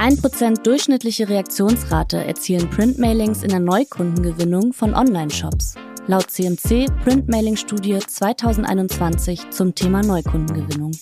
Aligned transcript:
1% 0.00 0.62
durchschnittliche 0.62 1.28
Reaktionsrate 1.28 2.24
erzielen 2.24 2.70
Printmailings 2.70 3.42
in 3.42 3.50
der 3.50 3.60
Neukundengewinnung 3.60 4.72
von 4.72 4.94
Online-Shops. 4.94 5.74
Laut 6.06 6.30
CMC 6.30 6.86
Printmailing-Studie 7.04 7.98
2021 7.98 9.50
zum 9.50 9.74
Thema 9.74 10.02
Neukundengewinnung. 10.02 10.92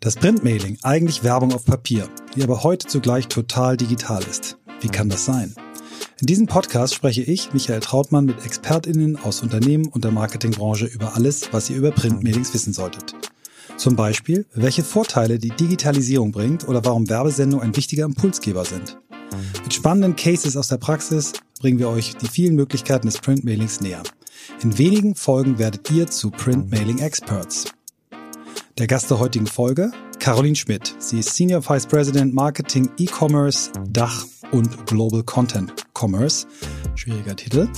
Das 0.00 0.16
Printmailing, 0.16 0.78
eigentlich 0.82 1.22
Werbung 1.22 1.54
auf 1.54 1.64
Papier, 1.64 2.08
die 2.34 2.42
aber 2.42 2.64
heute 2.64 2.88
zugleich 2.88 3.28
total 3.28 3.76
digital 3.76 4.24
ist. 4.28 4.58
Wie 4.80 4.88
kann 4.88 5.08
das 5.08 5.26
sein? 5.26 5.54
In 6.20 6.26
diesem 6.26 6.48
Podcast 6.48 6.92
spreche 6.92 7.22
ich, 7.22 7.52
Michael 7.52 7.78
Trautmann, 7.78 8.24
mit 8.24 8.44
ExpertInnen 8.44 9.16
aus 9.16 9.42
Unternehmen 9.42 9.86
und 9.86 10.02
der 10.02 10.10
Marketingbranche 10.10 10.86
über 10.86 11.14
alles, 11.14 11.52
was 11.52 11.70
ihr 11.70 11.76
über 11.76 11.92
Printmailings 11.92 12.52
wissen 12.52 12.72
solltet. 12.72 13.14
Zum 13.76 13.96
Beispiel, 13.96 14.46
welche 14.54 14.84
Vorteile 14.84 15.38
die 15.38 15.50
Digitalisierung 15.50 16.32
bringt 16.32 16.68
oder 16.68 16.84
warum 16.84 17.08
Werbesendungen 17.08 17.66
ein 17.66 17.76
wichtiger 17.76 18.04
Impulsgeber 18.04 18.64
sind. 18.64 18.98
Mit 19.62 19.74
spannenden 19.74 20.16
Cases 20.16 20.56
aus 20.56 20.68
der 20.68 20.76
Praxis 20.76 21.32
bringen 21.60 21.78
wir 21.78 21.88
euch 21.88 22.16
die 22.16 22.28
vielen 22.28 22.54
Möglichkeiten 22.54 23.08
des 23.08 23.18
Printmailings 23.18 23.80
näher. 23.80 24.02
In 24.62 24.78
wenigen 24.78 25.14
Folgen 25.14 25.58
werdet 25.58 25.90
ihr 25.90 26.06
zu 26.06 26.30
Printmailing 26.30 26.98
Experts. 26.98 27.64
Der 28.78 28.86
Gast 28.86 29.10
der 29.10 29.18
heutigen 29.18 29.46
Folge, 29.46 29.92
Caroline 30.24 30.56
Schmidt. 30.56 30.94
Sie 31.00 31.18
ist 31.18 31.36
Senior 31.36 31.68
Vice 31.68 31.84
President 31.84 32.32
Marketing 32.32 32.88
E-Commerce, 32.96 33.70
Dach 33.90 34.24
und 34.52 34.86
Global 34.86 35.22
Content 35.22 35.70
Commerce. 35.92 36.46
Schwieriger 36.94 37.36
Titel. 37.36 37.68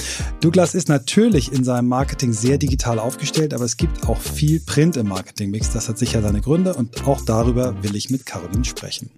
Douglas 0.40 0.76
ist 0.76 0.88
natürlich 0.88 1.52
in 1.52 1.64
seinem 1.64 1.88
Marketing 1.88 2.32
sehr 2.32 2.56
digital 2.56 3.00
aufgestellt, 3.00 3.52
aber 3.52 3.64
es 3.64 3.76
gibt 3.76 4.06
auch 4.06 4.20
viel 4.20 4.60
Print 4.60 4.96
im 4.96 5.08
Marketingmix. 5.08 5.72
Das 5.72 5.88
hat 5.88 5.98
sicher 5.98 6.22
seine 6.22 6.40
Gründe 6.40 6.74
und 6.74 7.04
auch 7.08 7.20
darüber 7.22 7.82
will 7.82 7.96
ich 7.96 8.10
mit 8.10 8.26
Caroline 8.26 8.64
sprechen. 8.64 9.10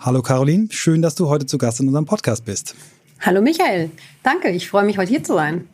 Hallo 0.00 0.22
Caroline, 0.22 0.66
schön, 0.72 1.02
dass 1.02 1.14
du 1.14 1.28
heute 1.28 1.46
zu 1.46 1.56
Gast 1.56 1.78
in 1.78 1.86
unserem 1.86 2.06
Podcast 2.06 2.46
bist. 2.46 2.74
Hallo 3.20 3.40
Michael, 3.42 3.92
danke, 4.24 4.50
ich 4.50 4.68
freue 4.68 4.84
mich 4.84 4.98
heute 4.98 5.10
hier 5.10 5.22
zu 5.22 5.34
sein. 5.34 5.68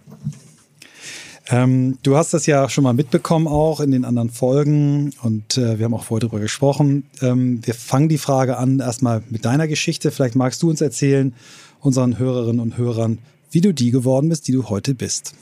Ähm, 1.48 1.98
du 2.02 2.16
hast 2.16 2.34
das 2.34 2.46
ja 2.46 2.68
schon 2.68 2.84
mal 2.84 2.92
mitbekommen 2.92 3.46
auch 3.46 3.80
in 3.80 3.92
den 3.92 4.04
anderen 4.04 4.30
Folgen 4.30 5.12
und 5.22 5.56
äh, 5.56 5.78
wir 5.78 5.84
haben 5.84 5.94
auch 5.94 6.04
vorher 6.04 6.22
darüber 6.22 6.40
gesprochen. 6.40 7.08
Ähm, 7.22 7.64
wir 7.64 7.74
fangen 7.74 8.08
die 8.08 8.18
Frage 8.18 8.56
an 8.56 8.80
erstmal 8.80 9.22
mit 9.30 9.44
deiner 9.44 9.68
Geschichte. 9.68 10.10
Vielleicht 10.10 10.34
magst 10.34 10.62
du 10.62 10.70
uns 10.70 10.80
erzählen, 10.80 11.34
unseren 11.80 12.18
Hörerinnen 12.18 12.60
und 12.60 12.76
Hörern, 12.78 13.18
wie 13.50 13.60
du 13.60 13.72
die 13.72 13.92
geworden 13.92 14.28
bist, 14.28 14.48
die 14.48 14.52
du 14.52 14.68
heute 14.68 14.94
bist. 14.94 15.34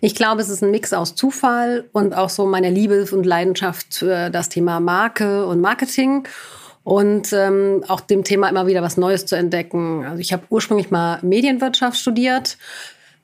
Ich 0.00 0.14
glaube, 0.14 0.40
es 0.40 0.48
ist 0.48 0.62
ein 0.62 0.70
Mix 0.70 0.92
aus 0.92 1.14
Zufall 1.14 1.84
und 1.92 2.14
auch 2.14 2.30
so 2.30 2.46
meiner 2.46 2.70
Liebe 2.70 3.04
und 3.10 3.26
Leidenschaft 3.26 3.94
für 3.94 4.30
das 4.30 4.48
Thema 4.48 4.80
Marke 4.80 5.44
und 5.44 5.60
Marketing 5.60 6.26
und 6.84 7.32
ähm, 7.32 7.84
auch 7.88 8.00
dem 8.00 8.24
Thema 8.24 8.48
immer 8.48 8.66
wieder 8.66 8.82
was 8.82 8.96
Neues 8.96 9.26
zu 9.26 9.36
entdecken. 9.36 10.04
Also 10.04 10.20
ich 10.20 10.32
habe 10.32 10.44
ursprünglich 10.48 10.90
mal 10.90 11.18
Medienwirtschaft 11.22 11.98
studiert, 11.98 12.56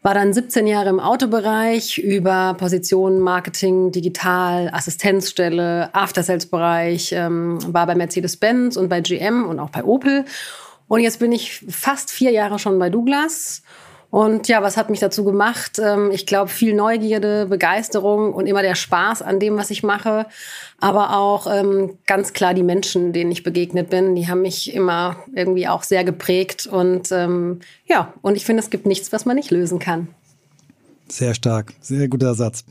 war 0.07 0.15
dann 0.15 0.33
17 0.33 0.69
Jahre 0.69 0.89
im 0.89 1.01
Autobereich 1.01 1.99
über 1.99 2.55
Positionen 2.55 3.19
Marketing, 3.19 3.91
Digital, 3.91 4.71
Assistenzstelle, 4.73 5.93
After-Sales-Bereich, 5.93 7.11
ähm, 7.11 7.59
war 7.75 7.89
bei 7.89 7.97
Mercedes-Benz 7.97 8.77
und 8.77 8.89
bei 8.89 9.01
GM 9.01 9.45
und 9.49 9.59
auch 9.59 9.71
bei 9.71 9.83
Opel. 9.83 10.25
Und 10.87 11.01
jetzt 11.01 11.19
bin 11.19 11.33
ich 11.33 11.65
fast 11.69 12.13
vier 12.13 12.31
Jahre 12.31 12.61
schon 12.61 12.79
bei 12.79 12.89
Douglas 12.89 13.65
und 14.11 14.49
ja, 14.49 14.63
was 14.63 14.77
hat 14.77 14.89
mich 14.89 15.01
dazu 15.01 15.25
gemacht? 15.25 15.81
Ähm, 15.83 16.11
ich 16.13 16.27
glaube, 16.27 16.49
viel 16.49 16.75
Neugierde, 16.75 17.47
Begeisterung 17.47 18.33
und 18.33 18.47
immer 18.47 18.63
der 18.63 18.75
Spaß 18.75 19.23
an 19.23 19.41
dem, 19.41 19.57
was 19.57 19.71
ich 19.71 19.83
mache. 19.83 20.27
Aber 20.79 21.17
auch 21.17 21.47
ähm, 21.53 21.99
ganz 22.07 22.33
klar 22.33 22.55
die 22.55 22.63
Menschen, 22.63 23.13
denen 23.13 23.33
ich 23.33 23.43
begegnet 23.43 23.91
bin, 23.91 24.15
die 24.15 24.29
haben 24.29 24.43
mich 24.43 24.73
immer 24.73 25.17
irgendwie 25.35 25.67
auch 25.69 25.83
sehr 25.83 26.05
geprägt. 26.05 26.67
Und 26.67 27.11
ähm, 27.11 27.61
ja, 27.87 28.13
und 28.23 28.37
ich 28.37 28.45
finde, 28.45 28.63
es 28.63 28.71
gibt 28.71 28.87
nichts, 28.87 29.13
was 29.13 29.25
man 29.25 29.37
nicht 29.37 29.51
lösen 29.51 29.79
kann. 29.79 30.09
Sehr 31.09 31.35
stark, 31.35 31.73
sehr 31.81 32.09
guter 32.09 32.35
Satz. 32.35 32.65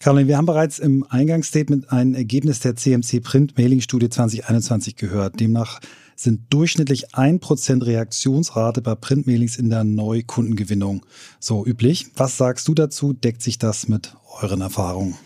Caroline, 0.00 0.26
wir 0.26 0.36
haben 0.36 0.46
bereits 0.46 0.80
im 0.80 1.06
Eingangsstatement 1.08 1.92
ein 1.92 2.14
Ergebnis 2.14 2.58
der 2.58 2.74
CMC 2.74 3.22
Print 3.22 3.56
Mailing 3.56 3.80
Studie 3.80 4.08
2021 4.08 4.96
gehört. 4.96 5.38
Demnach 5.38 5.80
sind 6.20 6.52
durchschnittlich 6.52 7.14
1% 7.14 7.86
Reaktionsrate 7.86 8.82
bei 8.82 8.94
Printmailings 8.94 9.56
in 9.56 9.70
der 9.70 9.84
Neukundengewinnung 9.84 11.06
so 11.38 11.64
üblich. 11.64 12.06
Was 12.16 12.36
sagst 12.36 12.66
du 12.68 12.74
dazu? 12.74 13.12
Deckt 13.12 13.42
sich 13.42 13.58
das 13.58 13.88
mit 13.88 14.14
euren 14.40 14.60
Erfahrungen? 14.60 15.16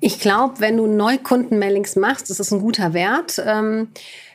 Ich 0.00 0.18
glaube, 0.18 0.60
wenn 0.60 0.78
du 0.78 0.86
Neukundenmailings 0.86 1.96
machst, 1.96 2.30
ist 2.30 2.40
das 2.40 2.52
ein 2.52 2.60
guter 2.60 2.94
Wert. 2.94 3.42
Ähm 3.44 3.88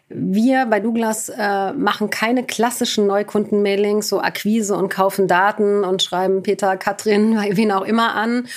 wir 0.10 0.68
bei 0.68 0.80
Douglas 0.80 1.30
äh, 1.30 1.74
machen 1.74 2.10
keine 2.10 2.44
klassischen 2.44 3.08
Neukundenmailings, 3.08 4.08
so 4.08 4.22
Akquise 4.22 4.76
und 4.76 4.90
kaufen 4.90 5.28
Daten 5.28 5.84
und 5.84 6.04
schreiben 6.04 6.44
Peter, 6.44 6.78
Katrin, 6.78 7.38
wen 7.52 7.72
auch 7.72 7.84
immer 7.84 8.16
an, 8.16 8.48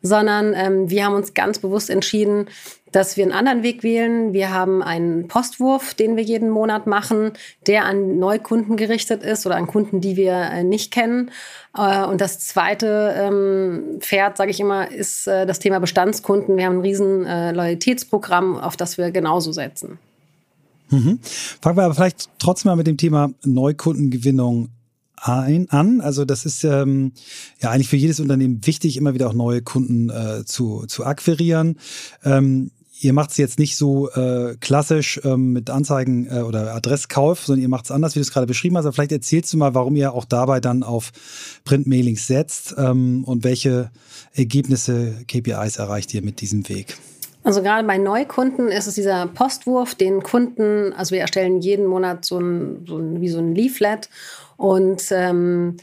sondern 0.00 0.54
ähm, 0.54 0.90
wir 0.90 1.04
haben 1.04 1.14
uns 1.14 1.34
ganz 1.34 1.58
bewusst 1.58 1.90
entschieden, 1.90 2.46
dass 2.94 3.16
wir 3.16 3.24
einen 3.24 3.32
anderen 3.32 3.62
Weg 3.62 3.82
wählen. 3.82 4.32
Wir 4.32 4.52
haben 4.52 4.82
einen 4.82 5.26
Postwurf, 5.26 5.94
den 5.94 6.16
wir 6.16 6.22
jeden 6.22 6.48
Monat 6.48 6.86
machen, 6.86 7.32
der 7.66 7.84
an 7.84 8.18
Neukunden 8.18 8.76
gerichtet 8.76 9.22
ist 9.22 9.44
oder 9.46 9.56
an 9.56 9.66
Kunden, 9.66 10.00
die 10.00 10.16
wir 10.16 10.32
äh, 10.32 10.62
nicht 10.62 10.92
kennen. 10.92 11.30
Äh, 11.76 12.04
und 12.04 12.20
das 12.20 12.38
zweite 12.38 13.14
ähm, 13.18 13.98
Pferd, 13.98 14.36
sage 14.36 14.52
ich 14.52 14.60
immer, 14.60 14.90
ist 14.90 15.26
äh, 15.26 15.44
das 15.44 15.58
Thema 15.58 15.80
Bestandskunden. 15.80 16.56
Wir 16.56 16.66
haben 16.66 16.78
ein 16.78 16.82
riesen 16.82 17.22
Loyalitätsprogramm, 17.24 18.58
auf 18.58 18.76
das 18.76 18.96
wir 18.96 19.10
genauso 19.10 19.52
setzen. 19.52 19.98
Mhm. 20.90 21.18
Fangen 21.60 21.76
wir 21.76 21.84
aber 21.84 21.94
vielleicht 21.94 22.28
trotzdem 22.38 22.70
mal 22.70 22.76
mit 22.76 22.86
dem 22.86 22.96
Thema 22.96 23.30
Neukundengewinnung 23.44 24.68
ein, 25.16 25.70
an. 25.70 26.00
Also 26.00 26.24
das 26.24 26.44
ist 26.44 26.64
ähm, 26.64 27.12
ja 27.60 27.70
eigentlich 27.70 27.88
für 27.88 27.96
jedes 27.96 28.20
Unternehmen 28.20 28.66
wichtig, 28.66 28.96
immer 28.96 29.14
wieder 29.14 29.28
auch 29.28 29.34
neue 29.34 29.62
Kunden 29.62 30.10
äh, 30.10 30.44
zu, 30.44 30.84
zu 30.86 31.04
akquirieren. 31.04 31.78
Ähm, 32.24 32.70
ihr 33.00 33.12
macht 33.12 33.30
es 33.30 33.36
jetzt 33.36 33.58
nicht 33.58 33.76
so 33.76 34.10
äh, 34.10 34.56
klassisch 34.60 35.20
ähm, 35.24 35.52
mit 35.52 35.70
Anzeigen 35.70 36.26
äh, 36.26 36.40
oder 36.40 36.74
Adresskauf, 36.74 37.44
sondern 37.44 37.62
ihr 37.62 37.68
macht 37.68 37.86
es 37.86 37.90
anders, 37.90 38.14
wie 38.14 38.18
du 38.18 38.22
es 38.22 38.32
gerade 38.32 38.46
beschrieben 38.46 38.76
hast. 38.76 38.84
Aber 38.84 38.92
vielleicht 38.92 39.12
erzählst 39.12 39.52
du 39.52 39.56
mal, 39.56 39.74
warum 39.74 39.96
ihr 39.96 40.12
auch 40.12 40.24
dabei 40.24 40.60
dann 40.60 40.82
auf 40.82 41.12
Printmailings 41.64 42.26
setzt 42.26 42.74
ähm, 42.76 43.24
und 43.24 43.44
welche 43.44 43.90
Ergebnisse, 44.32 45.24
KPIs 45.26 45.76
erreicht 45.76 46.12
ihr 46.14 46.22
mit 46.22 46.40
diesem 46.40 46.68
Weg. 46.68 46.98
Also 47.44 47.62
gerade 47.62 47.86
bei 47.86 47.98
Neukunden 47.98 48.68
ist 48.68 48.86
es 48.86 48.94
dieser 48.94 49.26
Postwurf, 49.26 49.94
den 49.94 50.22
Kunden, 50.22 50.92
also 50.94 51.12
wir 51.12 51.20
erstellen 51.20 51.60
jeden 51.60 51.86
Monat 51.86 52.24
so 52.24 52.38
ein, 52.38 52.84
so 52.88 52.96
ein 52.96 53.20
wie 53.20 53.28
so 53.28 53.38
ein 53.38 53.54
Leaflet 53.54 54.08
und 54.56 55.02
ähm, 55.10 55.76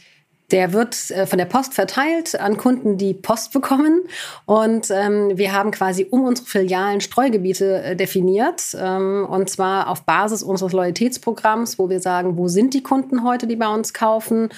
der 0.51 0.73
wird 0.73 1.11
äh, 1.11 1.25
von 1.25 1.37
der 1.37 1.45
Post 1.45 1.73
verteilt 1.73 2.39
an 2.39 2.57
Kunden, 2.57 2.97
die 2.97 3.13
Post 3.13 3.53
bekommen. 3.53 4.01
Und 4.45 4.91
ähm, 4.91 5.37
wir 5.37 5.53
haben 5.53 5.71
quasi 5.71 6.07
um 6.09 6.25
unsere 6.25 6.47
Filialen 6.47 6.99
Streugebiete 7.01 7.81
äh, 7.81 7.95
definiert. 7.95 8.75
Ähm, 8.77 9.25
und 9.29 9.49
zwar 9.49 9.87
auf 9.87 10.03
Basis 10.03 10.43
unseres 10.43 10.73
Loyalitätsprogramms, 10.73 11.79
wo 11.79 11.89
wir 11.89 12.01
sagen, 12.01 12.37
wo 12.37 12.47
sind 12.47 12.73
die 12.73 12.83
Kunden 12.83 13.23
heute, 13.23 13.47
die 13.47 13.55
bei 13.55 13.73
uns 13.73 13.93
kaufen 13.93 14.49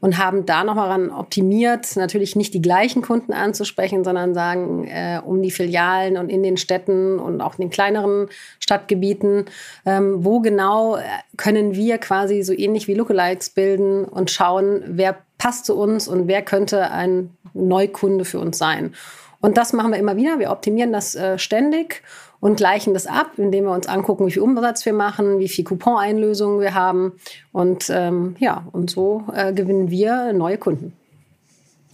und 0.00 0.18
haben 0.18 0.46
da 0.46 0.64
nochmal 0.64 0.90
ran 0.90 1.10
optimiert, 1.10 1.96
natürlich 1.96 2.36
nicht 2.36 2.54
die 2.54 2.62
gleichen 2.62 3.02
Kunden 3.02 3.32
anzusprechen, 3.32 4.04
sondern 4.04 4.34
sagen, 4.34 4.86
äh, 4.86 5.20
um 5.24 5.42
die 5.42 5.50
Filialen 5.50 6.16
und 6.16 6.28
in 6.28 6.42
den 6.42 6.56
Städten 6.56 7.18
und 7.18 7.40
auch 7.40 7.58
in 7.58 7.62
den 7.62 7.70
kleineren 7.70 8.28
Stadtgebieten, 8.60 9.46
ähm, 9.84 10.24
wo 10.24 10.40
genau 10.40 10.96
äh, 10.96 11.02
können 11.36 11.74
wir 11.74 11.98
quasi 11.98 12.42
so 12.42 12.52
ähnlich 12.52 12.86
wie 12.86 12.94
Lookalikes 12.94 13.50
bilden 13.50 14.04
und 14.04 14.30
schauen, 14.30 14.82
wer 14.86 15.18
passt 15.38 15.66
zu 15.66 15.76
uns 15.76 16.08
und 16.08 16.28
wer 16.28 16.42
könnte 16.42 16.90
ein 16.90 17.30
Neukunde 17.54 18.24
für 18.24 18.38
uns 18.38 18.58
sein. 18.58 18.94
Und 19.40 19.56
das 19.56 19.72
machen 19.72 19.92
wir 19.92 19.98
immer 19.98 20.16
wieder. 20.16 20.38
Wir 20.38 20.50
optimieren 20.50 20.92
das 20.92 21.14
äh, 21.14 21.38
ständig 21.38 22.02
und 22.40 22.56
gleichen 22.56 22.94
das 22.94 23.06
ab, 23.06 23.32
indem 23.36 23.64
wir 23.64 23.72
uns 23.72 23.86
angucken, 23.86 24.26
wie 24.26 24.32
viel 24.32 24.42
Umsatz 24.42 24.84
wir 24.86 24.92
machen, 24.92 25.38
wie 25.38 25.48
viel 25.48 25.64
Coupon-Einlösungen 25.64 26.60
wir 26.60 26.74
haben. 26.74 27.12
Und 27.52 27.90
ähm, 27.90 28.36
ja, 28.38 28.66
und 28.72 28.90
so 28.90 29.24
äh, 29.34 29.52
gewinnen 29.52 29.90
wir 29.90 30.32
neue 30.32 30.58
Kunden. 30.58 30.97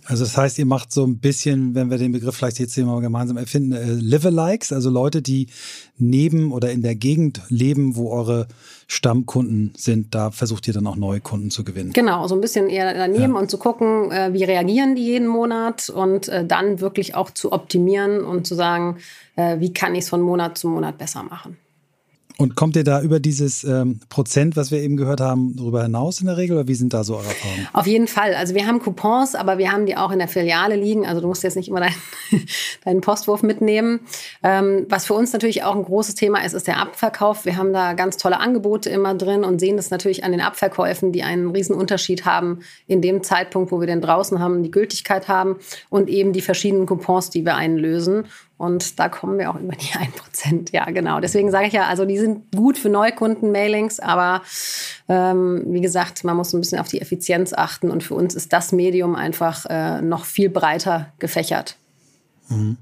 Also 0.07 0.25
das 0.25 0.37
heißt, 0.37 0.59
ihr 0.59 0.67
macht 0.67 0.93
so 0.93 1.05
ein 1.05 1.19
bisschen, 1.19 1.75
wenn 1.75 1.91
wir 1.91 1.99
den 1.99 2.13
Begriff 2.13 2.37
vielleicht 2.37 2.59
jetzt 2.59 2.75
hier 2.75 2.85
mal 2.85 3.01
gemeinsam 3.01 3.37
erfinden, 3.37 3.73
äh, 3.73 3.93
Live-alikes, 3.93 4.73
also 4.73 4.91
Leute, 4.91 5.23
die 5.23 5.49
neben 5.97 6.53
oder 6.53 6.71
in 6.73 6.83
der 6.83 6.95
Gegend 6.95 7.41
leben, 7.49 7.97
wo 7.97 8.11
eure 8.11 8.47
Stammkunden 8.87 9.73
sind, 9.77 10.15
da 10.15 10.31
versucht 10.31 10.69
ihr 10.69 10.75
dann 10.75 10.87
auch 10.87 10.97
neue 10.97 11.21
Kunden 11.21 11.51
zu 11.51 11.65
gewinnen. 11.65 11.93
Genau, 11.93 12.27
so 12.27 12.35
ein 12.35 12.41
bisschen 12.41 12.69
eher 12.69 12.93
daneben 12.93 13.35
ja. 13.35 13.41
und 13.41 13.51
zu 13.51 13.59
gucken, 13.59 14.11
äh, 14.11 14.33
wie 14.33 14.45
reagieren 14.45 14.95
die 14.95 15.05
jeden 15.05 15.27
Monat 15.27 15.89
und 15.89 16.29
äh, 16.29 16.45
dann 16.45 16.81
wirklich 16.81 17.15
auch 17.15 17.31
zu 17.31 17.53
optimieren 17.53 18.25
und 18.25 18.47
zu 18.47 18.55
sagen, 18.55 18.99
äh, 19.37 19.59
wie 19.61 19.73
kann 19.73 19.95
ich 19.95 20.01
es 20.01 20.09
von 20.11 20.21
Monat 20.21 20.59
zu 20.59 20.69
Monat 20.69 20.99
besser 20.99 21.23
machen. 21.23 21.57
Und 22.37 22.57
kommt 22.57 22.75
ihr 22.75 22.83
da 22.83 23.01
über 23.01 23.21
dieses 23.21 23.63
ähm, 23.63 24.01
Prozent, 24.09 24.57
was 24.57 24.73
wir 24.73 24.81
eben 24.81 24.97
gehört 24.97 25.21
haben, 25.21 25.55
darüber 25.57 25.85
hinaus 25.85 26.21
in 26.21 26.27
der 26.27 26.37
Regel 26.37 26.57
oder 26.57 26.67
wie 26.67 26.75
sind 26.75 26.93
da 26.93 27.05
so 27.05 27.15
eure 27.15 27.27
Erfahrungen? 27.27 27.69
Auf 27.73 27.87
jeden 27.87 28.09
Fall. 28.09 28.35
Also 28.35 28.57
wir 28.57 28.67
haben 28.67 28.81
Coupons, 28.81 29.37
aber 29.37 29.59
wir 29.59 29.71
haben 29.71 29.87
die 29.87 29.97
auch 29.97 30.11
in 30.11 30.19
der 30.19 30.27
Filiale 30.27 30.75
liegen. 30.75 31.07
Also 31.07 31.21
du 31.21 31.29
musst 31.29 31.45
jetzt 31.45 31.57
nicht 31.57 31.69
immer 31.69 31.79
dein, 31.79 31.95
deinen 32.85 33.01
Postwurf 33.03 33.45
mitnehmen. 33.45 34.01
Ähm, 34.43 34.87
was 34.89 35.07
für 35.07 35.15
uns 35.15 35.33
natürlich 35.33 35.63
auch 35.63 35.77
ein 35.77 35.85
großes 35.85 36.17
Thema 36.17 36.45
ist, 36.45 36.55
ist 36.55 36.67
der 36.67 36.79
Abverkauf. 36.79 37.45
Wir 37.45 37.57
haben 37.57 37.73
da 37.73 37.93
ganz 37.93 38.17
tolle 38.17 38.41
Angebote 38.41 38.91
immer 38.91 39.15
drin 39.15 39.45
und 39.45 39.61
sehen 39.61 39.77
das 39.77 39.91
natürlich 39.91 40.25
an 40.25 40.33
den 40.33 40.41
Abverkäufen, 40.41 41.13
die 41.13 41.23
einen 41.23 41.51
riesen 41.51 41.77
Unterschied 41.77 42.25
haben 42.25 42.61
in 42.89 43.01
dem 43.01 43.23
Zeitpunkt, 43.23 43.71
wo 43.71 43.79
wir 43.79 43.87
den 43.87 44.01
draußen 44.01 44.41
haben, 44.41 44.65
die 44.65 44.73
Gültigkeit 44.73 45.29
haben 45.29 45.57
und 45.89 46.09
eben 46.09 46.33
die 46.33 46.41
verschiedenen 46.41 46.87
Coupons, 46.87 47.31
die 47.31 47.45
wir 47.45 47.55
einlösen. 47.55 48.25
Und 48.57 49.01
da 49.01 49.09
kommen 49.09 49.39
wir 49.39 49.51
auch 49.51 49.59
über 49.59 49.75
die 49.75 49.87
1%. 50.47 50.73
Ja, 50.73 50.85
genau. 50.87 51.21
Deswegen 51.21 51.51
sage 51.51 51.67
ich 51.67 51.73
ja, 51.73 51.87
also 51.87 52.05
die 52.05 52.19
sind 52.19 52.53
gut 52.55 52.79
für 52.79 52.89
Neukunden-Mailings, 52.89 54.01
aber 54.01 54.43
ähm, 55.09 55.65
wie 55.67 55.81
gesagt, 55.81 56.25
man 56.25 56.37
muss 56.37 56.53
ein 56.53 56.61
bisschen 56.61 56.79
auf 56.79 56.89
die 56.89 57.01
Effizienz 57.01 57.53
achten. 57.53 57.91
Und 57.91 58.03
für 58.03 58.15
uns 58.15 58.35
ist 58.35 58.53
das 58.53 58.73
Medium 58.73 59.17
einfach 59.17 59.67
äh, 59.69 60.01
noch 60.01 60.25
viel 60.25 60.51
breiter 60.51 61.13
gefächert. 61.19 61.77
Mhm. 62.49 62.77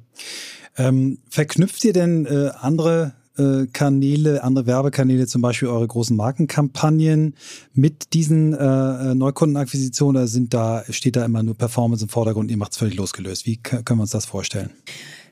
Ähm, 0.76 1.18
verknüpft 1.28 1.84
ihr 1.84 1.92
denn 1.92 2.26
äh, 2.26 2.50
andere 2.60 3.12
äh, 3.38 3.66
Kanäle, 3.72 4.42
andere 4.42 4.66
Werbekanäle, 4.66 5.26
zum 5.26 5.42
Beispiel 5.42 5.68
eure 5.68 5.86
großen 5.86 6.16
Markenkampagnen 6.16 7.34
mit 7.74 8.12
diesen 8.14 8.52
äh, 8.54 8.56
äh 9.10 9.14
Neukundenakquisitionen 9.14 10.20
oder 10.20 10.26
sind 10.26 10.52
da, 10.54 10.84
steht 10.90 11.16
da 11.16 11.24
immer 11.24 11.42
nur 11.42 11.54
Performance 11.54 12.04
im 12.04 12.08
Vordergrund, 12.08 12.50
ihr 12.50 12.56
macht 12.56 12.72
es 12.72 12.78
völlig 12.78 12.96
losgelöst? 12.96 13.46
Wie 13.46 13.56
können 13.56 13.98
wir 13.98 14.02
uns 14.02 14.10
das 14.10 14.26
vorstellen? 14.26 14.70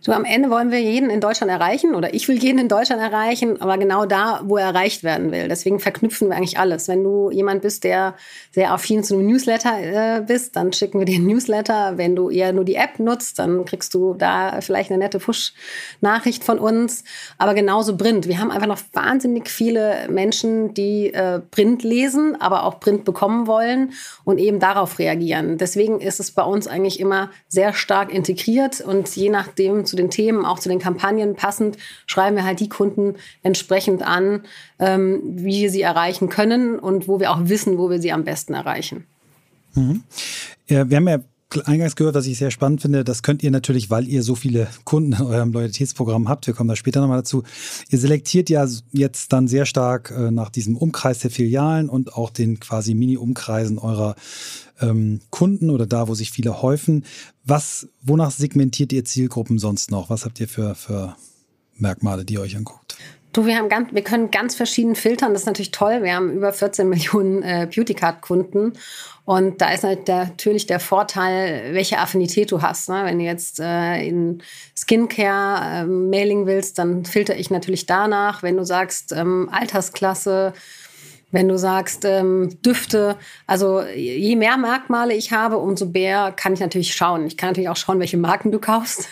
So 0.03 0.13
am 0.13 0.25
Ende 0.25 0.49
wollen 0.49 0.71
wir 0.71 0.81
jeden 0.81 1.11
in 1.11 1.21
Deutschland 1.21 1.53
erreichen 1.53 1.95
oder 1.95 2.15
ich 2.15 2.27
will 2.27 2.43
jeden 2.43 2.59
in 2.59 2.69
Deutschland 2.69 3.03
erreichen, 3.03 3.61
aber 3.61 3.77
genau 3.77 4.07
da, 4.07 4.41
wo 4.45 4.57
er 4.57 4.69
erreicht 4.69 5.05
werden 5.05 5.31
will. 5.31 5.47
Deswegen 5.47 5.79
verknüpfen 5.79 6.31
wir 6.31 6.37
eigentlich 6.37 6.59
alles. 6.59 6.89
Wenn 6.89 7.05
du 7.05 7.31
jemand 7.31 7.61
bist, 7.61 7.85
der 7.85 8.15
sehr 8.51 8.73
affin 8.73 9.05
zu 9.05 9.15
einem 9.15 9.27
Newsletter 9.27 10.19
äh, 10.19 10.23
bist, 10.23 10.57
dann 10.57 10.73
schicken 10.73 11.01
wir 11.01 11.05
dir 11.05 11.17
einen 11.17 11.27
Newsletter. 11.27 11.99
Wenn 11.99 12.17
du 12.17 12.31
eher 12.31 12.55
nur 12.55 12.65
die 12.65 12.77
App 12.77 12.99
nutzt, 12.99 13.39
dann 13.39 13.67
kriegst 13.67 13.93
du 13.93 14.15
da 14.15 14.63
vielleicht 14.63 14.91
eine 14.91 14.99
nette 14.99 15.19
Push-Nachricht 15.19 16.45
von 16.45 16.59
uns. 16.59 17.05
Aber 17.37 17.53
genauso 17.53 17.99
Print. 17.99 18.27
Wir 18.27 18.39
haben 18.39 18.51
einfach 18.51 18.69
noch 18.69 18.81
wahnsinnig 18.95 19.51
viele 19.51 20.09
Menschen, 20.09 20.73
die 20.73 21.13
äh, 21.13 21.41
Print 21.41 21.83
lesen, 21.83 22.41
aber 22.41 22.65
auch 22.65 22.81
Print 22.81 23.05
bekommen 23.05 23.47
wollen 23.47 23.93
und 24.25 24.39
eben 24.39 24.61
darauf 24.61 24.99
reagieren. 24.99 25.59
Deswegen 25.59 26.01
ist 26.01 26.21
es 26.21 26.31
bei 26.31 26.43
uns 26.43 26.67
eigentlich 26.67 27.01
immer 27.01 27.31
sehr 27.49 27.75
stark 27.75 28.15
integriert 28.15 28.81
und 28.81 29.15
je 29.15 29.29
nachdem, 29.29 29.85
zu 29.91 29.97
den 29.97 30.11
Themen, 30.11 30.45
auch 30.45 30.59
zu 30.59 30.69
den 30.69 30.79
Kampagnen 30.79 31.35
passend, 31.35 31.77
schreiben 32.07 32.37
wir 32.37 32.45
halt 32.45 32.61
die 32.61 32.69
Kunden 32.69 33.17
entsprechend 33.43 34.03
an, 34.03 34.45
ähm, 34.79 35.21
wie 35.25 35.63
wir 35.63 35.71
sie 35.71 35.83
erreichen 35.83 36.29
können 36.29 36.79
und 36.79 37.09
wo 37.09 37.21
wir 37.21 37.31
auch 37.31 37.41
wissen, 37.43 37.77
wo 37.77 37.91
wir 37.91 38.01
sie 38.01 38.13
am 38.13 38.25
besten 38.25 38.55
erreichen. 38.55 39.07
Mhm. 39.75 40.03
Ja, 40.67 40.89
wir 40.89 40.97
haben 40.97 41.09
ja 41.09 41.19
eingangs 41.65 41.97
gehört, 41.97 42.15
was 42.15 42.27
ich 42.27 42.39
sehr 42.39 42.51
spannend 42.51 42.83
finde. 42.83 43.05
Das 43.05 43.23
könnt 43.23 43.43
ihr 43.43 43.51
natürlich, 43.51 43.91
weil 43.91 44.07
ihr 44.09 44.23
so 44.23 44.35
viele 44.35 44.69
Kunden 44.85 45.13
in 45.13 45.23
eurem 45.23 45.53
Loyalitätsprogramm 45.53 46.29
habt. 46.29 46.47
Wir 46.47 46.55
kommen 46.55 46.69
da 46.69 46.77
später 46.77 47.01
nochmal 47.01 47.19
dazu. 47.19 47.43
Ihr 47.89 47.99
selektiert 47.99 48.51
ja 48.51 48.67
jetzt 48.93 49.33
dann 49.33 49.49
sehr 49.49 49.67
stark 49.67 50.11
äh, 50.11 50.31
nach 50.31 50.51
diesem 50.51 50.77
Umkreis 50.77 51.19
der 51.21 51.31
Filialen 51.31 51.89
und 51.89 52.15
auch 52.15 52.31
den 52.31 52.61
quasi 52.61 52.95
Mini-Umkreisen 52.95 53.79
eurer 53.79 54.15
ähm, 54.81 55.21
Kunden 55.31 55.71
oder 55.71 55.87
da, 55.87 56.09
wo 56.09 56.15
sich 56.15 56.31
viele 56.31 56.63
häufen. 56.63 57.05
Was, 57.45 57.89
wonach 58.03 58.31
segmentiert 58.31 58.93
ihr 58.93 59.05
Zielgruppen 59.05 59.59
sonst 59.59 59.91
noch? 59.91 60.11
Was 60.11 60.25
habt 60.25 60.41
ihr 60.41 60.49
für, 60.49 60.75
für 60.75 61.17
Merkmale, 61.77 62.25
die 62.25 62.35
ihr 62.35 62.41
euch 62.41 62.57
anguckt? 62.57 62.97
Du, 63.33 63.47
wir, 63.47 63.57
haben 63.57 63.69
ganz, 63.69 63.93
wir 63.93 64.03
können 64.03 64.33
ganz 64.33 64.57
verschieden 64.57 64.97
filtern. 64.97 65.33
Das 65.33 65.43
ist 65.43 65.47
natürlich 65.47 65.71
toll. 65.71 66.03
Wir 66.03 66.15
haben 66.15 66.33
über 66.33 66.53
14 66.53 66.89
Millionen 66.89 67.43
äh, 67.43 67.69
Beauty 67.73 67.95
Card 67.95 68.23
Kunden. 68.23 68.73
Und 69.25 69.61
da 69.61 69.71
ist 69.73 69.85
natürlich 69.85 70.67
der 70.67 70.81
Vorteil, 70.81 71.73
welche 71.73 71.99
Affinität 71.99 72.51
du 72.51 72.63
hast. 72.63 72.89
Ne? 72.89 73.03
Wenn 73.05 73.21
du 73.21 73.25
jetzt 73.25 73.61
äh, 73.61 74.05
in 74.05 74.43
Skincare 74.77 75.83
äh, 75.83 75.87
Mailing 75.87 76.47
willst, 76.47 76.79
dann 76.81 77.05
filter 77.05 77.37
ich 77.37 77.51
natürlich 77.51 77.87
danach. 77.87 78.43
Wenn 78.43 78.57
du 78.57 78.65
sagst 78.65 79.13
ähm, 79.13 79.49
Altersklasse, 79.53 80.53
wenn 81.33 81.49
du 81.49 81.59
sagst 81.59 82.05
ähm, 82.05 82.59
Düfte, 82.63 83.17
also 83.47 83.83
je 83.83 84.37
mehr 84.37 84.57
Merkmale 84.57 85.15
ich 85.15 85.33
habe, 85.33 85.59
umso 85.59 85.87
mehr 85.87 86.33
kann 86.33 86.53
ich 86.55 86.61
natürlich 86.61 86.95
schauen. 86.95 87.27
Ich 87.27 87.37
kann 87.37 87.51
natürlich 87.51 87.69
auch 87.69 87.77
schauen, 87.77 88.01
welche 88.01 88.17
Marken 88.17 88.51
du 88.51 88.59
kaufst. 88.59 89.09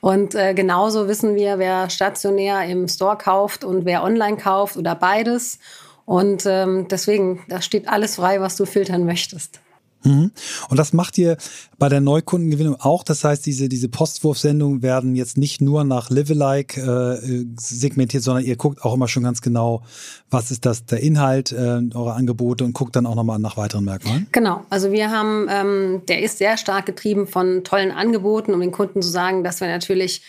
Und 0.00 0.34
äh, 0.34 0.52
genauso 0.52 1.08
wissen 1.08 1.36
wir, 1.36 1.58
wer 1.58 1.88
stationär 1.88 2.64
im 2.66 2.88
Store 2.88 3.16
kauft 3.16 3.64
und 3.64 3.84
wer 3.84 4.02
online 4.02 4.36
kauft 4.36 4.76
oder 4.76 4.94
beides. 4.94 5.58
Und 6.04 6.44
ähm, 6.46 6.86
deswegen, 6.88 7.44
da 7.48 7.62
steht 7.62 7.88
alles 7.88 8.16
frei, 8.16 8.40
was 8.40 8.56
du 8.56 8.66
filtern 8.66 9.06
möchtest. 9.06 9.60
Mhm. 10.04 10.30
Und 10.68 10.76
das 10.78 10.92
macht 10.92 11.18
ihr 11.18 11.36
bei 11.78 11.88
der 11.88 12.00
Neukundengewinnung 12.00 12.76
auch. 12.80 13.02
Das 13.02 13.24
heißt, 13.24 13.44
diese, 13.44 13.68
diese 13.68 13.88
Postwurfsendungen 13.88 14.82
werden 14.82 15.16
jetzt 15.16 15.36
nicht 15.36 15.60
nur 15.60 15.84
nach 15.84 16.10
Live-alike 16.10 16.80
äh, 16.80 17.44
segmentiert, 17.58 18.22
sondern 18.22 18.44
ihr 18.44 18.56
guckt 18.56 18.84
auch 18.84 18.94
immer 18.94 19.08
schon 19.08 19.22
ganz 19.22 19.40
genau, 19.40 19.82
was 20.30 20.50
ist 20.50 20.66
das 20.66 20.84
der 20.84 21.00
Inhalt 21.00 21.52
äh, 21.52 21.80
eurer 21.94 22.14
Angebote 22.14 22.64
und 22.64 22.72
guckt 22.72 22.96
dann 22.96 23.06
auch 23.06 23.14
nochmal 23.14 23.38
nach 23.38 23.56
weiteren 23.56 23.84
Merkmalen. 23.84 24.26
Genau. 24.32 24.64
Also 24.70 24.92
wir 24.92 25.10
haben, 25.10 25.46
ähm, 25.50 26.02
der 26.08 26.22
ist 26.22 26.38
sehr 26.38 26.56
stark 26.56 26.86
getrieben 26.86 27.26
von 27.26 27.64
tollen 27.64 27.90
Angeboten, 27.90 28.54
um 28.54 28.60
den 28.60 28.72
Kunden 28.72 29.02
zu 29.02 29.08
sagen, 29.08 29.44
dass 29.44 29.60
wir 29.60 29.68
natürlich 29.68 30.22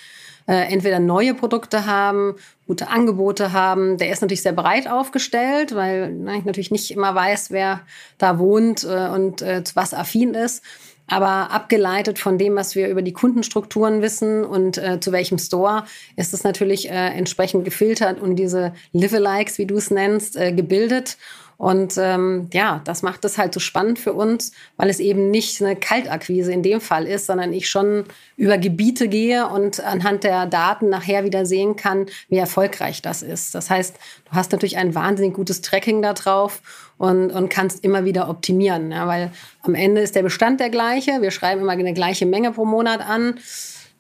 äh, 0.48 0.72
entweder 0.72 1.00
neue 1.00 1.34
Produkte 1.34 1.86
haben, 1.86 2.36
gute 2.68 2.88
Angebote 2.90 3.52
haben. 3.54 3.98
Der 3.98 4.12
ist 4.12 4.22
natürlich 4.22 4.44
sehr 4.44 4.54
breit 4.54 4.88
aufgestellt, 4.88 5.76
weil 5.76 6.12
na, 6.12 6.36
ich 6.36 6.46
natürlich 6.46 6.72
nicht 6.72 6.92
immer 6.92 7.16
weiß, 7.16 7.52
wer 7.52 7.82
da 8.18 8.40
wohnt 8.40 8.84
äh, 8.84 9.10
und 9.10 9.42
äh, 9.42 9.64
zu 9.64 9.76
was 9.76 9.94
affin 9.94 10.34
ist. 10.34 10.64
Aber 11.08 11.52
abgeleitet 11.52 12.18
von 12.18 12.40
dem, 12.40 12.56
was 12.56 12.76
wir 12.76 12.88
über 12.88 13.04
die 13.04 13.14
Kundenstrukturen 13.14 14.02
wissen 14.02 14.44
und 14.44 14.80
äh, 14.80 15.00
zu 15.00 15.12
welchem 15.12 15.38
Store, 15.38 15.84
ist 16.16 16.34
es 16.34 16.44
natürlich 16.44 16.90
äh, 16.90 16.94
entsprechend 16.94 17.64
gefiltert 17.64 18.20
und 18.20 18.38
diese 18.38 18.74
Live-alikes, 18.92 19.60
wie 19.60 19.68
du 19.68 19.76
es 19.76 19.92
nennst, 19.92 20.36
äh, 20.36 20.52
gebildet. 20.52 21.18
Und 21.58 21.96
ähm, 21.98 22.50
ja, 22.54 22.82
das 22.84 23.02
macht 23.02 23.24
es 23.24 23.38
halt 23.38 23.54
so 23.54 23.60
spannend 23.60 23.98
für 23.98 24.14
uns, 24.14 24.52
weil 24.78 24.90
es 24.90 25.00
eben 25.00 25.32
nicht 25.32 25.62
eine 25.62 25.76
Kaltakquise 25.76 26.52
in 26.52 26.64
dem 26.64 26.82
Fall 26.82 27.08
ist, 27.08 27.28
sondern 27.28 27.54
ich 27.54 27.70
schon 27.70 28.04
über 28.36 28.58
Gebiete 28.58 29.08
gehe 29.08 29.48
und 29.48 29.80
anhand 29.80 30.24
der 30.24 30.48
Daten 30.48 30.90
nachher 30.90 31.24
wieder 31.24 31.46
sehen 31.46 31.76
kann, 31.76 32.08
wie 32.28 32.38
erfolgreich 32.38 33.02
das 33.02 33.22
ist. 33.22 33.56
Das 33.56 33.70
heißt, 33.70 33.96
du 34.30 34.32
hast 34.32 34.52
natürlich 34.52 34.78
ein 34.78 34.96
wahnsinnig 34.96 35.34
gutes 35.34 35.62
Tracking 35.62 36.02
da 36.02 36.14
drauf 36.14 36.62
und, 36.98 37.32
und 37.32 37.50
kannst 37.50 37.84
immer 37.84 38.06
wieder 38.06 38.30
optimieren, 38.30 38.92
ja, 38.92 39.08
weil 39.08 39.32
am 39.62 39.76
Ende 39.76 40.02
ist 40.02 40.16
der 40.16 40.24
Bestand 40.24 40.60
der 40.60 40.70
gleiche. 40.70 41.22
Wir 41.22 41.32
schreiben 41.32 41.62
immer 41.62 41.72
eine 41.72 41.94
gleiche 41.94 42.26
Menge 42.26 42.52
pro 42.52 42.66
Monat 42.66 43.02
an. 43.02 43.40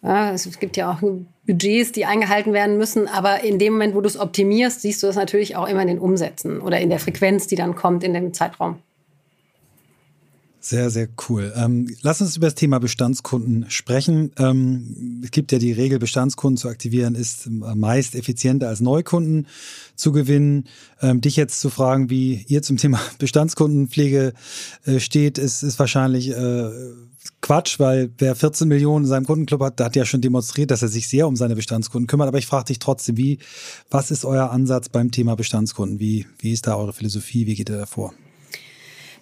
Ja, 0.01 0.31
es 0.33 0.59
gibt 0.59 0.77
ja 0.77 0.91
auch 0.91 1.01
Budgets, 1.47 1.91
die 1.91 2.05
eingehalten 2.05 2.53
werden 2.53 2.77
müssen. 2.77 3.07
Aber 3.07 3.43
in 3.43 3.59
dem 3.59 3.73
Moment, 3.73 3.95
wo 3.95 4.01
du 4.01 4.07
es 4.07 4.17
optimierst, 4.17 4.81
siehst 4.81 5.01
du 5.01 5.07
es 5.07 5.15
natürlich 5.15 5.55
auch 5.55 5.67
immer 5.67 5.81
in 5.81 5.87
den 5.87 5.99
Umsätzen 5.99 6.61
oder 6.61 6.79
in 6.79 6.89
der 6.89 6.99
Frequenz, 6.99 7.47
die 7.47 7.55
dann 7.55 7.75
kommt 7.75 8.03
in 8.03 8.13
dem 8.13 8.33
Zeitraum. 8.33 8.79
Sehr, 10.65 10.89
sehr 10.89 11.07
cool. 11.29 11.53
Ähm, 11.55 11.95
lass 12.01 12.21
uns 12.21 12.37
über 12.37 12.47
das 12.47 12.55
Thema 12.55 12.79
Bestandskunden 12.79 13.69
sprechen. 13.69 14.31
Ähm, 14.39 15.21
es 15.23 15.29
gibt 15.29 15.51
ja 15.51 15.59
die 15.59 15.71
Regel, 15.71 15.99
Bestandskunden 15.99 16.57
zu 16.57 16.69
aktivieren 16.69 17.13
ist 17.13 17.47
meist 17.47 18.15
effizienter 18.15 18.69
als 18.69 18.79
Neukunden 18.79 19.45
zu 19.95 20.11
gewinnen. 20.11 20.65
Ähm, 21.03 21.21
dich 21.21 21.35
jetzt 21.35 21.61
zu 21.61 21.69
fragen, 21.69 22.09
wie 22.09 22.45
ihr 22.47 22.63
zum 22.63 22.77
Thema 22.77 22.99
Bestandskundenpflege 23.19 24.33
äh, 24.85 24.99
steht, 24.99 25.37
ist, 25.37 25.61
ist 25.61 25.77
wahrscheinlich 25.77 26.31
äh, 26.31 26.71
Quatsch, 27.41 27.79
weil 27.79 28.09
wer 28.17 28.35
14 28.35 28.67
Millionen 28.67 29.05
in 29.05 29.09
seinem 29.09 29.25
Kundenclub 29.25 29.61
hat, 29.61 29.79
der 29.79 29.87
hat 29.87 29.95
ja 29.95 30.05
schon 30.05 30.21
demonstriert, 30.21 30.71
dass 30.71 30.81
er 30.81 30.87
sich 30.87 31.07
sehr 31.07 31.27
um 31.27 31.35
seine 31.35 31.55
Bestandskunden 31.55 32.07
kümmert. 32.07 32.27
Aber 32.27 32.37
ich 32.37 32.47
frage 32.47 32.65
dich 32.65 32.79
trotzdem, 32.79 33.17
wie, 33.17 33.39
was 33.89 34.11
ist 34.11 34.25
euer 34.25 34.49
Ansatz 34.51 34.89
beim 34.89 35.11
Thema 35.11 35.35
Bestandskunden? 35.35 35.99
Wie, 35.99 36.25
wie 36.39 36.51
ist 36.51 36.67
da 36.67 36.75
eure 36.75 36.93
Philosophie? 36.93 37.45
Wie 37.45 37.55
geht 37.55 37.69
ihr 37.69 37.77
da 37.77 37.85
vor? 37.85 38.13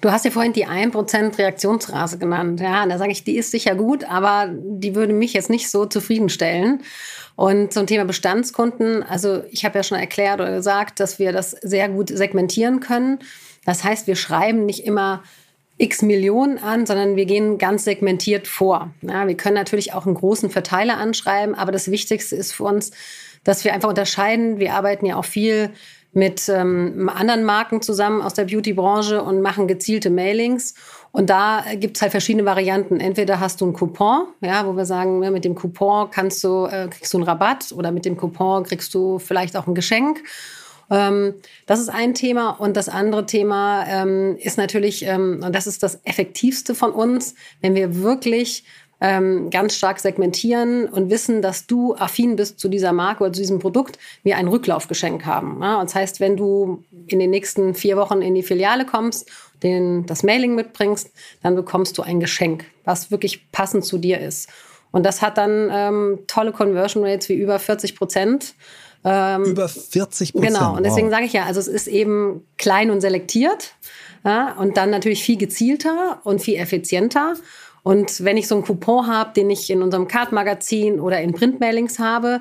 Du 0.04 0.12
hast 0.12 0.26
ja 0.26 0.32
vorhin 0.32 0.52
die 0.52 0.68
1% 0.68 1.38
Reaktionsrate 1.38 2.18
genannt. 2.18 2.60
Ja, 2.60 2.86
da 2.86 2.98
sage 2.98 3.14
ich, 3.14 3.24
die 3.24 3.38
ist 3.38 3.52
sicher 3.52 3.74
gut, 3.74 4.04
aber 4.04 4.50
die 4.52 4.96
würde 4.96 5.14
mich 5.14 5.32
jetzt 5.32 5.50
nicht 5.50 5.70
so 5.70 5.86
zufriedenstellen. 5.86 6.82
Und 7.36 7.72
zum 7.72 7.88
Thema 7.88 8.04
Bestandskunden, 8.04 9.02
also 9.02 9.44
ich 9.50 9.64
habe 9.64 9.80
ja 9.80 9.84
schon 9.84 9.98
erklärt 9.98 10.42
oder 10.42 10.52
gesagt, 10.52 11.00
dass 11.00 11.20
wir 11.20 11.32
das 11.32 11.52
sehr 11.52 11.88
gut 11.88 12.10
segmentieren 12.10 12.82
können. 12.82 13.20
Das 13.66 13.86
heißt, 13.86 14.08
wir 14.08 14.18
schreiben 14.18 14.66
nicht 14.66 14.86
immer 14.86 15.24
x 15.84 16.02
Millionen 16.02 16.58
an, 16.58 16.86
sondern 16.86 17.16
wir 17.18 17.26
gehen 17.26 17.58
ganz 17.58 17.84
segmentiert 17.84 18.48
vor. 18.48 18.92
Ja, 19.02 19.28
wir 19.28 19.36
können 19.36 19.56
natürlich 19.56 19.94
auch 19.94 20.06
einen 20.06 20.16
großen 20.16 20.50
Verteiler 20.50 20.98
anschreiben, 20.98 21.56
aber 21.56 21.74
das 21.74 21.92
Wichtigste 21.92 22.36
ist 22.36 22.54
für 22.54 22.64
uns, 22.64 22.92
dass 23.44 23.66
wir 23.66 23.74
einfach 23.74 23.90
unterscheiden. 23.90 24.60
Wir 24.60 24.74
arbeiten 24.74 25.06
ja 25.06 25.18
auch 25.18 25.26
viel 25.26 25.72
mit 26.14 26.48
ähm, 26.48 27.10
anderen 27.14 27.44
Marken 27.44 27.82
zusammen 27.82 28.22
aus 28.22 28.34
der 28.34 28.46
Beauty-Branche 28.46 29.22
und 29.22 29.42
machen 29.42 29.68
gezielte 29.68 30.10
Mailings. 30.10 30.76
Und 31.12 31.30
da 31.30 31.66
gibt 31.76 31.98
es 31.98 32.02
halt 32.02 32.12
verschiedene 32.12 32.46
Varianten. 32.46 33.00
Entweder 33.00 33.40
hast 33.40 33.60
du 33.60 33.66
einen 33.66 33.74
Coupon, 33.74 34.28
ja, 34.42 34.66
wo 34.66 34.78
wir 34.78 34.86
sagen, 34.86 35.22
ja, 35.22 35.32
mit 35.32 35.44
dem 35.44 35.56
Coupon 35.56 36.10
kannst 36.12 36.44
du, 36.44 36.66
äh, 36.66 36.88
kriegst 36.88 37.14
du 37.14 37.18
einen 37.18 37.28
Rabatt 37.28 37.74
oder 37.76 37.92
mit 37.92 38.06
dem 38.06 38.16
Coupon 38.16 38.64
kriegst 38.64 38.94
du 38.94 39.20
vielleicht 39.20 39.58
auch 39.58 39.68
ein 39.68 39.76
Geschenk. 39.76 40.24
Ähm, 40.90 41.36
das 41.66 41.80
ist 41.80 41.90
ein 41.90 42.14
Thema. 42.14 42.52
Und 42.52 42.78
das 42.78 42.90
andere 42.90 43.26
Thema 43.26 43.86
ähm, 43.88 44.38
ist 44.38 44.58
natürlich, 44.58 45.06
ähm, 45.06 45.42
und 45.44 45.54
das 45.54 45.68
ist 45.68 45.84
das 45.84 46.00
Effektivste 46.04 46.76
von 46.76 46.92
uns, 46.92 47.36
wenn 47.62 47.76
wir 47.76 48.02
wirklich 48.02 48.64
ähm, 49.04 49.50
ganz 49.50 49.76
stark 49.76 50.00
segmentieren 50.00 50.88
und 50.88 51.10
wissen, 51.10 51.42
dass 51.42 51.68
du 51.68 51.94
affin 51.96 52.38
bist 52.38 52.58
zu 52.58 52.70
dieser 52.70 52.94
Marke 52.94 53.24
oder 53.24 53.34
zu 53.34 53.42
diesem 53.42 53.60
Produkt, 53.60 54.00
wir 54.24 54.38
ein 54.38 54.48
Rücklaufgeschenk 54.48 55.26
haben. 55.26 55.58
Und 55.58 55.62
das 55.62 55.94
heißt, 55.94 56.20
wenn 56.22 56.38
du 56.38 56.84
in 57.08 57.20
den 57.20 57.30
nächsten 57.30 57.76
vier 57.76 57.98
Wochen 57.98 58.22
in 58.22 58.34
die 58.34 58.44
Filiale 58.44 58.86
kommst, 58.86 59.30
den, 59.62 60.06
das 60.06 60.24
Mailing 60.24 60.56
mitbringst, 60.56 61.12
dann 61.42 61.56
bekommst 61.56 61.98
du 61.98 62.02
ein 62.02 62.22
Geschenk, 62.22 62.66
was 62.86 63.12
wirklich 63.12 63.52
passend 63.52 63.84
zu 63.84 63.98
dir 63.98 64.20
ist. 64.20 64.50
Und 64.92 65.06
das 65.06 65.22
hat 65.22 65.38
dann 65.38 65.70
ähm, 65.72 66.20
tolle 66.28 66.54
Conversion 66.54 67.04
Rates 67.04 67.28
wie 67.28 67.34
über 67.34 67.60
40 67.60 67.96
Prozent. 67.96 68.54
Ähm, 69.06 69.44
über 69.44 69.68
40 69.68 70.34
Prozent. 70.34 70.54
Genau, 70.54 70.78
und 70.78 70.84
deswegen 70.84 71.08
wow. 71.08 71.14
sage 71.14 71.26
ich 71.26 71.34
ja, 71.34 71.46
also 71.46 71.60
es 71.60 71.68
ist 71.68 71.88
eben 71.88 72.46
klein 72.58 72.90
und 72.90 73.02
selektiert 73.02 73.76
ja, 74.24 74.54
und 74.54 74.78
dann 74.78 74.90
natürlich 74.90 75.24
viel 75.24 75.38
gezielter 75.38 76.22
und 76.24 76.42
viel 76.42 76.56
effizienter. 76.56 77.36
Und 77.84 78.24
wenn 78.24 78.38
ich 78.38 78.48
so 78.48 78.56
einen 78.56 78.64
Coupon 78.64 79.08
habe, 79.08 79.34
den 79.34 79.50
ich 79.50 79.70
in 79.70 79.82
unserem 79.82 80.08
Card-Magazin 80.08 81.02
oder 81.02 81.20
in 81.22 81.34
Printmailings 81.34 82.00
habe, 82.00 82.40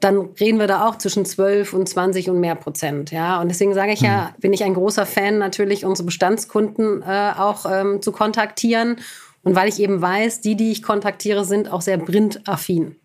dann 0.00 0.18
reden 0.38 0.60
wir 0.60 0.66
da 0.66 0.86
auch 0.86 0.98
zwischen 0.98 1.24
12 1.24 1.72
und 1.72 1.88
20 1.88 2.30
und 2.30 2.38
mehr 2.38 2.54
Prozent. 2.54 3.10
Ja? 3.10 3.40
Und 3.40 3.48
deswegen 3.48 3.74
sage 3.74 3.92
ich 3.92 4.00
ja, 4.00 4.32
mhm. 4.36 4.40
bin 4.40 4.52
ich 4.52 4.62
ein 4.62 4.74
großer 4.74 5.06
Fan, 5.06 5.38
natürlich 5.38 5.84
unsere 5.84 6.06
Bestandskunden 6.06 7.02
äh, 7.02 7.32
auch 7.36 7.66
ähm, 7.68 8.02
zu 8.02 8.12
kontaktieren. 8.12 8.96
Und 9.42 9.56
weil 9.56 9.68
ich 9.68 9.80
eben 9.80 10.00
weiß, 10.02 10.42
die, 10.42 10.54
die 10.54 10.70
ich 10.70 10.82
kontaktiere, 10.82 11.44
sind 11.44 11.72
auch 11.72 11.80
sehr 11.80 11.98
printaffin. 11.98 12.96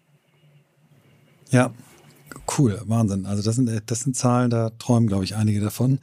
Ja, 1.50 1.72
Cool, 2.58 2.82
Wahnsinn. 2.86 3.26
Also 3.26 3.42
das 3.42 3.56
sind, 3.56 3.72
das 3.86 4.02
sind 4.02 4.16
Zahlen, 4.16 4.50
da 4.50 4.70
träumen, 4.72 5.08
glaube 5.08 5.24
ich, 5.24 5.36
einige 5.36 5.60
davon. 5.60 6.00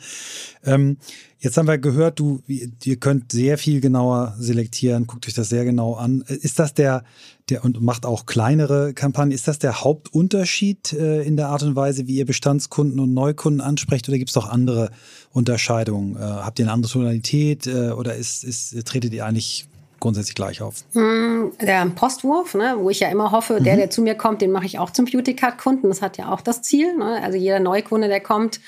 Ähm, 0.65 0.97
jetzt 1.39 1.57
haben 1.57 1.69
wir 1.69 1.79
gehört, 1.79 2.19
du, 2.19 2.43
ihr 2.47 2.97
könnt 2.97 3.33
sehr 3.33 3.59
viel 3.59 3.81
genauer 3.81 4.35
selektieren, 4.39 5.07
guckt 5.07 5.29
euch 5.29 5.35
das 5.35 5.49
sehr 5.49 5.65
genau 5.65 5.95
an. 5.95 6.23
Ist 6.27 6.59
das 6.59 6.75
der, 6.75 7.05
der 7.51 7.65
und 7.65 7.81
macht 7.81 8.05
auch 8.05 8.27
kleinere 8.27 8.95
Kampagnen, 8.95 9.33
ist 9.33 9.49
das 9.49 9.59
der 9.59 9.83
Hauptunterschied 9.83 10.93
äh, 10.93 11.23
in 11.23 11.37
der 11.37 11.49
Art 11.49 11.63
und 11.63 11.77
Weise, 11.77 12.07
wie 12.07 12.17
ihr 12.17 12.27
Bestandskunden 12.27 12.99
und 12.99 13.15
Neukunden 13.15 13.61
ansprecht 13.61 14.09
oder 14.09 14.19
gibt 14.19 14.31
es 14.31 14.37
auch 14.37 14.49
andere 14.49 14.91
Unterscheidungen? 15.31 16.17
Äh, 16.17 16.21
habt 16.21 16.59
ihr 16.59 16.65
eine 16.65 16.73
andere 16.73 16.93
Tonalität 16.93 17.67
äh, 17.67 17.91
oder 17.91 18.17
ist, 18.17 18.45
ist, 18.45 18.87
tretet 18.87 19.13
ihr 19.13 19.25
eigentlich 19.25 19.69
grundsätzlich 20.01 20.35
gleich 20.35 20.63
auf? 20.63 20.77
Hm, 20.93 21.53
der 21.61 21.87
Postwurf, 21.95 22.55
ne, 22.55 22.77
wo 22.79 22.91
ich 22.91 23.01
ja 23.01 23.09
immer 23.11 23.31
hoffe, 23.31 23.61
mhm. 23.61 23.65
der, 23.65 23.77
der 23.77 23.91
zu 23.91 24.03
mir 24.03 24.15
kommt, 24.15 24.43
den 24.43 24.51
mache 24.51 24.67
ich 24.67 24.79
auch 24.79 24.91
zum 24.91 25.05
Beauty 25.05 25.35
Card 25.37 25.59
Kunden. 25.59 25.89
Das 25.89 26.03
hat 26.03 26.17
ja 26.17 26.33
auch 26.33 26.41
das 26.41 26.63
Ziel. 26.63 26.97
Ne? 26.97 27.21
Also 27.23 27.39
jeder 27.39 27.61
Neukunde, 27.61 28.09
der 28.09 28.21
kommt, 28.21 28.61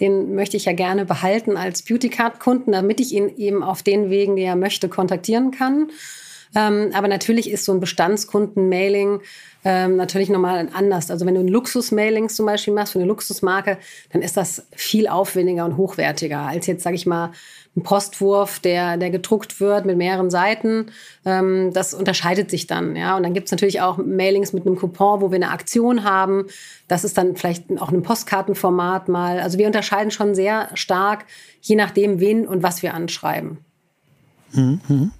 den 0.00 0.34
möchte 0.34 0.56
ich 0.56 0.64
ja 0.64 0.72
gerne 0.72 1.04
behalten 1.04 1.56
als 1.56 1.82
Beauty 1.82 2.08
Card 2.08 2.40
Kunden, 2.40 2.72
damit 2.72 3.00
ich 3.00 3.12
ihn 3.12 3.28
eben 3.36 3.62
auf 3.62 3.82
den 3.82 4.10
Wegen, 4.10 4.36
die 4.36 4.42
er 4.42 4.56
möchte, 4.56 4.88
kontaktieren 4.88 5.50
kann. 5.50 5.90
Ähm, 6.54 6.90
aber 6.92 7.08
natürlich 7.08 7.50
ist 7.50 7.64
so 7.64 7.72
ein 7.72 7.80
Bestandskunden-Mailing 7.80 9.20
ähm, 9.64 9.96
natürlich 9.96 10.28
nochmal 10.28 10.68
anders. 10.72 11.10
Also 11.10 11.24
wenn 11.24 11.34
du 11.34 11.40
ein 11.40 11.48
Luxus-Mailings 11.48 12.34
zum 12.34 12.46
Beispiel 12.46 12.74
machst 12.74 12.92
für 12.92 12.98
eine 12.98 13.08
Luxusmarke, 13.08 13.78
dann 14.12 14.22
ist 14.22 14.36
das 14.36 14.66
viel 14.72 15.08
aufwendiger 15.08 15.64
und 15.64 15.76
hochwertiger 15.76 16.40
als 16.40 16.66
jetzt, 16.66 16.82
sage 16.82 16.96
ich 16.96 17.06
mal, 17.06 17.32
ein 17.74 17.82
Postwurf, 17.82 18.58
der, 18.60 18.98
der 18.98 19.10
gedruckt 19.10 19.60
wird 19.60 19.86
mit 19.86 19.96
mehreren 19.96 20.30
Seiten. 20.30 20.86
Ähm, 21.24 21.70
das 21.72 21.94
unterscheidet 21.94 22.50
sich 22.50 22.66
dann. 22.66 22.96
Ja? 22.96 23.16
Und 23.16 23.22
dann 23.22 23.32
gibt 23.32 23.46
es 23.46 23.52
natürlich 23.52 23.80
auch 23.80 23.96
Mailings 23.96 24.52
mit 24.52 24.66
einem 24.66 24.76
Coupon, 24.76 25.22
wo 25.22 25.30
wir 25.30 25.36
eine 25.36 25.50
Aktion 25.50 26.04
haben. 26.04 26.44
Das 26.86 27.02
ist 27.04 27.16
dann 27.16 27.34
vielleicht 27.36 27.70
auch 27.80 27.90
ein 27.90 28.02
Postkartenformat 28.02 29.08
mal. 29.08 29.40
Also 29.40 29.58
wir 29.58 29.66
unterscheiden 29.66 30.10
schon 30.10 30.34
sehr 30.34 30.68
stark, 30.74 31.24
je 31.62 31.76
nachdem, 31.76 32.20
wen 32.20 32.46
und 32.46 32.62
was 32.62 32.82
wir 32.82 32.92
anschreiben. 32.92 33.58
Mhm. 34.52 35.12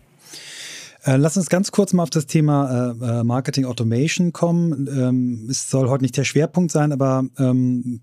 Äh, 1.04 1.16
lass 1.16 1.36
uns 1.36 1.48
ganz 1.48 1.72
kurz 1.72 1.94
mal 1.94 2.02
auf 2.02 2.10
das 2.10 2.26
Thema 2.26 2.94
äh, 3.00 3.20
äh, 3.20 3.24
Marketing 3.24 3.64
Automation 3.64 4.32
kommen. 4.32 4.86
Ähm, 4.88 5.46
es 5.50 5.70
soll 5.70 5.88
heute 5.88 6.04
nicht 6.04 6.16
der 6.16 6.24
Schwerpunkt 6.24 6.70
sein, 6.70 6.92
aber 6.92 7.24
ähm, 7.38 8.00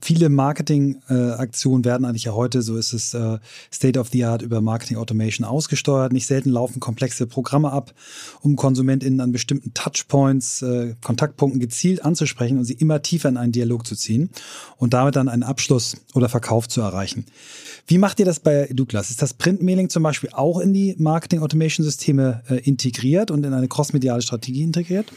viele 0.00 0.28
Marketingaktionen 0.28 1.82
äh, 1.82 1.84
werden 1.84 2.04
eigentlich 2.04 2.24
ja 2.24 2.32
heute, 2.32 2.62
so 2.62 2.76
ist 2.76 2.92
es 2.92 3.14
äh, 3.14 3.38
State 3.72 3.98
of 3.98 4.08
the 4.08 4.24
Art 4.24 4.42
über 4.42 4.60
Marketing 4.60 4.96
Automation 4.96 5.46
ausgesteuert. 5.46 6.12
Nicht 6.12 6.26
selten 6.26 6.50
laufen 6.50 6.80
komplexe 6.80 7.26
Programme 7.26 7.72
ab, 7.72 7.92
um 8.40 8.56
KonsumentInnen 8.56 9.20
an 9.20 9.32
bestimmten 9.32 9.74
Touchpoints, 9.74 10.62
äh, 10.62 10.94
Kontaktpunkten 11.02 11.60
gezielt 11.60 12.04
anzusprechen 12.04 12.58
und 12.58 12.64
sie 12.64 12.74
immer 12.74 13.02
tiefer 13.02 13.28
in 13.28 13.36
einen 13.36 13.52
Dialog 13.52 13.86
zu 13.86 13.96
ziehen 13.96 14.30
und 14.76 14.94
damit 14.94 15.16
dann 15.16 15.28
einen 15.28 15.42
Abschluss 15.42 15.96
oder 16.14 16.28
Verkauf 16.28 16.68
zu 16.68 16.80
erreichen. 16.80 17.24
Wie 17.86 17.98
macht 17.98 18.20
ihr 18.20 18.26
das 18.26 18.40
bei 18.40 18.68
Douglas? 18.72 19.10
Ist 19.10 19.22
das 19.22 19.34
Printmailing 19.34 19.88
zum 19.88 20.02
Beispiel 20.02 20.30
auch 20.32 20.60
in 20.60 20.72
die 20.72 20.94
Marketing 20.98 21.40
Automation 21.40 21.84
Systeme 21.84 22.42
äh, 22.48 22.56
integriert 22.56 23.30
und 23.30 23.44
in 23.44 23.52
eine 23.52 23.68
crossmediale 23.68 24.22
Strategie 24.22 24.62
integriert? 24.62 25.12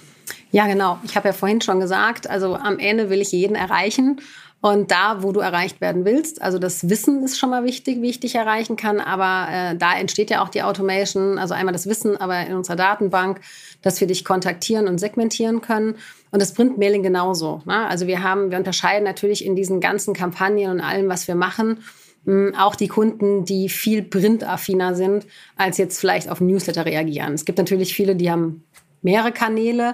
Ja, 0.51 0.67
genau. 0.67 0.99
Ich 1.03 1.15
habe 1.15 1.27
ja 1.27 1.33
vorhin 1.33 1.61
schon 1.61 1.79
gesagt, 1.79 2.29
also 2.29 2.55
am 2.55 2.79
Ende 2.79 3.09
will 3.09 3.21
ich 3.21 3.31
jeden 3.31 3.55
erreichen. 3.55 4.21
Und 4.65 4.89
da, 4.89 5.21
wo 5.21 5.31
du 5.31 5.41
erreicht 5.41 5.79
werden 5.79 6.05
willst, 6.05 6.41
also 6.41 6.57
das 6.57 6.89
Wissen 6.89 7.23
ist 7.23 7.37
schon 7.37 7.51
mal 7.51 7.65
wichtig, 7.65 8.01
wie 8.01 8.09
ich 8.09 8.19
dich 8.19 8.33
erreichen 8.33 8.75
kann, 8.75 8.99
aber 8.99 9.47
äh, 9.53 9.77
da 9.77 9.95
entsteht 9.95 10.31
ja 10.31 10.41
auch 10.43 10.49
die 10.49 10.63
Automation, 10.63 11.37
also 11.37 11.53
einmal 11.53 11.71
das 11.71 11.85
Wissen, 11.85 12.17
aber 12.17 12.47
in 12.47 12.55
unserer 12.55 12.75
Datenbank, 12.75 13.41
dass 13.83 14.01
wir 14.01 14.07
dich 14.07 14.25
kontaktieren 14.25 14.87
und 14.87 14.97
segmentieren 14.97 15.61
können. 15.61 15.97
Und 16.31 16.41
das 16.41 16.55
Printmailing 16.55 17.03
genauso. 17.03 17.61
Ne? 17.65 17.85
Also 17.85 18.07
wir 18.07 18.23
haben, 18.23 18.49
wir 18.49 18.57
unterscheiden 18.57 19.03
natürlich 19.03 19.45
in 19.45 19.55
diesen 19.55 19.81
ganzen 19.81 20.15
Kampagnen 20.15 20.71
und 20.71 20.81
allem, 20.81 21.09
was 21.09 21.27
wir 21.27 21.35
machen, 21.35 21.83
hm, 22.25 22.55
auch 22.55 22.73
die 22.73 22.87
Kunden, 22.87 23.45
die 23.45 23.69
viel 23.69 24.01
printaffiner 24.01 24.95
sind, 24.95 25.27
als 25.57 25.77
jetzt 25.77 25.99
vielleicht 25.99 26.27
auf 26.27 26.41
Newsletter 26.41 26.87
reagieren. 26.87 27.35
Es 27.35 27.45
gibt 27.45 27.59
natürlich 27.59 27.93
viele, 27.93 28.15
die 28.15 28.31
haben 28.31 28.63
mehrere 29.03 29.31
Kanäle. 29.31 29.93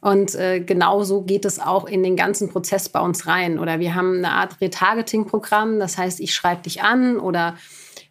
Und 0.00 0.34
äh, 0.36 0.60
genauso 0.60 1.22
geht 1.22 1.44
es 1.44 1.58
auch 1.58 1.86
in 1.86 2.02
den 2.02 2.16
ganzen 2.16 2.48
Prozess 2.48 2.88
bei 2.88 3.00
uns 3.00 3.26
rein. 3.26 3.58
Oder 3.58 3.80
wir 3.80 3.94
haben 3.94 4.18
eine 4.18 4.30
Art 4.30 4.60
Retargeting-Programm, 4.60 5.78
das 5.80 5.98
heißt, 5.98 6.20
ich 6.20 6.34
schreibe 6.34 6.62
dich 6.62 6.82
an 6.82 7.18
oder 7.18 7.56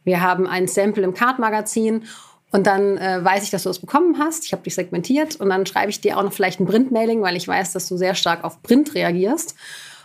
wir 0.03 0.22
haben 0.22 0.48
ein 0.48 0.67
Sample 0.67 1.03
im 1.03 1.13
Card-Magazin 1.13 2.03
und 2.51 2.65
dann 2.65 2.98
äh, 2.98 3.24
weiß 3.24 3.44
ich, 3.44 3.50
dass 3.50 3.63
du 3.63 3.70
es 3.70 3.79
bekommen 3.79 4.17
hast. 4.20 4.46
Ich 4.46 4.53
habe 4.53 4.63
dich 4.63 4.75
segmentiert 4.75 5.36
und 5.38 5.50
dann 5.50 5.65
schreibe 5.65 5.89
ich 5.89 6.01
dir 6.01 6.17
auch 6.17 6.24
noch 6.24 6.34
vielleicht 6.34 6.60
ein 6.60 6.65
Print-Mailing, 6.65 7.22
weil 7.22 7.36
ich 7.36 7.48
weiß, 7.48 7.74
dass 7.74 7.88
du 7.88 7.98
sehr 7.98 8.15
stark 8.15 8.44
auf 8.44 8.62
Print 8.63 8.94
reagierst. 8.94 9.56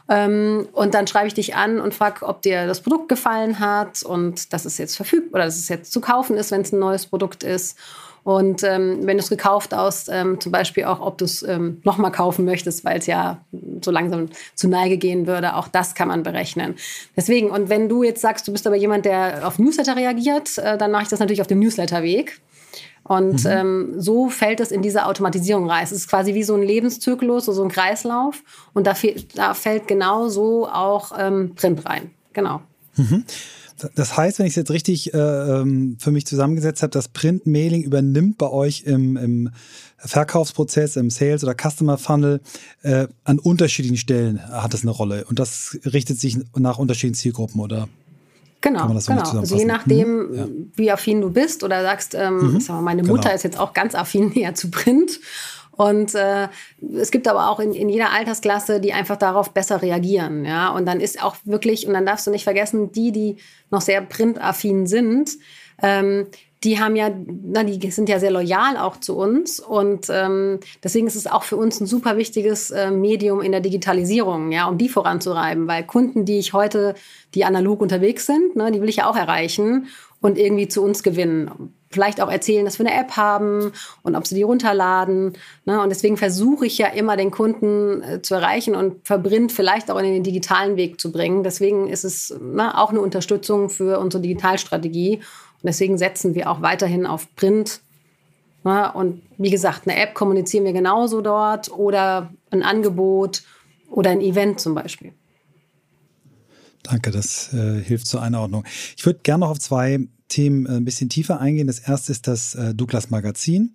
Ähm, 0.08 0.68
und 0.72 0.94
dann 0.94 1.06
schreibe 1.06 1.28
ich 1.28 1.34
dich 1.34 1.54
an 1.54 1.80
und 1.80 1.94
frage, 1.94 2.26
ob 2.26 2.42
dir 2.42 2.66
das 2.66 2.80
Produkt 2.80 3.08
gefallen 3.08 3.60
hat 3.60 4.02
und 4.02 4.52
dass 4.52 4.64
es 4.64 4.78
jetzt 4.78 4.96
verfügbar 4.96 5.40
oder 5.40 5.44
dass 5.44 5.56
es 5.56 5.68
jetzt 5.68 5.92
zu 5.92 6.00
kaufen 6.00 6.36
ist, 6.36 6.50
wenn 6.50 6.62
es 6.62 6.72
ein 6.72 6.80
neues 6.80 7.06
Produkt 7.06 7.44
ist. 7.44 7.78
Und 8.24 8.62
ähm, 8.62 9.00
wenn 9.02 9.16
du 9.16 9.22
es 9.22 9.30
gekauft 9.30 9.74
hast, 9.74 10.08
ähm, 10.10 10.40
zum 10.40 10.52
Beispiel 10.52 10.84
auch, 10.84 11.00
ob 11.00 11.18
du 11.18 11.24
es 11.24 11.42
ähm, 11.42 11.80
nochmal 11.82 12.12
kaufen 12.12 12.44
möchtest, 12.44 12.84
weil 12.84 12.98
es 12.98 13.06
ja 13.06 13.44
so 13.82 13.90
langsam 13.90 14.28
zu 14.54 14.68
Neige 14.68 14.96
gehen 14.96 15.26
würde, 15.26 15.56
auch 15.56 15.68
das 15.68 15.94
kann 15.94 16.08
man 16.08 16.22
berechnen. 16.22 16.76
Deswegen, 17.16 17.50
und 17.50 17.68
wenn 17.68 17.88
du 17.88 18.04
jetzt 18.04 18.20
sagst, 18.20 18.46
du 18.46 18.52
bist 18.52 18.66
aber 18.66 18.76
jemand, 18.76 19.04
der 19.06 19.46
auf 19.46 19.58
Newsletter 19.58 19.96
reagiert, 19.96 20.56
äh, 20.58 20.78
dann 20.78 20.92
mache 20.92 21.02
ich 21.02 21.08
das 21.08 21.18
natürlich 21.18 21.40
auf 21.40 21.48
dem 21.48 21.58
Newsletterweg. 21.58 22.40
Und 23.04 23.44
mhm. 23.44 23.50
ähm, 23.50 23.94
so 23.98 24.28
fällt 24.28 24.60
es 24.60 24.70
in 24.70 24.82
diese 24.82 25.06
Automatisierung 25.06 25.68
rein. 25.68 25.82
Es 25.82 25.90
ist 25.90 26.08
quasi 26.08 26.34
wie 26.34 26.44
so 26.44 26.54
ein 26.54 26.62
Lebenszyklus, 26.62 27.46
so 27.46 27.62
ein 27.62 27.70
Kreislauf. 27.70 28.44
Und 28.74 28.86
da, 28.86 28.94
da 29.34 29.54
fällt 29.54 29.88
genau 29.88 30.28
so 30.28 30.68
auch 30.68 31.10
ähm, 31.18 31.54
Print 31.56 31.84
rein. 31.84 32.10
Genau. 32.32 32.62
Mhm. 32.96 33.24
Das 33.94 34.16
heißt, 34.16 34.38
wenn 34.38 34.46
ich 34.46 34.52
es 34.52 34.56
jetzt 34.56 34.70
richtig 34.70 35.14
äh, 35.14 35.18
ähm, 35.18 35.96
für 35.98 36.10
mich 36.10 36.26
zusammengesetzt 36.26 36.82
habe, 36.82 36.90
das 36.90 37.08
Print-Mailing 37.08 37.82
übernimmt 37.82 38.38
bei 38.38 38.48
euch 38.48 38.82
im, 38.84 39.16
im 39.16 39.50
Verkaufsprozess, 39.98 40.96
im 40.96 41.10
Sales- 41.10 41.44
oder 41.44 41.54
Customer-Funnel 41.54 42.40
äh, 42.82 43.06
an 43.24 43.38
unterschiedlichen 43.38 43.96
Stellen 43.96 44.40
hat 44.48 44.74
es 44.74 44.82
eine 44.82 44.90
Rolle. 44.90 45.24
Und 45.24 45.38
das 45.38 45.78
richtet 45.84 46.18
sich 46.18 46.38
nach 46.56 46.78
unterschiedlichen 46.78 47.14
Zielgruppen, 47.14 47.60
oder? 47.60 47.88
Genau, 48.62 48.98
so 49.00 49.12
genau. 49.12 49.38
Also 49.38 49.56
je 49.56 49.64
nachdem, 49.64 50.28
mhm. 50.28 50.34
ja. 50.34 50.46
wie 50.76 50.90
affin 50.92 51.20
du 51.20 51.30
bist 51.30 51.64
oder 51.64 51.82
sagst, 51.82 52.14
ähm, 52.14 52.54
mhm. 52.54 52.60
sag 52.60 52.76
mal, 52.76 52.82
meine 52.82 53.02
Mutter 53.02 53.24
genau. 53.24 53.34
ist 53.34 53.42
jetzt 53.42 53.58
auch 53.58 53.72
ganz 53.72 53.94
affin 53.94 54.28
näher 54.34 54.54
zu 54.54 54.70
Print 54.70 55.20
und 55.82 56.14
äh, 56.14 56.48
es 56.96 57.10
gibt 57.10 57.26
aber 57.26 57.50
auch 57.50 57.58
in, 57.58 57.72
in 57.72 57.88
jeder 57.88 58.12
Altersklasse, 58.12 58.80
die 58.80 58.92
einfach 58.92 59.16
darauf 59.16 59.50
besser 59.50 59.82
reagieren. 59.82 60.44
Ja? 60.44 60.70
Und 60.70 60.86
dann 60.86 61.00
ist 61.00 61.22
auch 61.22 61.36
wirklich, 61.44 61.86
und 61.86 61.94
dann 61.94 62.06
darfst 62.06 62.26
du 62.26 62.30
nicht 62.30 62.44
vergessen, 62.44 62.92
die, 62.92 63.10
die 63.10 63.36
noch 63.70 63.80
sehr 63.80 64.00
printaffin 64.00 64.86
sind, 64.86 65.30
ähm, 65.82 66.26
die 66.62 66.78
haben 66.78 66.94
ja, 66.94 67.10
na, 67.26 67.64
die 67.64 67.90
sind 67.90 68.08
ja 68.08 68.20
sehr 68.20 68.30
loyal 68.30 68.76
auch 68.76 68.96
zu 68.98 69.16
uns 69.16 69.58
und 69.58 70.06
ähm, 70.10 70.60
deswegen 70.84 71.08
ist 71.08 71.16
es 71.16 71.26
auch 71.26 71.42
für 71.42 71.56
uns 71.56 71.80
ein 71.80 71.86
super 71.86 72.16
wichtiges 72.16 72.70
äh, 72.70 72.92
Medium 72.92 73.40
in 73.40 73.50
der 73.50 73.60
Digitalisierung, 73.60 74.52
ja, 74.52 74.68
um 74.68 74.78
die 74.78 74.88
voranzureiben, 74.88 75.66
weil 75.66 75.84
Kunden, 75.84 76.24
die 76.24 76.38
ich 76.38 76.52
heute, 76.52 76.94
die 77.34 77.44
analog 77.44 77.80
unterwegs 77.80 78.26
sind, 78.26 78.54
ne, 78.54 78.70
die 78.70 78.80
will 78.80 78.88
ich 78.88 78.96
ja 78.96 79.10
auch 79.10 79.16
erreichen 79.16 79.88
und 80.20 80.38
irgendwie 80.38 80.68
zu 80.68 80.84
uns 80.84 81.02
gewinnen. 81.02 81.74
Vielleicht 81.92 82.20
auch 82.20 82.30
erzählen, 82.30 82.64
dass 82.64 82.78
wir 82.78 82.86
eine 82.86 82.98
App 82.98 83.16
haben 83.16 83.72
und 84.02 84.16
ob 84.16 84.26
sie 84.26 84.34
die 84.34 84.42
runterladen. 84.42 85.32
Ne? 85.64 85.80
Und 85.80 85.90
deswegen 85.90 86.16
versuche 86.16 86.66
ich 86.66 86.78
ja 86.78 86.88
immer, 86.88 87.16
den 87.16 87.30
Kunden 87.30 88.02
äh, 88.02 88.22
zu 88.22 88.34
erreichen 88.34 88.74
und 88.74 89.06
verbringt 89.06 89.52
vielleicht 89.52 89.90
auch 89.90 89.98
in 89.98 90.04
den 90.04 90.22
digitalen 90.22 90.76
Weg 90.76 91.00
zu 91.00 91.12
bringen. 91.12 91.42
Deswegen 91.42 91.88
ist 91.88 92.04
es 92.04 92.34
ne, 92.40 92.78
auch 92.78 92.90
eine 92.90 93.00
Unterstützung 93.00 93.70
für 93.70 93.98
unsere 93.98 94.22
Digitalstrategie. 94.22 95.16
Und 95.16 95.66
deswegen 95.66 95.98
setzen 95.98 96.34
wir 96.34 96.50
auch 96.50 96.62
weiterhin 96.62 97.06
auf 97.06 97.34
Print. 97.36 97.80
Ne? 98.64 98.92
Und 98.92 99.22
wie 99.38 99.50
gesagt, 99.50 99.86
eine 99.86 100.00
App 100.00 100.14
kommunizieren 100.14 100.64
wir 100.64 100.72
genauso 100.72 101.20
dort 101.20 101.70
oder 101.70 102.32
ein 102.50 102.62
Angebot 102.62 103.42
oder 103.90 104.10
ein 104.10 104.20
Event 104.20 104.60
zum 104.60 104.74
Beispiel. 104.74 105.12
Danke, 106.82 107.10
das 107.10 107.52
äh, 107.52 107.80
hilft 107.80 108.06
zur 108.06 108.22
Einordnung. 108.22 108.64
Ich 108.96 109.06
würde 109.06 109.20
gerne 109.22 109.44
noch 109.44 109.50
auf 109.50 109.60
zwei 109.60 110.00
Themen 110.32 110.66
äh, 110.66 110.70
ein 110.70 110.84
bisschen 110.84 111.08
tiefer 111.08 111.40
eingehen. 111.40 111.66
Das 111.66 111.78
erste 111.78 112.10
ist 112.10 112.26
das 112.26 112.54
äh, 112.54 112.74
Douglas 112.74 113.10
Magazin. 113.10 113.74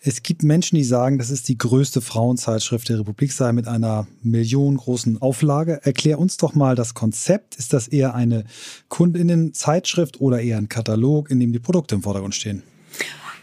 Es 0.00 0.22
gibt 0.22 0.42
Menschen, 0.42 0.76
die 0.76 0.84
sagen, 0.84 1.18
das 1.18 1.30
ist 1.30 1.48
die 1.48 1.56
größte 1.56 2.02
Frauenzeitschrift 2.02 2.90
der 2.90 3.00
Republik 3.00 3.32
sei 3.32 3.52
mit 3.52 3.66
einer 3.66 4.06
millionengroßen 4.22 5.22
Auflage. 5.22 5.80
Erklär 5.82 6.18
uns 6.18 6.36
doch 6.36 6.54
mal 6.54 6.74
das 6.74 6.92
Konzept. 6.92 7.56
Ist 7.56 7.72
das 7.72 7.88
eher 7.88 8.14
eine 8.14 8.44
Kundinnenzeitschrift 8.88 10.20
oder 10.20 10.40
eher 10.40 10.58
ein 10.58 10.68
Katalog, 10.68 11.30
in 11.30 11.40
dem 11.40 11.52
die 11.52 11.58
Produkte 11.58 11.94
im 11.94 12.02
Vordergrund 12.02 12.34
stehen? 12.34 12.62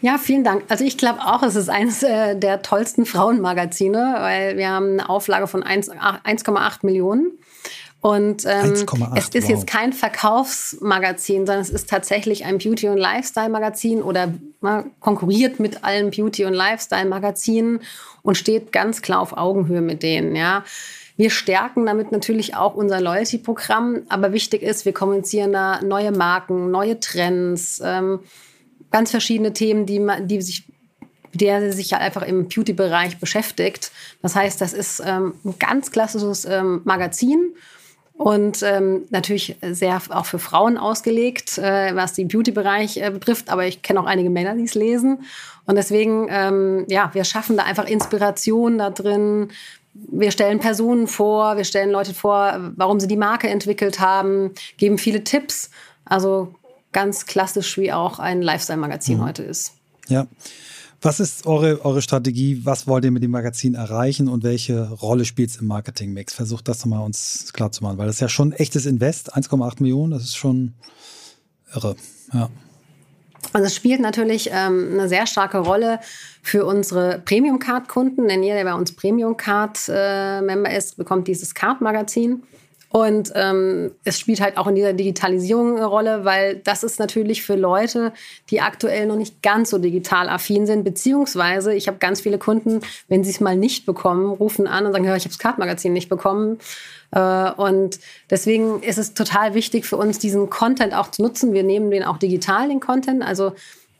Ja, 0.02 0.18
vielen 0.18 0.44
Dank. 0.44 0.64
Also 0.68 0.84
ich 0.84 0.98
glaube 0.98 1.20
auch, 1.20 1.42
es 1.42 1.54
ist 1.56 1.68
eines 1.68 2.02
äh, 2.02 2.36
der 2.36 2.62
tollsten 2.62 3.06
Frauenmagazine, 3.06 4.14
weil 4.18 4.56
wir 4.56 4.68
haben 4.68 4.92
eine 4.92 5.08
Auflage 5.08 5.46
von 5.46 5.62
1,8 5.62 6.86
Millionen. 6.86 7.32
Und 8.02 8.44
ähm, 8.46 8.72
es 8.72 9.28
ist 9.28 9.44
wow. 9.44 9.48
jetzt 9.48 9.66
kein 9.68 9.92
Verkaufsmagazin, 9.92 11.46
sondern 11.46 11.60
es 11.60 11.70
ist 11.70 11.88
tatsächlich 11.88 12.44
ein 12.44 12.58
Beauty- 12.58 12.88
und 12.88 12.98
Lifestyle-Magazin 12.98 14.02
oder 14.02 14.34
na, 14.60 14.84
konkurriert 14.98 15.60
mit 15.60 15.84
allen 15.84 16.10
Beauty- 16.10 16.44
und 16.44 16.52
Lifestyle-Magazinen 16.52 17.78
und 18.22 18.36
steht 18.36 18.72
ganz 18.72 19.02
klar 19.02 19.20
auf 19.20 19.36
Augenhöhe 19.36 19.82
mit 19.82 20.02
denen. 20.02 20.34
Ja. 20.34 20.64
Wir 21.16 21.30
stärken 21.30 21.86
damit 21.86 22.10
natürlich 22.10 22.56
auch 22.56 22.74
unser 22.74 23.00
Loyalty-Programm, 23.00 24.02
aber 24.08 24.32
wichtig 24.32 24.62
ist, 24.62 24.84
wir 24.84 24.92
kommunizieren 24.92 25.52
da 25.52 25.80
neue 25.80 26.10
Marken, 26.10 26.72
neue 26.72 26.98
Trends, 26.98 27.80
ähm, 27.84 28.18
ganz 28.90 29.12
verschiedene 29.12 29.52
Themen, 29.52 29.86
die, 29.86 30.04
die 30.22 30.42
sich 30.42 30.64
der 31.34 31.72
sich 31.72 31.90
ja 31.90 31.98
einfach 31.98 32.22
im 32.22 32.48
Beauty-Bereich 32.48 33.18
beschäftigt. 33.18 33.90
Das 34.20 34.36
heißt, 34.36 34.60
das 34.60 34.74
ist 34.74 35.02
ähm, 35.06 35.34
ein 35.44 35.58
ganz 35.58 35.90
klassisches 35.90 36.44
ähm, 36.44 36.82
Magazin 36.84 37.54
und 38.22 38.62
ähm, 38.62 39.06
natürlich 39.10 39.56
sehr 39.62 40.00
auch 40.10 40.26
für 40.26 40.38
Frauen 40.38 40.78
ausgelegt, 40.78 41.58
äh, 41.58 41.94
was 41.96 42.12
den 42.12 42.28
Beauty-Bereich 42.28 42.98
äh, 42.98 43.10
betrifft. 43.10 43.50
Aber 43.50 43.66
ich 43.66 43.82
kenne 43.82 43.98
auch 44.00 44.06
einige 44.06 44.30
Männer, 44.30 44.54
die 44.54 44.62
es 44.62 44.74
lesen. 44.74 45.24
Und 45.66 45.74
deswegen, 45.74 46.28
ähm, 46.30 46.84
ja, 46.88 47.10
wir 47.14 47.24
schaffen 47.24 47.56
da 47.56 47.64
einfach 47.64 47.86
Inspiration 47.86 48.78
da 48.78 48.90
drin. 48.90 49.48
Wir 49.92 50.30
stellen 50.30 50.60
Personen 50.60 51.08
vor, 51.08 51.56
wir 51.56 51.64
stellen 51.64 51.90
Leute 51.90 52.14
vor, 52.14 52.72
warum 52.76 53.00
sie 53.00 53.08
die 53.08 53.16
Marke 53.16 53.48
entwickelt 53.48 53.98
haben, 53.98 54.52
geben 54.76 54.98
viele 54.98 55.24
Tipps. 55.24 55.70
Also 56.04 56.54
ganz 56.92 57.26
klassisch, 57.26 57.76
wie 57.76 57.92
auch 57.92 58.20
ein 58.20 58.40
Lifestyle-Magazin 58.40 59.18
mhm. 59.18 59.24
heute 59.24 59.42
ist. 59.42 59.74
Ja. 60.06 60.28
Was 61.04 61.18
ist 61.18 61.46
eure, 61.46 61.84
eure 61.84 62.00
Strategie? 62.00 62.64
Was 62.64 62.86
wollt 62.86 63.04
ihr 63.04 63.10
mit 63.10 63.24
dem 63.24 63.32
Magazin 63.32 63.74
erreichen 63.74 64.28
und 64.28 64.44
welche 64.44 64.88
Rolle 64.88 65.24
spielt 65.24 65.50
es 65.50 65.56
im 65.56 65.66
Marketingmix? 65.66 66.32
Versucht 66.32 66.68
das 66.68 66.84
nochmal 66.84 67.04
uns 67.04 67.52
klar 67.52 67.72
zu 67.72 67.82
machen, 67.82 67.98
weil 67.98 68.06
das 68.06 68.16
ist 68.16 68.20
ja 68.20 68.28
schon 68.28 68.52
echtes 68.52 68.86
Invest, 68.86 69.36
1,8 69.36 69.82
Millionen, 69.82 70.12
das 70.12 70.22
ist 70.22 70.36
schon 70.36 70.74
irre. 71.74 71.96
Ja. 72.32 72.50
Also 73.52 73.66
es 73.66 73.74
spielt 73.74 74.00
natürlich 74.00 74.50
ähm, 74.52 74.90
eine 74.92 75.08
sehr 75.08 75.26
starke 75.26 75.58
Rolle 75.58 75.98
für 76.40 76.64
unsere 76.64 77.20
Premium-Card-Kunden, 77.24 78.28
denn 78.28 78.44
jeder, 78.44 78.54
der 78.54 78.64
bei 78.64 78.74
uns 78.74 78.94
Premium-Card-Member 78.94 80.70
äh, 80.70 80.78
ist, 80.78 80.96
bekommt 80.96 81.26
dieses 81.26 81.52
Card-Magazin. 81.52 82.44
Und 82.92 83.32
ähm, 83.34 83.92
es 84.04 84.20
spielt 84.20 84.42
halt 84.42 84.58
auch 84.58 84.66
in 84.66 84.74
dieser 84.74 84.92
Digitalisierung 84.92 85.76
eine 85.76 85.86
Rolle, 85.86 86.26
weil 86.26 86.56
das 86.56 86.84
ist 86.84 87.00
natürlich 87.00 87.42
für 87.42 87.56
Leute, 87.56 88.12
die 88.50 88.60
aktuell 88.60 89.06
noch 89.06 89.16
nicht 89.16 89.42
ganz 89.42 89.70
so 89.70 89.78
digital 89.78 90.28
affin 90.28 90.66
sind, 90.66 90.84
beziehungsweise 90.84 91.72
ich 91.72 91.88
habe 91.88 91.96
ganz 91.96 92.20
viele 92.20 92.36
Kunden, 92.36 92.80
wenn 93.08 93.24
sie 93.24 93.30
es 93.30 93.40
mal 93.40 93.56
nicht 93.56 93.86
bekommen, 93.86 94.30
rufen 94.30 94.66
an 94.66 94.84
und 94.84 94.92
sagen, 94.92 95.06
hör, 95.06 95.16
ich 95.16 95.24
habe 95.24 95.30
das 95.30 95.38
Kartmagazin 95.38 95.94
nicht 95.94 96.10
bekommen. 96.10 96.58
Äh, 97.12 97.50
und 97.52 97.98
deswegen 98.28 98.82
ist 98.82 98.98
es 98.98 99.14
total 99.14 99.54
wichtig 99.54 99.86
für 99.86 99.96
uns, 99.96 100.18
diesen 100.18 100.50
Content 100.50 100.92
auch 100.94 101.10
zu 101.10 101.22
nutzen. 101.22 101.54
Wir 101.54 101.62
nehmen 101.62 101.90
den 101.90 102.04
auch 102.04 102.18
digital, 102.18 102.68
den 102.68 102.80
Content. 102.80 103.22
Also 103.22 103.54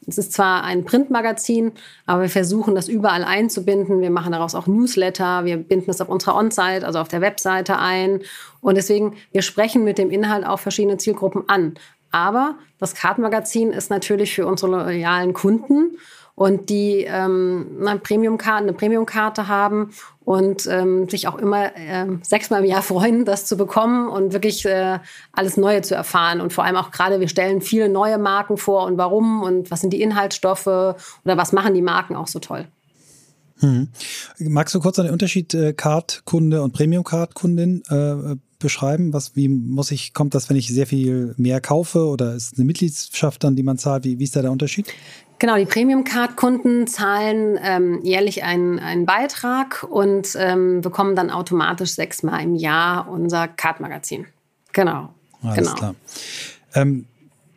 es 0.06 0.18
ist 0.18 0.32
zwar 0.32 0.64
ein 0.64 0.84
Printmagazin, 0.84 1.72
aber 2.06 2.22
wir 2.22 2.28
versuchen 2.28 2.74
das 2.74 2.88
überall 2.88 3.24
einzubinden. 3.24 4.00
Wir 4.00 4.10
machen 4.10 4.32
daraus 4.32 4.54
auch 4.54 4.66
Newsletter, 4.66 5.44
wir 5.44 5.56
binden 5.56 5.90
es 5.90 6.00
auf 6.00 6.08
unserer 6.08 6.36
On-Site, 6.36 6.84
also 6.84 6.98
auf 6.98 7.08
der 7.08 7.20
Webseite 7.20 7.78
ein. 7.78 8.20
Und 8.60 8.76
deswegen, 8.76 9.14
wir 9.30 9.42
sprechen 9.42 9.84
mit 9.84 9.98
dem 9.98 10.10
Inhalt 10.10 10.44
auch 10.44 10.58
verschiedene 10.58 10.96
Zielgruppen 10.96 11.48
an. 11.48 11.74
Aber 12.10 12.56
das 12.78 12.94
Kartenmagazin 12.94 13.70
ist 13.70 13.90
natürlich 13.90 14.34
für 14.34 14.46
unsere 14.46 14.72
loyalen 14.72 15.32
Kunden 15.32 15.98
und 16.34 16.70
die 16.70 17.04
ähm, 17.08 17.78
eine 17.80 17.98
Premium-Karte, 17.98 18.62
eine 18.62 18.72
Premium-Karte 18.72 19.48
haben 19.48 19.90
und 20.24 20.66
ähm, 20.66 21.08
sich 21.08 21.28
auch 21.28 21.36
immer 21.36 21.76
äh, 21.76 22.06
sechsmal 22.22 22.62
im 22.62 22.70
Jahr 22.70 22.82
freuen, 22.82 23.24
das 23.24 23.46
zu 23.46 23.56
bekommen 23.56 24.08
und 24.08 24.32
wirklich 24.32 24.64
äh, 24.64 24.98
alles 25.32 25.56
Neue 25.56 25.82
zu 25.82 25.94
erfahren. 25.94 26.40
Und 26.40 26.52
vor 26.52 26.64
allem 26.64 26.76
auch 26.76 26.90
gerade, 26.90 27.20
wir 27.20 27.28
stellen 27.28 27.60
viele 27.60 27.88
neue 27.88 28.18
Marken 28.18 28.56
vor 28.56 28.86
und 28.86 28.98
warum 28.98 29.42
und 29.42 29.70
was 29.70 29.80
sind 29.80 29.92
die 29.92 30.02
Inhaltsstoffe 30.02 30.66
oder 30.66 30.96
was 31.24 31.52
machen 31.52 31.74
die 31.74 31.82
Marken 31.82 32.16
auch 32.16 32.28
so 32.28 32.38
toll. 32.38 32.66
Hm. 33.58 33.88
Magst 34.40 34.74
du 34.74 34.80
kurz 34.80 34.96
den 34.96 35.10
Unterschied 35.10 35.54
äh, 35.54 35.72
Card-Kunde 35.72 36.62
und 36.62 36.72
Premium-Card-Kundin 36.72 37.82
äh, 37.88 38.36
beschreiben? 38.58 39.12
Was, 39.12 39.36
wie 39.36 39.48
muss 39.48 39.90
ich, 39.92 40.14
kommt 40.14 40.34
das, 40.34 40.48
wenn 40.48 40.56
ich 40.56 40.68
sehr 40.68 40.86
viel 40.86 41.34
mehr 41.36 41.60
kaufe 41.60 42.06
oder 42.06 42.34
ist 42.34 42.56
eine 42.56 42.64
Mitgliedschaft 42.64 43.44
dann, 43.44 43.54
die 43.54 43.62
man 43.62 43.78
zahlt? 43.78 44.04
Wie, 44.04 44.18
wie 44.18 44.24
ist 44.24 44.34
da 44.34 44.42
der 44.42 44.50
Unterschied? 44.50 44.86
Genau, 45.42 45.56
die 45.56 45.64
Premium-Card-Kunden 45.64 46.86
zahlen 46.86 47.58
ähm, 47.60 48.00
jährlich 48.04 48.44
einen, 48.44 48.78
einen 48.78 49.06
Beitrag 49.06 49.82
und 49.82 50.36
ähm, 50.38 50.82
bekommen 50.82 51.16
dann 51.16 51.30
automatisch 51.30 51.96
sechsmal 51.96 52.44
im 52.44 52.54
Jahr 52.54 53.08
unser 53.08 53.48
Card-Magazin. 53.48 54.26
Genau. 54.72 55.12
Alles 55.42 55.56
genau. 55.56 55.74
klar. 55.74 55.94
Ähm, 56.76 57.06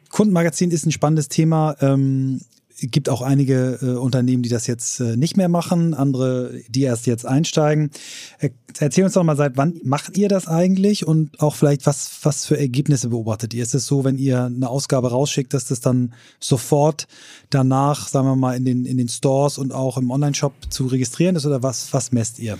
Kundenmagazin 0.09 0.71
ist 0.71 0.87
ein 0.87 0.91
spannendes 0.91 1.29
Thema. 1.29 1.75
Ähm, 1.79 2.41
gibt 2.77 3.09
auch 3.09 3.21
einige 3.21 3.79
äh, 3.81 3.85
Unternehmen, 3.97 4.43
die 4.43 4.49
das 4.49 4.67
jetzt 4.67 4.99
äh, 4.99 5.15
nicht 5.15 5.37
mehr 5.37 5.49
machen, 5.49 5.93
andere, 5.93 6.59
die 6.67 6.83
erst 6.83 7.07
jetzt 7.07 7.25
einsteigen. 7.25 7.91
Äh, 8.39 8.49
erzähl 8.79 9.03
uns 9.03 9.13
doch 9.13 9.23
mal, 9.23 9.37
seit 9.37 9.57
wann 9.57 9.79
macht 9.83 10.17
ihr 10.17 10.27
das 10.27 10.47
eigentlich 10.47 11.07
und 11.07 11.39
auch 11.39 11.55
vielleicht, 11.55 11.85
was, 11.85 12.19
was 12.23 12.45
für 12.45 12.57
Ergebnisse 12.57 13.09
beobachtet 13.09 13.53
ihr? 13.53 13.63
Ist 13.63 13.75
es 13.75 13.85
so, 13.85 14.03
wenn 14.03 14.17
ihr 14.17 14.45
eine 14.45 14.69
Ausgabe 14.69 15.11
rausschickt, 15.11 15.53
dass 15.53 15.67
das 15.67 15.79
dann 15.79 16.13
sofort 16.39 17.07
danach, 17.49 18.07
sagen 18.07 18.27
wir 18.27 18.35
mal, 18.35 18.55
in 18.55 18.65
den, 18.65 18.85
in 18.85 18.97
den 18.97 19.09
Stores 19.09 19.57
und 19.57 19.73
auch 19.73 19.97
im 19.97 20.11
Online-Shop 20.11 20.53
zu 20.69 20.87
registrieren 20.87 21.35
ist 21.35 21.45
oder 21.45 21.63
was, 21.63 21.93
was 21.93 22.11
messt 22.11 22.39
ihr? 22.39 22.57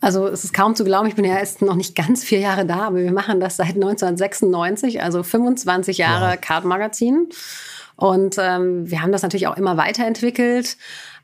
Also 0.00 0.26
es 0.28 0.44
ist 0.44 0.54
kaum 0.54 0.74
zu 0.74 0.84
glauben, 0.84 1.08
ich 1.08 1.14
bin 1.14 1.26
ja 1.26 1.38
erst 1.38 1.60
noch 1.60 1.74
nicht 1.74 1.94
ganz 1.94 2.24
vier 2.24 2.38
Jahre 2.40 2.64
da, 2.64 2.86
aber 2.86 2.96
wir 2.96 3.12
machen 3.12 3.38
das 3.38 3.56
seit 3.56 3.74
1996, 3.74 5.02
also 5.02 5.22
25 5.22 5.98
Jahre 5.98 6.32
wow. 6.32 6.40
Card-Magazin. 6.40 7.28
Und 8.00 8.36
ähm, 8.38 8.90
wir 8.90 9.02
haben 9.02 9.12
das 9.12 9.22
natürlich 9.22 9.46
auch 9.46 9.58
immer 9.58 9.76
weiterentwickelt. 9.76 10.78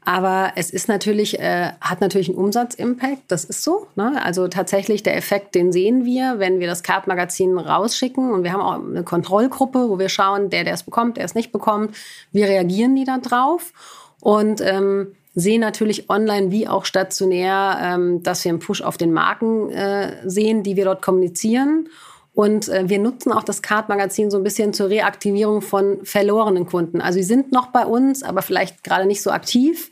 Aber 0.04 0.52
es 0.54 0.70
ist 0.70 0.88
natürlich, 0.88 1.40
äh, 1.40 1.72
hat 1.80 2.00
natürlich 2.00 2.28
einen 2.28 2.38
Umsatzimpact, 2.38 3.22
das 3.28 3.44
ist 3.44 3.64
so. 3.64 3.88
Ne? 3.96 4.22
Also 4.22 4.46
tatsächlich 4.46 5.02
der 5.02 5.16
Effekt, 5.16 5.54
den 5.54 5.72
sehen 5.72 6.04
wir, 6.04 6.38
wenn 6.38 6.60
wir 6.60 6.68
das 6.68 6.82
Card-Magazin 6.82 7.58
rausschicken. 7.58 8.30
Und 8.30 8.44
wir 8.44 8.52
haben 8.52 8.60
auch 8.60 8.74
eine 8.74 9.02
Kontrollgruppe, 9.02 9.88
wo 9.88 9.98
wir 9.98 10.10
schauen, 10.10 10.50
der, 10.50 10.64
der 10.64 10.74
es 10.74 10.82
bekommt, 10.82 11.16
der 11.16 11.24
es 11.24 11.34
nicht 11.34 11.50
bekommt, 11.50 11.96
wie 12.30 12.44
reagieren 12.44 12.94
die 12.94 13.04
da 13.04 13.18
drauf? 13.18 13.72
Und 14.20 14.60
ähm, 14.60 15.16
sehen 15.34 15.62
natürlich 15.62 16.10
online 16.10 16.50
wie 16.50 16.68
auch 16.68 16.84
stationär, 16.84 17.78
ähm, 17.82 18.22
dass 18.22 18.44
wir 18.44 18.50
einen 18.50 18.60
Push 18.60 18.82
auf 18.82 18.98
den 18.98 19.12
Marken 19.14 19.70
äh, 19.70 20.28
sehen, 20.28 20.62
die 20.62 20.76
wir 20.76 20.84
dort 20.84 21.00
kommunizieren. 21.00 21.88
Und 22.37 22.68
äh, 22.68 22.87
wir 22.87 22.99
nutzen 22.99 23.33
auch 23.33 23.44
das 23.44 23.62
Card-Magazin 23.62 24.31
so 24.31 24.37
ein 24.37 24.42
bisschen 24.42 24.75
zur 24.75 24.90
Reaktivierung 24.90 25.62
von 25.62 26.05
verlorenen 26.05 26.66
Kunden. 26.66 27.01
Also 27.01 27.16
sie 27.16 27.25
sind 27.25 27.51
noch 27.51 27.68
bei 27.68 27.87
uns, 27.87 28.22
aber 28.22 28.42
vielleicht 28.42 28.85
gerade 28.85 29.07
nicht 29.07 29.22
so 29.22 29.31
aktiv. 29.31 29.90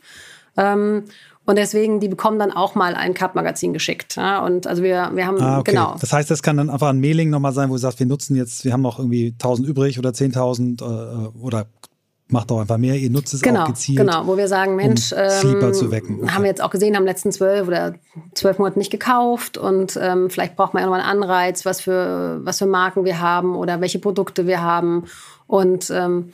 Ähm, 0.55 1.05
und 1.47 1.57
deswegen, 1.57 1.99
die 1.99 2.07
bekommen 2.07 2.37
dann 2.37 2.51
auch 2.51 2.75
mal 2.75 2.93
ein 2.93 3.15
Card-Magazin 3.15 3.73
geschickt. 3.73 4.15
Ja? 4.15 4.45
Und 4.45 4.67
also 4.67 4.83
wir, 4.83 5.09
wir 5.15 5.25
haben, 5.25 5.41
ah, 5.41 5.57
okay. 5.57 5.71
genau. 5.71 5.95
Das 5.99 6.13
heißt, 6.13 6.29
das 6.29 6.43
kann 6.43 6.57
dann 6.57 6.69
einfach 6.69 6.89
ein 6.89 6.99
Mailing 6.99 7.31
nochmal 7.31 7.51
sein, 7.51 7.69
wo 7.69 7.73
du 7.73 7.79
sagst, 7.79 7.97
wir 7.97 8.05
nutzen 8.05 8.35
jetzt, 8.35 8.63
wir 8.63 8.73
haben 8.73 8.83
noch 8.83 8.99
irgendwie 8.99 9.31
1000 9.31 9.67
übrig 9.67 9.97
oder 9.97 10.11
10.000 10.11 10.83
äh, 10.83 11.27
oder 11.39 11.65
macht 12.27 12.51
auch 12.51 12.59
einfach 12.59 12.77
mehr, 12.77 12.95
ihr 12.95 13.09
nutzt 13.09 13.33
es 13.33 13.41
genau, 13.41 13.63
auch 13.63 13.67
gezielt. 13.67 13.99
Genau, 13.99 14.25
wo 14.25 14.35
wir 14.35 14.47
sagen, 14.47 14.75
Mensch, 14.75 15.11
um 15.11 15.29
Sleeper 15.29 15.67
ähm, 15.67 15.73
zu 15.73 15.91
wecken. 15.91 16.19
Okay. 16.21 16.31
haben 16.31 16.43
wir 16.43 16.49
jetzt 16.49 16.61
auch 16.61 16.71
gesehen, 16.71 16.95
haben 16.95 17.05
letzten 17.05 17.31
zwölf 17.31 17.67
oder 17.67 17.95
zwölf 18.33 18.57
Monate 18.57 18.79
nicht 18.79 18.91
gekauft 18.91 19.57
und 19.57 19.97
ähm, 20.01 20.29
vielleicht 20.29 20.55
braucht 20.55 20.73
man 20.73 20.81
ja 20.81 20.87
nochmal 20.87 21.01
einen 21.01 21.23
Anreiz, 21.23 21.65
was 21.65 21.81
für, 21.81 22.39
was 22.43 22.59
für 22.59 22.65
Marken 22.65 23.05
wir 23.05 23.19
haben 23.19 23.55
oder 23.55 23.79
welche 23.79 23.99
Produkte 23.99 24.47
wir 24.47 24.61
haben. 24.61 25.05
Und 25.47 25.91
ähm, 25.91 26.31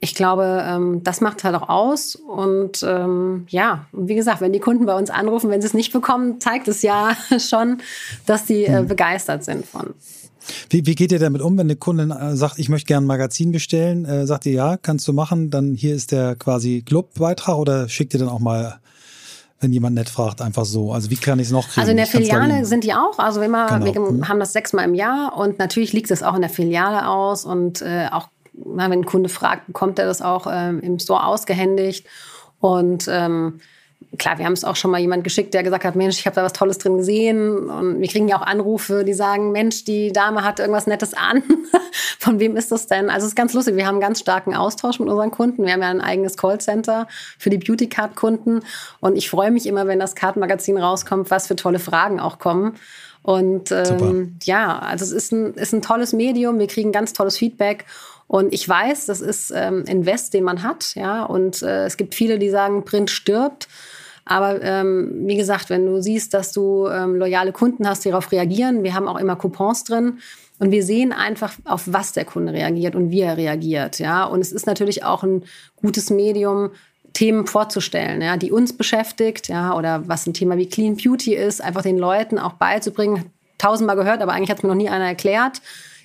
ich 0.00 0.14
glaube, 0.14 0.64
ähm, 0.66 1.04
das 1.04 1.20
macht 1.20 1.44
halt 1.44 1.54
auch 1.54 1.68
aus. 1.68 2.16
Und 2.16 2.82
ähm, 2.82 3.46
ja, 3.48 3.86
wie 3.92 4.14
gesagt, 4.14 4.40
wenn 4.40 4.52
die 4.52 4.60
Kunden 4.60 4.86
bei 4.86 4.96
uns 4.96 5.10
anrufen, 5.10 5.50
wenn 5.50 5.60
sie 5.60 5.66
es 5.66 5.74
nicht 5.74 5.92
bekommen, 5.92 6.40
zeigt 6.40 6.68
es 6.68 6.82
ja 6.82 7.16
schon, 7.38 7.82
dass 8.26 8.46
sie 8.46 8.64
äh, 8.64 8.78
hm. 8.78 8.88
begeistert 8.88 9.44
sind 9.44 9.66
von. 9.66 9.94
Wie, 10.68 10.86
wie 10.86 10.94
geht 10.94 11.12
ihr 11.12 11.18
damit 11.18 11.42
um, 11.42 11.58
wenn 11.58 11.66
eine 11.66 11.76
Kundin 11.76 12.10
äh, 12.10 12.36
sagt, 12.36 12.58
ich 12.58 12.68
möchte 12.68 12.86
gerne 12.86 13.04
ein 13.04 13.08
Magazin 13.08 13.52
bestellen? 13.52 14.04
Äh, 14.04 14.26
sagt 14.26 14.46
ihr 14.46 14.52
ja, 14.52 14.76
kannst 14.76 15.06
du 15.08 15.12
machen? 15.12 15.50
Dann 15.50 15.74
hier 15.74 15.94
ist 15.94 16.12
der 16.12 16.36
quasi 16.36 16.82
Clubbeitrag 16.84 17.56
oder 17.56 17.88
schickt 17.88 18.14
ihr 18.14 18.20
dann 18.20 18.28
auch 18.28 18.40
mal 18.40 18.80
wenn 19.62 19.72
jemand 19.72 19.94
nett 19.94 20.08
fragt, 20.08 20.40
einfach 20.40 20.64
so? 20.64 20.92
Also 20.92 21.10
wie 21.10 21.16
kann 21.16 21.38
ich 21.38 21.48
es 21.48 21.52
noch 21.52 21.68
kriegen? 21.68 21.80
Also 21.80 21.90
in 21.90 21.98
der 21.98 22.06
Filiale 22.06 22.64
sind 22.64 22.82
die 22.82 22.94
auch. 22.94 23.18
Also 23.18 23.42
immer, 23.42 23.78
genau. 23.78 24.10
wir 24.10 24.28
haben 24.28 24.40
das 24.40 24.54
sechsmal 24.54 24.86
im 24.86 24.94
Jahr 24.94 25.36
und 25.36 25.58
natürlich 25.58 25.92
liegt 25.92 26.10
es 26.10 26.22
auch 26.22 26.34
in 26.34 26.40
der 26.40 26.48
Filiale 26.48 27.06
aus 27.06 27.44
und 27.44 27.82
äh, 27.82 28.08
auch 28.10 28.28
na, 28.52 28.90
wenn 28.90 29.00
ein 29.00 29.04
Kunde 29.04 29.28
fragt, 29.28 29.66
bekommt 29.66 29.98
er 29.98 30.06
das 30.06 30.22
auch 30.22 30.46
ähm, 30.50 30.80
im 30.80 30.98
Store 30.98 31.26
ausgehändigt 31.26 32.06
und 32.58 33.06
ähm, 33.08 33.60
klar, 34.18 34.38
wir 34.38 34.44
haben 34.44 34.54
es 34.54 34.64
auch 34.64 34.76
schon 34.76 34.90
mal 34.90 35.00
jemand 35.00 35.22
geschickt, 35.24 35.54
der 35.54 35.62
gesagt 35.62 35.84
hat, 35.84 35.94
Mensch, 35.94 36.18
ich 36.18 36.26
habe 36.26 36.34
da 36.34 36.42
was 36.42 36.52
Tolles 36.52 36.78
drin 36.78 36.98
gesehen. 36.98 37.70
Und 37.70 38.00
wir 38.00 38.08
kriegen 38.08 38.28
ja 38.28 38.38
auch 38.38 38.46
Anrufe, 38.46 39.04
die 39.04 39.14
sagen, 39.14 39.52
Mensch, 39.52 39.84
die 39.84 40.12
Dame 40.12 40.42
hat 40.44 40.58
irgendwas 40.58 40.86
Nettes 40.86 41.14
an. 41.14 41.42
Von 42.18 42.40
wem 42.40 42.56
ist 42.56 42.72
das 42.72 42.86
denn? 42.86 43.08
Also 43.08 43.24
es 43.24 43.32
ist 43.32 43.36
ganz 43.36 43.54
lustig. 43.54 43.76
Wir 43.76 43.86
haben 43.86 43.94
einen 43.94 44.02
ganz 44.02 44.20
starken 44.20 44.54
Austausch 44.54 44.98
mit 44.98 45.08
unseren 45.08 45.30
Kunden. 45.30 45.64
Wir 45.64 45.72
haben 45.72 45.82
ja 45.82 45.88
ein 45.88 46.00
eigenes 46.00 46.36
Callcenter 46.36 47.06
für 47.38 47.50
die 47.50 47.58
Beauty 47.58 47.88
Card 47.88 48.16
Kunden. 48.16 48.60
Und 48.98 49.16
ich 49.16 49.30
freue 49.30 49.50
mich 49.50 49.66
immer, 49.66 49.86
wenn 49.86 50.00
das 50.00 50.14
Kartenmagazin 50.16 50.76
rauskommt, 50.76 51.30
was 51.30 51.46
für 51.46 51.56
tolle 51.56 51.78
Fragen 51.78 52.18
auch 52.18 52.38
kommen. 52.38 52.76
Und 53.22 53.70
ähm, 53.70 54.38
ja, 54.42 54.78
also 54.78 55.04
es 55.04 55.12
ist 55.12 55.32
ein, 55.32 55.54
ist 55.54 55.72
ein 55.72 55.82
tolles 55.82 56.12
Medium. 56.12 56.58
Wir 56.58 56.66
kriegen 56.66 56.90
ganz 56.90 57.12
tolles 57.12 57.36
Feedback. 57.36 57.84
Und 58.26 58.52
ich 58.54 58.68
weiß, 58.68 59.06
das 59.06 59.20
ist 59.20 59.52
ähm, 59.54 59.84
Invest, 59.86 60.34
den 60.34 60.44
man 60.44 60.62
hat. 60.62 60.94
Ja, 60.94 61.24
und 61.24 61.62
äh, 61.62 61.84
es 61.84 61.96
gibt 61.96 62.14
viele, 62.14 62.38
die 62.38 62.50
sagen, 62.50 62.84
Print 62.84 63.10
stirbt. 63.10 63.68
Aber 64.24 64.62
ähm, 64.62 65.26
wie 65.26 65.36
gesagt, 65.36 65.70
wenn 65.70 65.86
du 65.86 66.02
siehst, 66.02 66.34
dass 66.34 66.52
du 66.52 66.88
ähm, 66.88 67.16
loyale 67.16 67.52
Kunden 67.52 67.88
hast, 67.88 68.04
die 68.04 68.10
darauf 68.10 68.30
reagieren, 68.32 68.84
wir 68.84 68.94
haben 68.94 69.08
auch 69.08 69.18
immer 69.18 69.36
Coupons 69.36 69.84
drin. 69.84 70.18
Und 70.58 70.70
wir 70.70 70.84
sehen 70.84 71.12
einfach, 71.12 71.54
auf 71.64 71.84
was 71.86 72.12
der 72.12 72.26
Kunde 72.26 72.52
reagiert 72.52 72.94
und 72.94 73.10
wie 73.10 73.22
er 73.22 73.38
reagiert. 73.38 73.98
Ja? 73.98 74.24
Und 74.24 74.40
es 74.40 74.52
ist 74.52 74.66
natürlich 74.66 75.04
auch 75.04 75.22
ein 75.22 75.44
gutes 75.76 76.10
Medium, 76.10 76.70
Themen 77.12 77.46
vorzustellen, 77.46 78.22
ja, 78.22 78.36
die 78.36 78.52
uns 78.52 78.72
beschäftigt, 78.72 79.48
ja, 79.48 79.76
oder 79.76 80.08
was 80.08 80.26
ein 80.26 80.34
Thema 80.34 80.56
wie 80.56 80.68
Clean 80.68 80.96
Beauty 80.96 81.34
ist, 81.34 81.60
einfach 81.60 81.82
den 81.82 81.98
Leuten 81.98 82.38
auch 82.38 82.54
beizubringen. 82.54 83.26
Tausendmal 83.58 83.96
gehört, 83.96 84.22
aber 84.22 84.32
eigentlich 84.32 84.50
hat 84.50 84.58
es 84.58 84.62
mir 84.62 84.68
noch 84.68 84.76
nie 84.76 84.88
einer 84.88 85.06
erklärt, 85.06 85.60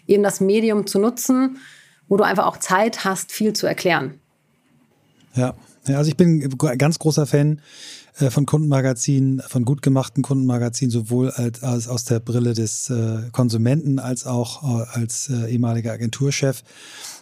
eben 0.08 0.23
das 0.23 0.41
Medium 0.41 0.88
zu 0.88 0.99
nutzen, 0.99 1.58
wo 2.08 2.17
du 2.17 2.23
einfach 2.23 2.45
auch 2.45 2.58
Zeit 2.58 3.06
hast, 3.06 3.32
viel 3.32 3.54
zu 3.54 3.65
erklären. 3.67 4.19
Ja, 5.36 5.54
also 5.88 6.10
ich 6.10 6.17
bin 6.17 6.58
ganz 6.58 6.99
großer 6.99 7.25
Fan 7.25 7.62
äh, 8.17 8.30
von 8.30 8.45
Kundenmagazinen, 8.45 9.41
von 9.41 9.65
gut 9.65 9.82
gemachten 9.82 10.23
Kundenmagazinen, 10.23 10.91
sowohl 10.91 11.32
als, 11.32 11.63
als 11.63 11.88
aus 11.88 12.06
der 12.06 12.19
Brille 12.19 12.54
des 12.54 12.89
äh, 12.89 13.30
Konsumenten 13.32 13.99
als 13.99 14.25
auch 14.25 14.63
äh, 14.63 14.86
als 14.91 15.30
äh, 15.30 15.51
ehemaliger 15.51 15.91
Agenturchef. 15.91 16.63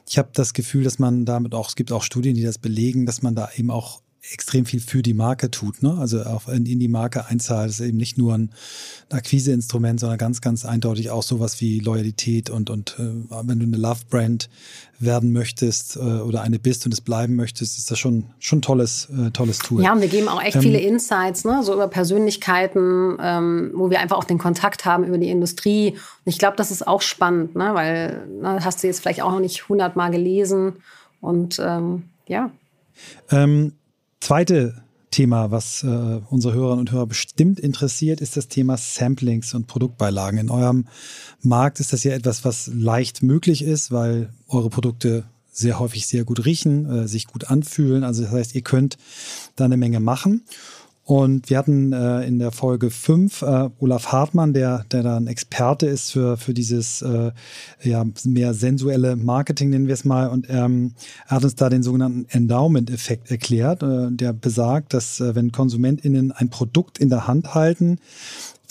Ich 0.08 0.18
habe 0.18 0.30
das 0.34 0.54
Gefühl, 0.54 0.84
dass 0.84 1.00
man 1.00 1.26
damit 1.26 1.56
auch, 1.56 1.70
es 1.70 1.76
gibt 1.76 1.92
auch 1.92 2.04
Studien, 2.04 2.36
die 2.36 2.44
das 2.44 2.60
belegen, 2.60 3.06
dass 3.06 3.22
man 3.22 3.34
da 3.34 3.50
eben 3.56 3.72
auch 3.72 4.03
extrem 4.32 4.66
viel 4.66 4.80
für 4.80 5.02
die 5.02 5.14
Marke 5.14 5.52
tut, 5.52 5.84
ne? 5.84 5.98
also 6.00 6.24
auch 6.24 6.48
in, 6.48 6.66
in 6.66 6.80
die 6.80 6.88
Marke 6.88 7.26
einzahlt. 7.26 7.70
Ist 7.70 7.82
eben 7.82 7.98
nicht 7.98 8.18
nur 8.18 8.34
ein 8.34 8.52
Akquiseinstrument, 9.12 10.00
sondern 10.00 10.18
ganz, 10.18 10.40
ganz 10.40 10.64
eindeutig 10.64 11.10
auch 11.12 11.24
sowas 11.24 11.60
wie 11.60 11.80
Loyalität 11.80 12.50
und, 12.50 12.70
und 12.70 12.96
äh, 13.00 13.04
wenn 13.44 13.60
du 13.60 13.66
eine 13.66 13.76
Love-Brand 13.76 14.50
werden 14.98 15.34
möchtest 15.34 15.98
äh, 15.98 16.00
oder 16.00 16.42
eine 16.42 16.58
bist 16.58 16.86
und 16.86 16.94
es 16.94 17.02
bleiben 17.02 17.36
möchtest, 17.36 17.78
ist 17.78 17.92
das 17.92 18.00
schon 18.00 18.28
schon 18.40 18.62
tolles, 18.62 19.10
äh, 19.10 19.32
tolles 19.32 19.60
Tool. 19.60 19.84
Ja, 19.84 19.92
und 19.92 20.00
wir 20.00 20.08
geben 20.08 20.30
auch 20.30 20.42
echt 20.42 20.56
ähm, 20.56 20.62
viele 20.62 20.80
Insights, 20.80 21.44
ne? 21.44 21.62
so 21.62 21.74
über 21.74 21.90
Persönlichkeiten, 21.90 23.18
ähm, 23.20 23.72
wo 23.76 23.90
wir 23.90 24.00
einfach 24.00 24.18
auch 24.18 24.24
den 24.24 24.38
Kontakt 24.38 24.86
haben 24.86 25.04
über 25.04 25.18
die 25.18 25.30
Industrie. 25.30 25.92
Und 25.92 26.32
ich 26.32 26.40
glaube, 26.40 26.56
das 26.56 26.72
ist 26.72 26.88
auch 26.88 27.02
spannend, 27.02 27.56
ne? 27.56 27.72
weil 27.74 28.26
ne, 28.42 28.64
hast 28.64 28.84
du 28.84 28.88
jetzt 28.88 29.02
vielleicht 29.02 29.22
auch 29.22 29.32
noch 29.32 29.42
nicht 29.42 29.68
hundertmal 29.68 30.12
gelesen 30.12 30.78
und 31.20 31.60
ähm, 31.60 32.04
ja. 32.28 32.52
Ähm, 33.30 33.74
Zweite 34.24 34.74
Thema, 35.12 35.52
was 35.52 35.84
äh, 35.84 36.22
unsere 36.30 36.54
Hörerinnen 36.54 36.80
und 36.80 36.92
Hörer 36.94 37.08
bestimmt 37.08 37.60
interessiert, 37.60 38.22
ist 38.22 38.38
das 38.38 38.48
Thema 38.48 38.78
Samplings 38.78 39.54
und 39.54 39.68
Produktbeilagen. 39.68 40.40
In 40.40 40.50
eurem 40.50 40.88
Markt 41.42 41.82
ist 41.82 41.92
das 41.92 42.06
ja 42.06 42.14
etwas, 42.14 42.46
was 42.46 42.68
leicht 42.68 43.22
möglich 43.22 43.66
ist, 43.66 43.92
weil 43.92 44.30
eure 44.48 44.70
Produkte 44.70 45.26
sehr 45.52 45.78
häufig 45.78 46.08
sehr 46.08 46.24
gut 46.24 46.46
riechen, 46.46 46.86
äh, 46.86 47.06
sich 47.10 47.28
gut 47.28 47.50
anfühlen. 47.50 48.06
Also 48.06 48.24
das 48.24 48.32
heißt, 48.32 48.56
ihr 48.56 48.62
könnt 48.62 48.98
da 49.58 49.66
eine 49.66 49.76
Menge 49.76 50.00
machen. 50.00 50.44
Und 51.06 51.50
wir 51.50 51.58
hatten 51.58 51.92
äh, 51.92 52.26
in 52.26 52.40
der 52.40 52.52
Folge 52.52 52.90
5 52.90 53.42
äh, 53.42 53.70
Olaf 53.80 54.14
Hartmann, 54.14 54.54
der, 54.54 54.86
der 54.90 55.04
da 55.04 55.18
ein 55.18 55.28
Experte 55.28 55.86
ist 55.86 56.12
für, 56.12 56.38
für 56.38 56.54
dieses 56.54 57.02
äh, 57.02 57.32
ja, 57.82 58.06
mehr 58.24 58.54
sensuelle 58.54 59.18
Marketing, 59.18 59.70
nennen 59.70 59.88
wir 59.88 59.96
es 59.96 60.06
mal. 60.06 60.30
Und 60.30 60.48
ähm, 60.50 60.94
er 61.28 61.38
hat 61.38 61.44
uns 61.44 61.56
da 61.56 61.70
den 61.70 61.84
sogenannten 61.84 62.26
Endowment-Effekt 62.30 63.30
erklärt, 63.30 63.84
äh, 63.84 64.12
der 64.12 64.32
besagt, 64.32 64.94
dass 64.94 65.20
äh, 65.20 65.36
wenn 65.36 65.52
KonsumentInnen 65.52 66.32
ein 66.32 66.50
Produkt 66.50 67.00
in 67.00 67.10
der 67.10 67.28
Hand 67.28 67.54
halten, 67.54 68.00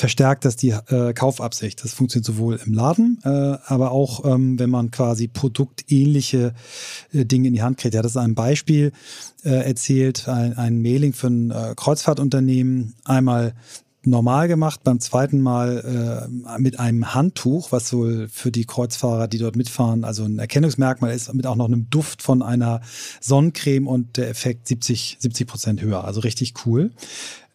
verstärkt 0.02 0.44
das 0.44 0.56
die 0.56 0.70
äh, 0.70 1.12
Kaufabsicht. 1.12 1.84
Das 1.84 1.94
funktioniert 1.94 2.26
sowohl 2.26 2.58
im 2.66 2.72
Laden, 2.72 3.20
äh, 3.22 3.28
aber 3.28 3.92
auch, 3.92 4.24
ähm, 4.24 4.58
wenn 4.58 4.68
man 4.68 4.90
quasi 4.90 5.28
produktähnliche 5.28 6.54
äh, 7.12 7.24
Dinge 7.24 7.46
in 7.46 7.54
die 7.54 7.62
Hand 7.62 7.78
kriegt. 7.78 7.94
Er 7.94 7.98
hat 7.98 8.04
das 8.04 8.16
ein 8.16 8.34
Beispiel 8.34 8.90
äh, 9.44 9.50
erzählt, 9.50 10.26
ein, 10.26 10.58
ein 10.58 10.82
Mailing 10.82 11.12
für 11.12 11.28
ein 11.28 11.52
äh, 11.52 11.74
Kreuzfahrtunternehmen, 11.76 12.94
einmal 13.04 13.54
normal 14.04 14.48
gemacht, 14.48 14.80
beim 14.82 14.98
zweiten 14.98 15.40
Mal 15.40 16.26
äh, 16.26 16.58
mit 16.58 16.80
einem 16.80 17.14
Handtuch, 17.14 17.70
was 17.70 17.92
wohl 17.92 18.28
für 18.28 18.50
die 18.50 18.64
Kreuzfahrer, 18.64 19.28
die 19.28 19.38
dort 19.38 19.54
mitfahren, 19.54 20.04
also 20.04 20.24
ein 20.24 20.40
Erkennungsmerkmal 20.40 21.12
ist, 21.12 21.32
mit 21.32 21.46
auch 21.46 21.54
noch 21.54 21.66
einem 21.66 21.88
Duft 21.90 22.22
von 22.22 22.42
einer 22.42 22.80
Sonnencreme 23.20 23.86
und 23.86 24.16
der 24.16 24.28
Effekt 24.28 24.66
70, 24.66 25.18
70 25.20 25.46
Prozent 25.46 25.80
höher. 25.80 26.04
Also 26.04 26.20
richtig 26.20 26.54
cool. 26.66 26.90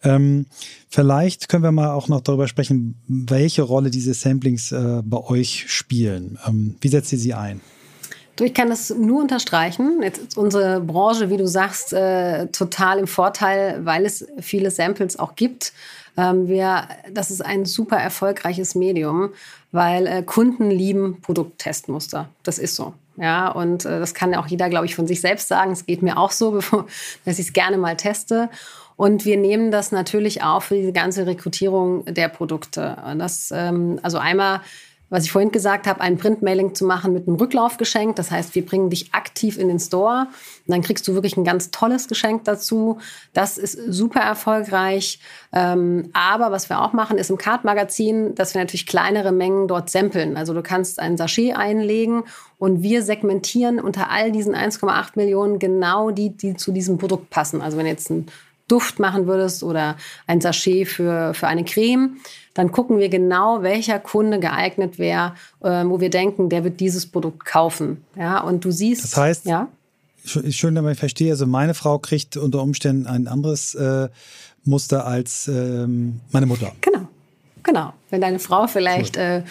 Ähm, 0.04 0.46
vielleicht 0.90 1.50
können 1.50 1.64
wir 1.64 1.72
mal 1.72 1.92
auch 1.92 2.08
noch 2.08 2.22
darüber 2.22 2.48
sprechen, 2.48 3.02
welche 3.08 3.64
Rolle 3.64 3.90
diese 3.90 4.14
Samplings 4.14 4.72
äh, 4.72 5.02
bei 5.04 5.18
euch 5.18 5.66
spielen. 5.68 6.38
Ähm, 6.48 6.76
wie 6.82 6.88
setzt 6.88 7.12
ihr 7.12 7.20
sie 7.20 7.34
ein? 7.34 7.62
Ich 8.40 8.54
kann 8.54 8.70
das 8.70 8.92
nur 8.92 9.22
unterstreichen. 9.22 10.02
Jetzt 10.04 10.20
ist 10.20 10.38
unsere 10.38 10.80
Branche, 10.80 11.30
wie 11.32 11.38
du 11.38 11.48
sagst, 11.48 11.94
äh, 11.94 12.48
total 12.48 13.00
im 13.00 13.08
Vorteil, 13.08 13.84
weil 13.84 14.06
es 14.06 14.28
viele 14.40 14.70
Samples 14.70 15.18
auch 15.18 15.36
gibt. 15.36 15.74
Ähm, 16.18 16.48
wir, 16.48 16.88
das 17.12 17.32
ist 17.32 17.44
ein 17.44 17.66
super 17.66 17.98
erfolgreiches 17.98 18.76
Medium, 18.76 19.30
weil 19.72 20.06
äh, 20.06 20.24
Kunden 20.24 20.70
lieben 20.70 21.22
Produkttestmuster. 21.22 22.30
Das 22.44 22.60
ist 22.60 22.76
so. 22.76 22.94
Ja, 23.18 23.50
und 23.50 23.86
äh, 23.86 24.00
das 24.00 24.14
kann 24.14 24.36
auch 24.36 24.48
jeder, 24.48 24.70
glaube 24.70 24.86
ich, 24.86 24.96
von 24.96 25.08
sich 25.08 25.22
selbst 25.22 25.48
sagen. 25.48 25.72
Es 25.72 25.86
geht 25.86 26.04
mir 26.04 26.18
auch 26.18 26.32
so, 26.32 26.52
bevor, 26.52 26.86
dass 27.26 27.40
ich 27.40 27.48
es 27.48 27.54
gerne 27.54 27.78
mal 27.78 27.98
teste. 27.98 28.50
Und 28.98 29.26
wir 29.26 29.38
nehmen 29.38 29.72
das 29.72 29.92
natürlich 29.92 30.44
auch 30.44 30.64
für 30.64 30.76
diese 30.76 30.92
ganze 30.92 31.28
Rekrutierung 31.28 32.04
der 32.06 32.30
Produkte. 32.30 32.98
Das, 33.18 33.54
ähm, 33.56 34.00
also 34.02 34.18
einmal, 34.18 34.62
was 35.10 35.24
ich 35.24 35.32
vorhin 35.32 35.52
gesagt 35.52 35.88
habe, 35.88 36.02
ein 36.02 36.18
Printmailing 36.18 36.76
zu 36.76 36.84
machen 36.84 37.14
mit 37.14 37.28
einem 37.28 37.38
Rücklaufgeschenk. 37.38 38.16
Das 38.16 38.32
heißt, 38.32 38.56
wir 38.56 38.66
bringen 38.66 38.90
dich 38.90 39.14
aktiv 39.14 39.58
in 39.58 39.68
den 39.68 39.80
Store 39.80 40.28
und 40.66 40.72
dann 40.72 40.82
kriegst 40.82 41.08
du 41.08 41.14
wirklich 41.14 41.38
ein 41.38 41.46
ganz 41.46 41.70
tolles 41.72 42.08
Geschenk 42.08 42.44
dazu. 42.44 42.98
Das 43.34 43.58
ist 43.58 43.78
super 43.88 44.20
erfolgreich. 44.20 45.20
Ähm, 45.54 46.10
aber 46.14 46.52
was 46.52 46.70
wir 46.70 46.82
auch 46.82 46.92
machen, 46.92 47.20
ist 47.20 47.30
im 47.30 47.38
Card-Magazin, 47.38 48.34
dass 48.36 48.56
wir 48.56 48.62
natürlich 48.62 48.88
kleinere 48.88 49.32
Mengen 49.32 49.68
dort 49.68 49.92
samplen. 49.92 50.36
Also 50.36 50.56
du 50.56 50.64
kannst 50.64 51.00
ein 51.00 51.18
Sachet 51.18 51.56
einlegen 51.56 52.24
und 52.58 52.82
wir 52.82 53.04
segmentieren 53.04 53.80
unter 53.80 54.10
all 54.10 54.32
diesen 54.32 54.56
1,8 54.56 55.12
Millionen 55.16 55.60
genau 55.60 56.10
die, 56.10 56.36
die 56.36 56.56
zu 56.56 56.72
diesem 56.72 56.98
Produkt 56.98 57.30
passen. 57.30 57.62
Also 57.62 57.78
wenn 57.78 57.86
jetzt 57.86 58.10
ein 58.10 58.26
Duft 58.68 59.00
machen 59.00 59.28
würdest 59.28 59.64
oder 59.64 59.96
ein 60.26 60.42
Sachet 60.42 60.88
für, 60.88 61.34
für 61.34 61.48
eine 61.48 61.64
Creme, 61.64 62.18
dann 62.54 62.72
gucken 62.72 63.00
wir 63.00 63.10
genau, 63.10 63.62
welcher 63.62 64.00
Kunde 64.00 64.40
geeignet 64.40 65.00
wäre, 65.00 65.34
äh, 65.62 65.84
wo 65.86 66.00
wir 66.00 66.10
denken, 66.10 66.50
der 66.50 66.64
wird 66.64 66.80
dieses 66.80 67.06
Produkt 67.06 67.46
kaufen. 67.46 68.04
Ja, 68.16 68.42
und 68.42 68.66
du 68.66 68.72
siehst. 68.72 69.04
Das 69.04 69.18
heißt, 69.18 69.46
ja? 69.46 69.68
schön, 70.26 70.76
dass 70.76 70.86
ich 70.92 71.00
verstehe, 71.00 71.32
also 71.32 71.46
meine 71.46 71.74
Frau 71.74 72.00
kriegt 72.00 72.36
unter 72.36 72.62
Umständen 72.62 73.08
ein 73.08 73.28
anderes 73.28 73.76
äh, 73.76 74.10
Muster 74.64 75.06
als 75.06 75.48
ähm, 75.48 76.20
meine 76.32 76.46
Mutter. 76.46 76.74
Genau, 76.82 77.08
genau. 77.64 77.94
Wenn 78.10 78.22
deine 78.22 78.40
Frau 78.40 78.68
vielleicht 78.68 79.18
cool. 79.18 79.24
äh, 79.24 79.44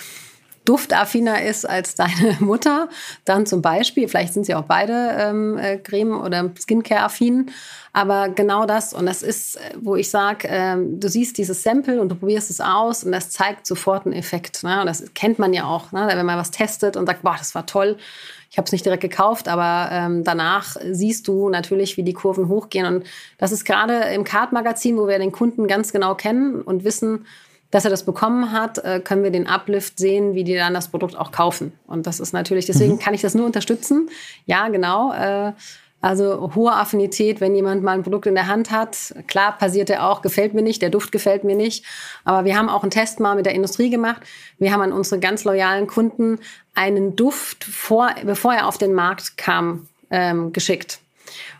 duftaffiner 0.68 1.42
ist 1.42 1.68
als 1.68 1.94
deine 1.94 2.36
Mutter, 2.40 2.88
dann 3.24 3.46
zum 3.46 3.62
Beispiel, 3.62 4.08
vielleicht 4.08 4.34
sind 4.34 4.44
sie 4.46 4.54
auch 4.54 4.64
beide 4.64 5.16
ähm, 5.18 5.58
äh, 5.58 5.78
Creme- 5.78 6.20
oder 6.20 6.50
Skincare-affin, 6.58 7.50
aber 7.92 8.28
genau 8.28 8.66
das, 8.66 8.92
und 8.92 9.06
das 9.06 9.22
ist, 9.22 9.58
wo 9.80 9.96
ich 9.96 10.10
sage, 10.10 10.48
ähm, 10.50 11.00
du 11.00 11.08
siehst 11.08 11.38
dieses 11.38 11.62
Sample 11.62 12.00
und 12.00 12.10
du 12.10 12.14
probierst 12.14 12.50
es 12.50 12.60
aus 12.60 13.04
und 13.04 13.12
das 13.12 13.30
zeigt 13.30 13.66
sofort 13.66 14.04
einen 14.04 14.14
Effekt. 14.14 14.62
Ne? 14.64 14.80
Und 14.80 14.86
das 14.86 15.02
kennt 15.14 15.38
man 15.38 15.54
ja 15.54 15.64
auch, 15.64 15.92
ne? 15.92 16.06
wenn 16.06 16.26
man 16.26 16.36
was 16.36 16.50
testet 16.50 16.98
und 16.98 17.06
sagt, 17.06 17.22
boah, 17.22 17.36
das 17.38 17.54
war 17.54 17.64
toll. 17.64 17.96
Ich 18.50 18.56
Ich 18.56 18.58
habe 18.58 18.66
es 18.66 18.72
nicht 18.72 18.86
direkt 18.86 19.02
gekauft, 19.02 19.48
aber 19.48 19.90
ähm, 19.92 20.24
danach 20.24 20.76
siehst 20.90 21.28
du 21.28 21.50
natürlich, 21.50 21.98
wie 21.98 22.02
die 22.02 22.14
Kurven 22.14 22.48
hochgehen. 22.48 22.86
Und 22.86 23.06
das 23.36 23.52
ist 23.52 23.64
gerade 23.64 23.94
im 24.14 24.24
Card-Magazin, 24.24 24.96
wo 24.96 25.08
wir 25.08 25.18
den 25.18 25.30
Kunden 25.32 25.66
ganz 25.66 25.92
genau 25.92 26.14
kennen 26.14 26.62
und 26.62 26.84
wissen, 26.84 27.26
dass 27.70 27.84
er 27.84 27.90
das 27.90 28.04
bekommen 28.04 28.52
hat, 28.52 28.78
äh, 28.78 29.00
können 29.00 29.22
wir 29.22 29.30
den 29.30 29.46
Uplift 29.46 29.98
sehen, 29.98 30.34
wie 30.34 30.44
die 30.44 30.54
dann 30.54 30.74
das 30.74 30.88
Produkt 30.88 31.16
auch 31.16 31.32
kaufen. 31.32 31.72
Und 31.86 32.06
das 32.06 32.20
ist 32.20 32.32
natürlich, 32.32 32.66
deswegen 32.66 32.94
mhm. 32.94 32.98
kann 32.98 33.14
ich 33.14 33.22
das 33.22 33.34
nur 33.34 33.46
unterstützen. 33.46 34.08
Ja, 34.46 34.68
genau. 34.68 35.12
Äh, 35.12 35.52
also 36.00 36.52
hohe 36.54 36.72
Affinität, 36.72 37.40
wenn 37.40 37.54
jemand 37.54 37.82
mal 37.82 37.92
ein 37.92 38.02
Produkt 38.02 38.26
in 38.26 38.34
der 38.34 38.46
Hand 38.46 38.70
hat. 38.70 39.14
Klar 39.26 39.56
passiert 39.58 39.90
er 39.90 40.08
auch, 40.08 40.22
gefällt 40.22 40.54
mir 40.54 40.62
nicht, 40.62 40.82
der 40.82 40.90
Duft 40.90 41.10
gefällt 41.10 41.42
mir 41.42 41.56
nicht. 41.56 41.84
Aber 42.24 42.44
wir 42.44 42.56
haben 42.56 42.68
auch 42.68 42.82
einen 42.82 42.90
Test 42.90 43.18
mal 43.18 43.34
mit 43.34 43.46
der 43.46 43.54
Industrie 43.54 43.90
gemacht. 43.90 44.22
Wir 44.58 44.72
haben 44.72 44.82
an 44.82 44.92
unsere 44.92 45.18
ganz 45.20 45.44
loyalen 45.44 45.86
Kunden 45.86 46.38
einen 46.74 47.16
Duft, 47.16 47.64
vor, 47.64 48.10
bevor 48.24 48.54
er 48.54 48.68
auf 48.68 48.78
den 48.78 48.92
Markt 48.92 49.36
kam, 49.36 49.88
ähm, 50.10 50.52
geschickt. 50.52 51.00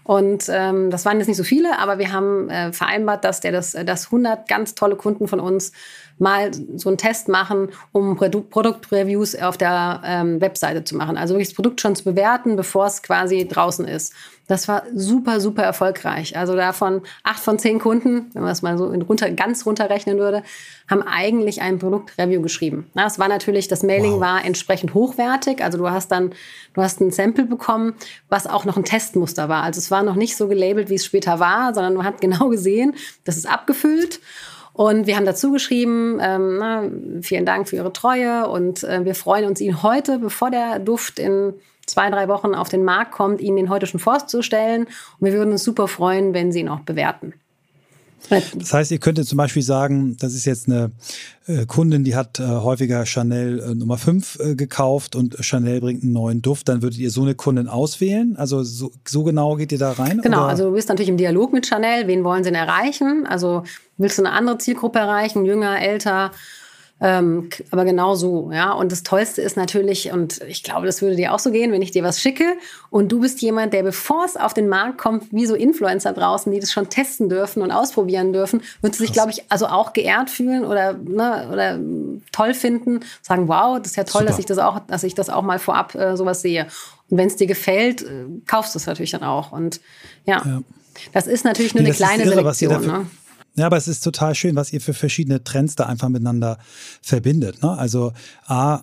Und 0.07 0.49
ähm, 0.49 0.91
das 0.93 1.05
waren 1.05 1.19
jetzt 1.19 1.27
nicht 1.27 1.37
so 1.37 1.43
viele, 1.43 1.81
aber 1.81 1.99
wir 1.99 2.13
haben 2.13 2.49
äh, 2.49 2.73
vereinbart, 2.73 3.25
dass 3.25 3.41
der 3.41 3.51
das, 3.51 3.73
dass 3.73 4.07
100 4.07 4.47
ganz 4.47 4.77
tolle 4.77 4.95
Kunden 4.95 5.27
von 5.27 5.41
uns 5.41 5.73
mal 6.19 6.51
so 6.77 6.89
einen 6.89 6.99
Test 6.99 7.29
machen, 7.29 7.69
um 7.93 8.17
Produ 8.17 8.41
Produktreviews 8.41 9.37
auf 9.37 9.57
der 9.57 10.01
ähm, 10.05 10.41
Webseite 10.41 10.85
zu 10.85 10.97
machen. 10.97 11.17
Also 11.17 11.35
wirklich 11.35 11.49
das 11.49 11.55
Produkt 11.55 11.81
schon 11.81 11.95
zu 11.95 12.05
bewerten, 12.05 12.57
bevor 12.57 12.87
es 12.87 13.03
quasi 13.03 13.47
draußen 13.47 13.87
ist. 13.87 14.13
Das 14.49 14.69
war 14.69 14.85
super, 14.95 15.41
super 15.41 15.65
erfolgreich. 15.65 16.37
Also 16.37 16.55
davon 16.55 17.03
acht 17.25 17.41
von 17.41 17.59
zehn 17.59 17.81
Kunden, 17.81 18.31
wenn 18.33 18.43
man 18.43 18.53
es 18.53 18.63
mal 18.63 18.79
so 18.79 18.87
runter, 18.87 19.29
ganz 19.33 19.67
runterrechnen 19.67 20.19
würde, 20.19 20.45
haben 20.89 21.03
eigentlich 21.03 21.63
ein 21.63 21.79
Produktreview 21.81 22.41
geschrieben. 22.41 22.89
Das 22.95 23.19
war 23.19 23.27
natürlich, 23.27 23.67
das 23.67 23.83
Mailing 23.83 24.15
wow. 24.15 24.21
war 24.21 24.45
entsprechend 24.45 24.95
hochwertig. 24.95 25.65
Also 25.65 25.79
du 25.79 25.91
hast 25.91 26.13
dann, 26.13 26.31
du 26.75 26.83
hast 26.83 27.01
ein 27.01 27.11
Sample 27.11 27.45
bekommen, 27.45 27.95
was 28.29 28.47
auch 28.47 28.65
noch 28.65 28.77
ein 28.77 28.85
Testmuster 28.85 29.49
war. 29.49 29.65
Also 29.65 29.79
es 29.79 29.91
war 29.91 30.05
noch 30.05 30.15
nicht 30.15 30.37
so 30.37 30.47
gelabelt, 30.47 30.91
wie 30.91 30.95
es 30.95 31.05
später 31.05 31.41
war, 31.41 31.75
sondern 31.75 31.95
man 31.95 32.07
hat 32.07 32.21
genau 32.21 32.49
gesehen, 32.49 32.95
das 33.25 33.37
ist 33.37 33.47
abgefüllt. 33.47 34.21
Und 34.77 35.07
wir 35.07 35.17
haben 35.17 35.25
dazu 35.25 35.53
geschrieben, 35.53 36.19
ähm, 36.21 36.59
na, 36.59 36.83
vielen 37.23 37.47
Dank 37.47 37.67
für 37.67 37.77
Ihre 37.77 37.95
Treue 37.95 38.47
und 38.47 38.85
äh, 38.85 39.07
wir 39.07 39.15
freuen 39.15 39.47
uns, 39.47 39.59
Ihnen 39.59 39.83
heute, 39.83 40.19
bevor 40.19 40.51
der 40.51 40.81
Duft 40.81 41.19
in 41.19 41.55
zwei, 41.87 42.11
drei 42.11 42.29
Wochen 42.29 42.55
auf 42.55 42.69
den 42.69 42.85
Markt 42.85 43.13
kommt, 43.13 43.41
Ihnen 43.41 43.57
den 43.57 43.71
heute 43.71 43.87
schon 43.87 44.01
vorzustellen. 44.01 44.83
Und 45.19 45.25
wir 45.27 45.33
würden 45.33 45.53
uns 45.53 45.65
super 45.65 45.89
freuen, 45.89 46.35
wenn 46.35 46.53
Sie 46.53 46.61
ihn 46.61 46.69
auch 46.69 46.81
bewerten. 46.81 47.33
Das 48.29 48.75
heißt, 48.75 48.91
ihr 48.91 48.99
könntet 48.99 49.27
zum 49.27 49.39
Beispiel 49.39 49.63
sagen, 49.63 50.17
das 50.19 50.35
ist 50.35 50.45
jetzt 50.45 50.69
eine 50.69 50.91
äh, 51.47 51.65
Kundin, 51.65 52.05
die 52.05 52.17
hat 52.17 52.41
äh, 52.41 52.43
häufiger 52.43 53.07
Chanel 53.07 53.61
äh, 53.61 53.75
Nummer 53.75 53.99
5 53.99 54.41
äh, 54.41 54.55
gekauft 54.57 55.15
und 55.15 55.37
Chanel 55.41 55.81
bringt 55.81 56.03
einen 56.03 56.13
neuen 56.13 56.43
Duft, 56.43 56.69
dann 56.69 56.83
würdet 56.83 56.99
ihr 56.99 57.11
so 57.11 57.23
eine 57.23 57.35
Kundin 57.35 57.69
auswählen? 57.69 58.37
Also 58.37 58.63
so, 58.65 58.91
so 59.07 59.23
genau 59.23 59.55
geht 59.57 59.71
ihr 59.71 59.79
da 59.79 59.93
rein? 59.93 60.21
Genau, 60.23 60.39
oder? 60.39 60.49
also 60.49 60.65
du 60.65 60.73
bist 60.73 60.89
natürlich 60.89 61.09
im 61.09 61.19
Dialog 61.19 61.53
mit 61.53 61.67
Chanel, 61.67 62.09
wen 62.09 62.25
wollen 62.25 62.43
sie 62.43 62.51
denn 62.51 62.61
erreichen? 62.61 63.27
Also 63.27 63.63
willst 63.99 64.19
du 64.19 64.25
eine 64.25 64.33
andere 64.33 64.59
Zielgruppe 64.59 64.99
erreichen, 64.99 65.45
jünger, 65.45 65.81
älter? 65.81 66.33
Ähm, 66.99 67.51
aber 67.71 67.85
genau 67.85 68.15
so, 68.15 68.51
ja. 68.53 68.73
Und 68.73 68.91
das 68.91 69.03
Tollste 69.03 69.43
ist 69.43 69.57
natürlich, 69.57 70.13
und 70.13 70.41
ich 70.49 70.63
glaube, 70.63 70.87
das 70.87 71.03
würde 71.03 71.15
dir 71.15 71.35
auch 71.35 71.39
so 71.39 71.51
gehen, 71.51 71.71
wenn 71.71 71.83
ich 71.83 71.91
dir 71.91 72.03
was 72.03 72.23
schicke 72.23 72.57
und 72.89 73.13
du 73.13 73.21
bist 73.21 73.43
jemand, 73.43 73.75
der, 73.75 73.83
bevor 73.83 74.25
es 74.25 74.39
auf 74.39 74.55
den 74.55 74.67
Markt 74.69 74.97
kommt, 74.97 75.31
wie 75.31 75.45
so 75.45 75.55
Influencer 75.55 76.15
draußen, 76.15 76.51
die 76.51 76.59
das 76.59 76.73
schon 76.73 76.89
testen 76.89 77.29
dürfen 77.29 77.63
und 77.63 77.71
ausprobieren 77.71 78.33
dürfen, 78.33 78.63
würdest 78.81 79.01
du 79.01 79.05
dich, 79.05 79.13
glaube 79.13 79.31
ich, 79.31 79.45
also 79.51 79.67
auch 79.67 79.93
geehrt 79.93 80.31
fühlen 80.31 80.65
oder, 80.65 80.95
ne, 80.95 81.49
oder 81.53 81.79
toll 82.33 82.55
finden, 82.55 83.01
sagen, 83.21 83.47
wow, 83.47 83.79
das 83.79 83.89
ist 83.89 83.97
ja 83.97 84.05
toll, 84.05 84.23
Super. 84.23 84.31
dass 84.31 84.39
ich 84.39 84.47
das 84.47 84.59
auch, 84.59 84.81
dass 84.87 85.03
ich 85.03 85.15
das 85.15 85.29
auch 85.29 85.43
mal 85.43 85.59
vorab 85.59 85.95
äh, 85.95 86.17
sowas 86.17 86.41
sehe. 86.41 86.67
Und 87.11 87.19
wenn 87.19 87.27
es 87.27 87.37
dir 87.37 87.47
gefällt, 87.47 88.03
äh, 88.03 88.25
kaufst 88.47 88.75
du 88.75 88.79
es 88.79 88.87
natürlich 88.87 89.11
dann 89.11 89.23
auch. 89.23 89.53
Und 89.53 89.83
ja, 90.25 90.41
ja. 90.47 90.63
das 91.13 91.27
ist 91.27 91.45
natürlich 91.45 91.75
nur 91.75 91.83
nee, 91.83 91.91
eine 91.91 91.97
kleine 91.97 92.23
irre, 92.25 92.55
Selektion. 92.55 92.87
Ne? 92.87 93.07
Ja, 93.57 93.67
aber 93.67 93.77
es 93.77 93.89
ist 93.89 94.01
total 94.05 94.35
schön, 94.35 94.55
was 94.55 94.73
ihr 94.73 94.81
für 94.81 94.95
verschiedene 94.95 95.43
Trends 95.43 95.77
da 95.77 95.87
einfach 95.87 96.09
miteinander 96.09 96.59
verbindet. 97.01 97.63
Ne? 97.63 97.71
Also 97.71 98.13
A, 98.47 98.83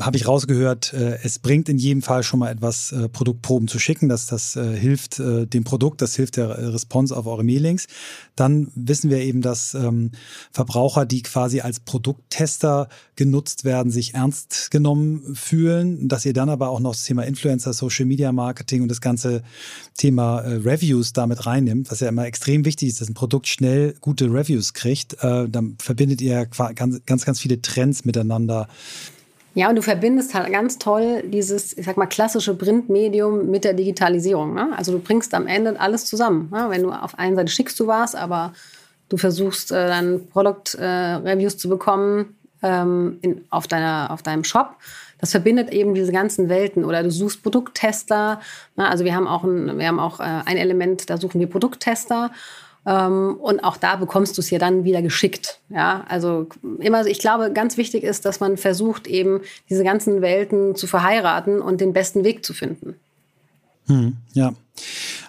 habe 0.00 0.18
ich 0.18 0.28
rausgehört, 0.28 0.92
äh, 0.92 1.18
es 1.22 1.38
bringt 1.38 1.68
in 1.68 1.78
jedem 1.78 2.02
Fall 2.02 2.22
schon 2.22 2.40
mal 2.40 2.50
etwas, 2.50 2.92
äh, 2.92 3.08
Produktproben 3.08 3.68
zu 3.68 3.78
schicken. 3.78 4.08
Das, 4.08 4.26
das 4.26 4.54
äh, 4.54 4.76
hilft 4.76 5.18
äh, 5.18 5.46
dem 5.46 5.64
Produkt, 5.64 6.02
das 6.02 6.14
hilft 6.14 6.36
der 6.36 6.74
Response 6.74 7.16
auf 7.16 7.26
eure 7.26 7.42
Mailings. 7.42 7.86
Dann 8.34 8.68
wissen 8.74 9.08
wir 9.08 9.18
eben, 9.18 9.40
dass 9.40 9.74
ähm, 9.74 10.10
Verbraucher, 10.52 11.06
die 11.06 11.22
quasi 11.22 11.60
als 11.60 11.80
Produkttester 11.80 12.88
genutzt 13.16 13.64
werden, 13.64 13.90
sich 13.90 14.14
ernst 14.14 14.70
genommen 14.70 15.34
fühlen. 15.34 16.06
Dass 16.08 16.26
ihr 16.26 16.34
dann 16.34 16.50
aber 16.50 16.68
auch 16.68 16.80
noch 16.80 16.92
das 16.92 17.04
Thema 17.04 17.22
Influencer, 17.22 17.72
Social 17.72 18.04
Media 18.04 18.32
Marketing 18.32 18.82
und 18.82 18.88
das 18.88 19.00
ganze 19.00 19.42
Thema 19.96 20.40
äh, 20.40 20.56
Reviews 20.56 21.14
damit 21.14 21.46
reinnimmt, 21.46 21.90
was 21.90 22.00
ja 22.00 22.08
immer 22.08 22.26
extrem 22.26 22.66
wichtig 22.66 22.88
ist, 22.88 23.00
dass 23.00 23.08
ein 23.08 23.14
Produkt 23.14 23.48
schnell 23.48 23.94
gute 24.02 24.26
Reviews 24.26 24.74
kriegt. 24.74 25.14
Äh, 25.22 25.48
dann 25.48 25.76
verbindet 25.80 26.20
ihr 26.20 26.44
ganz, 26.44 27.00
ganz 27.06 27.40
viele 27.40 27.62
Trends 27.62 28.04
miteinander 28.04 28.68
ja, 29.56 29.70
und 29.70 29.76
du 29.76 29.80
verbindest 29.80 30.34
halt 30.34 30.52
ganz 30.52 30.76
toll 30.76 31.22
dieses, 31.24 31.78
ich 31.78 31.86
sag 31.86 31.96
mal, 31.96 32.04
klassische 32.04 32.54
Printmedium 32.54 33.50
mit 33.50 33.64
der 33.64 33.72
Digitalisierung. 33.72 34.52
Ne? 34.52 34.68
Also 34.76 34.92
du 34.92 34.98
bringst 34.98 35.32
am 35.32 35.46
Ende 35.46 35.80
alles 35.80 36.04
zusammen. 36.04 36.50
Ne? 36.52 36.66
Wenn 36.68 36.82
du 36.82 36.90
auf 36.90 37.18
einer 37.18 37.36
Seite 37.36 37.50
schickst 37.50 37.80
du 37.80 37.86
was, 37.86 38.14
aber 38.14 38.52
du 39.08 39.16
versuchst 39.16 39.72
äh, 39.72 39.86
dann 39.88 40.28
Product-Reviews 40.28 41.54
äh, 41.54 41.56
zu 41.56 41.70
bekommen 41.70 42.36
ähm, 42.62 43.16
in, 43.22 43.46
auf, 43.48 43.66
deiner, 43.66 44.10
auf 44.10 44.22
deinem 44.22 44.44
Shop. 44.44 44.74
Das 45.20 45.30
verbindet 45.30 45.72
eben 45.72 45.94
diese 45.94 46.12
ganzen 46.12 46.50
Welten. 46.50 46.84
Oder 46.84 47.02
du 47.02 47.10
suchst 47.10 47.42
Produkttester. 47.42 48.42
Ne? 48.76 48.86
Also 48.86 49.06
wir 49.06 49.14
haben 49.14 49.26
auch, 49.26 49.42
ein, 49.42 49.78
wir 49.78 49.88
haben 49.88 50.00
auch 50.00 50.20
äh, 50.20 50.24
ein 50.24 50.58
Element, 50.58 51.08
da 51.08 51.16
suchen 51.16 51.40
wir 51.40 51.48
Produkttester. 51.48 52.30
Ähm, 52.86 53.36
und 53.40 53.64
auch 53.64 53.76
da 53.76 53.96
bekommst 53.96 54.36
du 54.38 54.40
es 54.40 54.50
ja 54.50 54.58
dann 54.58 54.84
wieder 54.84 55.02
geschickt. 55.02 55.60
Ja, 55.68 56.04
also 56.08 56.46
immer, 56.78 57.04
ich 57.06 57.18
glaube, 57.18 57.52
ganz 57.52 57.76
wichtig 57.76 58.04
ist, 58.04 58.24
dass 58.24 58.40
man 58.40 58.56
versucht, 58.56 59.06
eben 59.06 59.40
diese 59.68 59.82
ganzen 59.82 60.22
Welten 60.22 60.76
zu 60.76 60.86
verheiraten 60.86 61.60
und 61.60 61.80
den 61.80 61.92
besten 61.92 62.22
Weg 62.24 62.44
zu 62.44 62.54
finden. 62.54 62.94
Hm, 63.86 64.16
ja. 64.32 64.52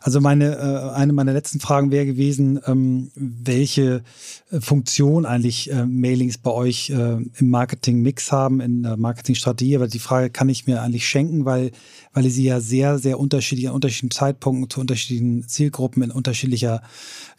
Also 0.01 0.19
meine, 0.21 0.55
äh, 0.55 0.95
eine 0.95 1.13
meiner 1.13 1.33
letzten 1.33 1.59
Fragen 1.59 1.91
wäre 1.91 2.05
gewesen, 2.05 2.59
ähm, 2.65 3.11
welche 3.15 4.03
äh, 4.51 4.59
Funktion 4.59 5.25
eigentlich 5.25 5.71
äh, 5.71 5.85
Mailings 5.85 6.37
bei 6.37 6.51
euch 6.51 6.89
äh, 6.89 7.17
im 7.17 7.49
Marketing-Mix 7.49 8.31
haben, 8.31 8.61
in 8.61 8.83
der 8.83 8.97
Marketingstrategie. 8.97 9.75
Aber 9.75 9.87
die 9.87 9.99
Frage 9.99 10.29
kann 10.29 10.49
ich 10.49 10.65
mir 10.65 10.81
eigentlich 10.81 11.07
schenken, 11.07 11.45
weil, 11.45 11.71
weil 12.13 12.25
ihr 12.25 12.31
sie 12.31 12.45
ja 12.45 12.59
sehr, 12.59 12.99
sehr 12.99 13.19
unterschiedlich 13.19 13.67
an 13.69 13.75
unterschiedlichen 13.75 14.11
Zeitpunkten 14.11 14.69
zu 14.69 14.81
unterschiedlichen 14.81 15.47
Zielgruppen 15.47 16.03
in 16.03 16.11
unterschiedlicher 16.11 16.81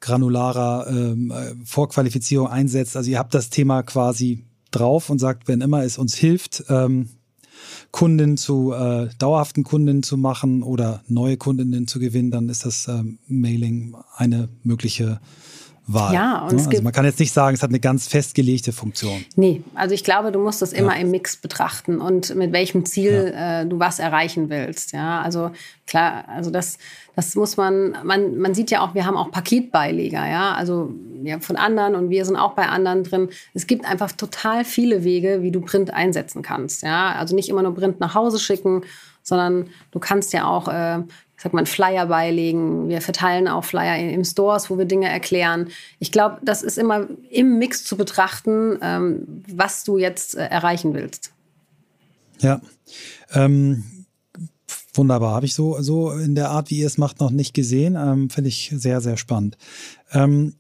granularer 0.01 0.87
ähm, 0.89 1.31
äh, 1.31 1.55
Vorqualifizierung 1.65 2.49
einsetzt. 2.49 2.97
Also 2.97 3.11
ihr 3.11 3.19
habt 3.19 3.35
das 3.35 3.51
Thema 3.51 3.83
quasi 3.83 4.45
drauf 4.71 5.11
und 5.11 5.19
sagt, 5.19 5.49
wenn 5.49 5.61
immer 5.61 5.83
es 5.85 5.99
uns 5.99 6.15
hilft, 6.15 6.65
ähm, 6.69 7.09
Kunden 7.91 8.37
zu 8.37 8.73
äh, 8.73 9.09
dauerhaften 9.19 9.65
Kunden 9.65 10.03
zu 10.03 10.17
machen 10.17 10.63
oder 10.63 11.03
neue 11.09 11.37
Kundinnen 11.37 11.87
zu 11.87 11.99
gewinnen, 11.99 12.31
dann 12.31 12.49
ist 12.49 12.67
das 12.67 12.87
ähm, 12.89 13.19
Mailing 13.27 13.97
eine 14.17 14.49
mögliche 14.63 15.21
Wahl. 15.89 16.13
Ja, 16.13 16.43
und 16.43 16.55
ne? 16.55 16.67
also 16.69 16.83
man 16.83 16.93
kann 16.93 17.07
jetzt 17.07 17.19
nicht 17.19 17.33
sagen, 17.33 17.55
es 17.55 17.63
hat 17.63 17.71
eine 17.71 17.81
ganz 17.81 18.07
festgelegte 18.07 18.73
Funktion. 18.73 19.25
Nee, 19.37 19.63
also 19.75 19.95
ich 19.95 20.05
glaube, 20.05 20.31
du 20.33 20.39
musst 20.39 20.61
das 20.61 20.75
immer 20.75 20.95
ja. 20.95 21.01
im 21.01 21.11
Mix 21.11 21.37
betrachten 21.37 22.01
und 22.01 22.35
mit 22.35 22.53
welchem 22.53 22.85
Ziel 22.85 23.33
ja. 23.35 23.63
äh, 23.63 23.67
du 23.67 23.79
was 23.79 23.99
erreichen 23.99 24.51
willst. 24.51 24.93
Ja, 24.93 25.23
also 25.23 25.51
klar, 25.87 26.25
also 26.29 26.51
das, 26.51 26.77
das 27.17 27.35
muss 27.35 27.57
man, 27.57 27.97
man, 28.05 28.37
man 28.37 28.55
sieht 28.55 28.71
ja 28.71 28.83
auch, 28.83 28.95
wir 28.95 29.07
haben 29.07 29.17
auch 29.17 29.31
Paketbeileger, 29.31 30.29
ja, 30.29 30.53
also 30.53 30.93
ja, 31.23 31.41
von 31.41 31.57
anderen 31.57 31.95
und 31.95 32.11
wir 32.11 32.25
sind 32.27 32.37
auch 32.37 32.53
bei 32.53 32.69
anderen 32.69 33.03
drin. 33.03 33.31
Es 33.55 33.67
gibt 33.67 33.87
einfach 33.87 34.13
total 34.13 34.67
viele 34.67 35.05
Wege, 35.05 35.43
wie 35.43 35.51
du 35.51 35.63
Print 35.63 35.93
einsetzen 35.93 36.43
kannst. 36.43 36.83
Ja, 36.83 37.13
also 37.13 37.35
nicht 37.35 37.49
immer 37.49 37.63
nur 37.63 37.75
Print 37.75 37.99
nach 37.99 38.15
Hause 38.15 38.39
schicken, 38.39 38.83
sondern 39.23 39.69
du 39.91 39.99
kannst 39.99 40.33
ja 40.33 40.47
auch 40.47 40.69
äh, 40.69 41.03
ich 41.39 41.45
sag 41.45 41.53
mal, 41.53 41.61
einen 41.61 41.67
Flyer 41.67 42.07
beilegen. 42.07 42.89
Wir 42.89 43.01
verteilen 43.01 43.47
auch 43.47 43.63
Flyer 43.65 43.97
im 43.97 44.25
Stores, 44.25 44.71
wo 44.71 44.77
wir 44.77 44.87
Dinge 44.87 45.09
erklären. 45.09 45.69
Ich 46.01 46.11
glaube, 46.11 46.39
das 46.43 46.65
ist 46.65 46.79
immer 46.79 47.07
im 47.31 47.59
Mix 47.59 47.85
zu 47.85 47.97
betrachten, 47.97 48.77
ähm, 48.83 49.45
was 49.47 49.85
du 49.85 49.99
jetzt 49.99 50.35
äh, 50.35 50.47
erreichen 50.47 50.95
willst. 50.95 51.31
Ja. 52.41 52.61
Ähm, 53.33 53.85
wunderbar. 54.95 55.33
Habe 55.33 55.47
ich 55.47 55.55
so, 55.55 55.81
so 55.81 56.11
in 56.11 56.35
der 56.35 56.51
Art, 56.51 56.71
wie 56.71 56.81
ihr 56.81 56.89
es 56.89 56.99
macht, 56.99 57.21
noch 57.21 57.31
nicht 57.31 57.55
gesehen. 57.55 57.95
Ähm, 57.95 58.31
Finde 58.31 58.49
ich 58.49 58.75
sehr, 58.75 59.01
sehr 59.01 59.17
spannend. 59.17 59.57
Ähm, 60.11 60.55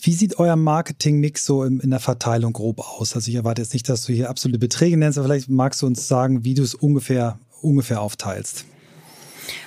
wie 0.00 0.14
sieht 0.14 0.38
euer 0.38 0.56
Marketing-Mix 0.56 1.44
so 1.44 1.62
in, 1.62 1.80
in, 1.80 1.90
der 1.90 2.00
Verteilung 2.00 2.54
grob 2.54 2.80
aus? 2.80 3.14
Also 3.14 3.28
ich 3.28 3.34
erwarte 3.34 3.60
jetzt 3.60 3.74
nicht, 3.74 3.90
dass 3.90 4.06
du 4.06 4.14
hier 4.14 4.30
absolute 4.30 4.58
Beträge 4.58 4.96
nennst, 4.96 5.18
aber 5.18 5.28
vielleicht 5.28 5.50
magst 5.50 5.82
du 5.82 5.86
uns 5.86 6.08
sagen, 6.08 6.42
wie 6.42 6.54
du 6.54 6.62
es 6.62 6.74
ungefähr, 6.74 7.38
ungefähr 7.60 8.00
aufteilst. 8.00 8.64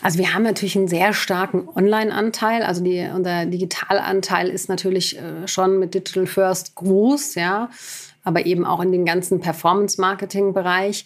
Also 0.02 0.20
wir 0.20 0.34
haben 0.34 0.44
natürlich 0.44 0.76
einen 0.76 0.88
sehr 0.88 1.14
starken 1.14 1.68
Online-Anteil. 1.74 2.64
Also 2.64 2.84
die, 2.84 3.08
unser 3.14 3.46
Digitalanteil 3.46 4.50
ist 4.50 4.70
natürlich 4.70 5.18
äh, 5.18 5.48
schon 5.48 5.80
mit 5.80 5.94
Digital 5.94 6.28
First 6.28 6.76
groß, 6.76 7.36
ja, 7.36 7.70
aber 8.24 8.46
eben 8.46 8.66
auch 8.66 8.82
in 8.82 8.92
den 8.92 9.06
ganzen 9.06 9.40
Performance-Marketing-Bereich. 9.40 11.06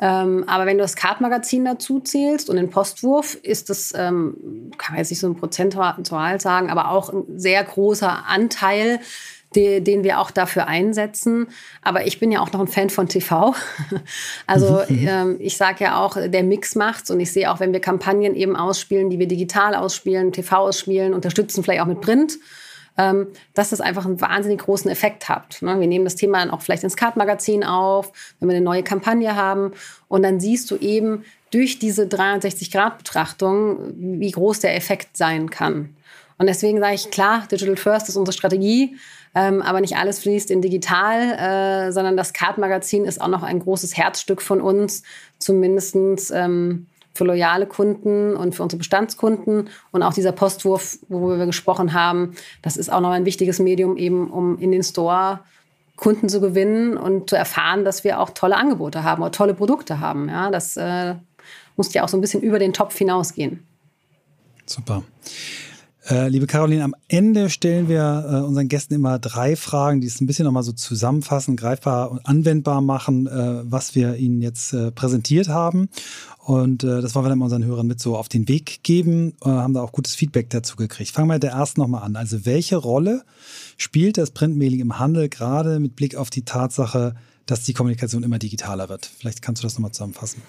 Ähm, 0.00 0.44
aber 0.48 0.66
wenn 0.66 0.78
du 0.78 0.82
das 0.82 0.96
Kartmagazin 0.96 1.64
dazu 1.64 2.00
zählst 2.00 2.50
und 2.50 2.56
den 2.56 2.70
Postwurf, 2.70 3.36
ist 3.36 3.70
das, 3.70 3.92
ähm, 3.94 4.70
kann 4.78 4.94
man 4.94 4.98
jetzt 4.98 5.10
nicht 5.10 5.20
so 5.20 5.28
ein 5.28 5.36
Prozentual 5.36 6.40
sagen, 6.40 6.70
aber 6.70 6.90
auch 6.90 7.12
ein 7.12 7.38
sehr 7.38 7.62
großer 7.62 8.26
Anteil 8.26 9.00
die, 9.56 9.82
den 9.82 10.04
wir 10.04 10.20
auch 10.20 10.30
dafür 10.30 10.66
einsetzen. 10.66 11.48
Aber 11.82 12.06
ich 12.06 12.18
bin 12.18 12.32
ja 12.32 12.40
auch 12.40 12.52
noch 12.52 12.60
ein 12.60 12.68
Fan 12.68 12.90
von 12.90 13.08
TV. 13.08 13.54
Also 14.46 14.82
mhm, 14.88 15.00
mhm. 15.00 15.08
ähm, 15.08 15.36
ich 15.38 15.56
sage 15.56 15.84
ja 15.84 16.02
auch, 16.02 16.16
der 16.16 16.42
Mix 16.42 16.74
macht's 16.74 17.10
und 17.10 17.20
ich 17.20 17.32
sehe 17.32 17.50
auch, 17.50 17.60
wenn 17.60 17.72
wir 17.72 17.80
Kampagnen 17.80 18.34
eben 18.34 18.56
ausspielen, 18.56 19.10
die 19.10 19.18
wir 19.18 19.28
digital 19.28 19.74
ausspielen, 19.74 20.32
TV 20.32 20.56
ausspielen, 20.56 21.14
unterstützen 21.14 21.62
vielleicht 21.62 21.80
auch 21.80 21.86
mit 21.86 22.00
Print. 22.00 22.38
Ähm, 22.98 23.28
dass 23.54 23.70
das 23.70 23.80
einfach 23.80 24.04
einen 24.04 24.20
wahnsinnig 24.20 24.60
großen 24.60 24.90
Effekt 24.90 25.30
hat. 25.30 25.62
Ne? 25.62 25.80
Wir 25.80 25.86
nehmen 25.86 26.04
das 26.04 26.14
Thema 26.14 26.40
dann 26.40 26.50
auch 26.50 26.60
vielleicht 26.60 26.84
ins 26.84 26.94
Kartmagazin 26.96 27.64
auf, 27.64 28.12
wenn 28.38 28.50
wir 28.50 28.56
eine 28.56 28.64
neue 28.64 28.82
Kampagne 28.82 29.34
haben. 29.34 29.72
Und 30.08 30.22
dann 30.22 30.40
siehst 30.40 30.70
du 30.70 30.76
eben 30.76 31.24
durch 31.52 31.78
diese 31.78 32.04
360-Grad-Betrachtung, 32.04 33.94
wie 33.96 34.30
groß 34.30 34.60
der 34.60 34.76
Effekt 34.76 35.16
sein 35.16 35.48
kann. 35.48 35.96
Und 36.38 36.46
deswegen 36.48 36.80
sage 36.80 36.94
ich, 36.94 37.10
klar, 37.10 37.46
Digital 37.50 37.76
First 37.76 38.08
ist 38.08 38.16
unsere 38.16 38.36
Strategie, 38.36 38.96
ähm, 39.34 39.62
aber 39.62 39.80
nicht 39.80 39.96
alles 39.96 40.18
fließt 40.20 40.50
in 40.50 40.60
digital, 40.60 41.88
äh, 41.88 41.92
sondern 41.92 42.16
das 42.16 42.32
Kartmagazin 42.32 43.04
ist 43.04 43.20
auch 43.20 43.28
noch 43.28 43.42
ein 43.42 43.60
großes 43.60 43.96
Herzstück 43.96 44.42
von 44.42 44.60
uns, 44.60 45.02
zumindest 45.38 45.96
ähm, 46.32 46.86
für 47.14 47.24
loyale 47.24 47.66
Kunden 47.66 48.36
und 48.36 48.54
für 48.54 48.62
unsere 48.62 48.78
Bestandskunden. 48.78 49.68
Und 49.90 50.02
auch 50.02 50.14
dieser 50.14 50.32
Postwurf, 50.32 50.98
worüber 51.08 51.38
wir 51.38 51.46
gesprochen 51.46 51.92
haben, 51.92 52.34
das 52.62 52.76
ist 52.76 52.92
auch 52.92 53.00
noch 53.00 53.10
ein 53.10 53.24
wichtiges 53.24 53.58
Medium, 53.58 53.96
eben 53.96 54.30
um 54.30 54.58
in 54.58 54.72
den 54.72 54.82
Store 54.82 55.40
Kunden 55.96 56.28
zu 56.28 56.40
gewinnen 56.40 56.96
und 56.96 57.30
zu 57.30 57.36
erfahren, 57.36 57.84
dass 57.84 58.02
wir 58.02 58.18
auch 58.18 58.30
tolle 58.30 58.56
Angebote 58.56 59.04
haben 59.04 59.22
oder 59.22 59.30
tolle 59.30 59.54
Produkte 59.54 60.00
haben. 60.00 60.28
Ja, 60.28 60.50
das 60.50 60.76
äh, 60.76 61.14
muss 61.76 61.92
ja 61.94 62.02
auch 62.02 62.08
so 62.08 62.16
ein 62.16 62.20
bisschen 62.20 62.42
über 62.42 62.58
den 62.58 62.72
Topf 62.72 62.96
hinausgehen. 62.96 63.64
Super. 64.66 65.02
Äh, 66.08 66.28
liebe 66.28 66.48
Caroline, 66.48 66.82
am 66.82 66.96
Ende 67.06 67.48
stellen 67.48 67.88
wir 67.88 68.26
äh, 68.28 68.36
unseren 68.44 68.66
Gästen 68.66 68.94
immer 68.94 69.20
drei 69.20 69.54
Fragen, 69.54 70.00
die 70.00 70.08
es 70.08 70.20
ein 70.20 70.26
bisschen 70.26 70.44
nochmal 70.44 70.64
so 70.64 70.72
zusammenfassen, 70.72 71.56
greifbar 71.56 72.10
und 72.10 72.26
anwendbar 72.26 72.80
machen, 72.80 73.28
äh, 73.28 73.62
was 73.62 73.94
wir 73.94 74.16
ihnen 74.16 74.42
jetzt 74.42 74.72
äh, 74.72 74.90
präsentiert 74.90 75.48
haben. 75.48 75.88
Und 76.38 76.82
äh, 76.82 77.00
das 77.00 77.14
wollen 77.14 77.26
wir 77.26 77.28
dann 77.30 77.40
unseren 77.40 77.64
Hörern 77.64 77.86
mit 77.86 78.00
so 78.00 78.16
auf 78.16 78.28
den 78.28 78.48
Weg 78.48 78.82
geben, 78.82 79.34
haben 79.44 79.74
da 79.74 79.82
auch 79.82 79.92
gutes 79.92 80.16
Feedback 80.16 80.50
dazu 80.50 80.74
gekriegt. 80.74 81.12
Fangen 81.12 81.28
wir 81.28 81.34
mit 81.34 81.44
der 81.44 81.52
ersten 81.52 81.80
nochmal 81.80 82.02
an. 82.02 82.16
Also 82.16 82.44
welche 82.44 82.76
Rolle 82.76 83.22
spielt 83.76 84.18
das 84.18 84.32
Printmailing 84.32 84.80
im 84.80 84.98
Handel 84.98 85.28
gerade 85.28 85.78
mit 85.78 85.94
Blick 85.94 86.16
auf 86.16 86.30
die 86.30 86.44
Tatsache, 86.44 87.14
dass 87.46 87.62
die 87.62 87.74
Kommunikation 87.74 88.24
immer 88.24 88.40
digitaler 88.40 88.88
wird? 88.88 89.06
Vielleicht 89.06 89.40
kannst 89.40 89.62
du 89.62 89.66
das 89.66 89.74
nochmal 89.74 89.92
zusammenfassen. 89.92 90.42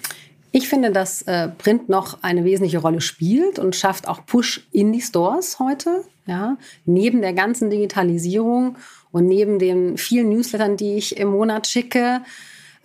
Ich 0.55 0.69
finde, 0.69 0.91
dass 0.91 1.23
äh, 1.23 1.47
Print 1.49 1.89
noch 1.89 2.19
eine 2.21 2.45
wesentliche 2.45 2.77
Rolle 2.77 3.01
spielt 3.01 3.57
und 3.57 3.75
schafft 3.75 4.07
auch 4.07 4.23
Push 4.23 4.67
in 4.71 4.93
die 4.93 5.01
Stores 5.01 5.57
heute. 5.57 6.03
Ja, 6.27 6.57
neben 6.85 7.21
der 7.21 7.33
ganzen 7.33 7.71
Digitalisierung 7.71 8.77
und 9.11 9.25
neben 9.25 9.57
den 9.57 9.97
vielen 9.97 10.29
Newslettern, 10.29 10.77
die 10.77 10.93
ich 10.93 11.17
im 11.17 11.29
Monat 11.29 11.65
schicke. 11.65 12.21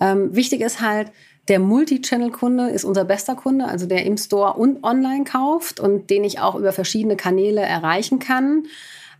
Ähm, 0.00 0.34
wichtig 0.34 0.62
ist 0.62 0.80
halt, 0.80 1.12
der 1.48 1.58
Multi-Channel-Kunde 1.58 2.70
ist 2.70 2.84
unser 2.84 3.04
bester 3.04 3.34
Kunde, 3.34 3.66
also 3.66 3.84
der 3.84 4.06
im 4.06 4.16
Store 4.16 4.54
und 4.54 4.82
online 4.82 5.24
kauft 5.24 5.78
und 5.78 6.08
den 6.08 6.24
ich 6.24 6.40
auch 6.40 6.54
über 6.54 6.72
verschiedene 6.72 7.16
Kanäle 7.16 7.60
erreichen 7.60 8.18
kann. 8.18 8.64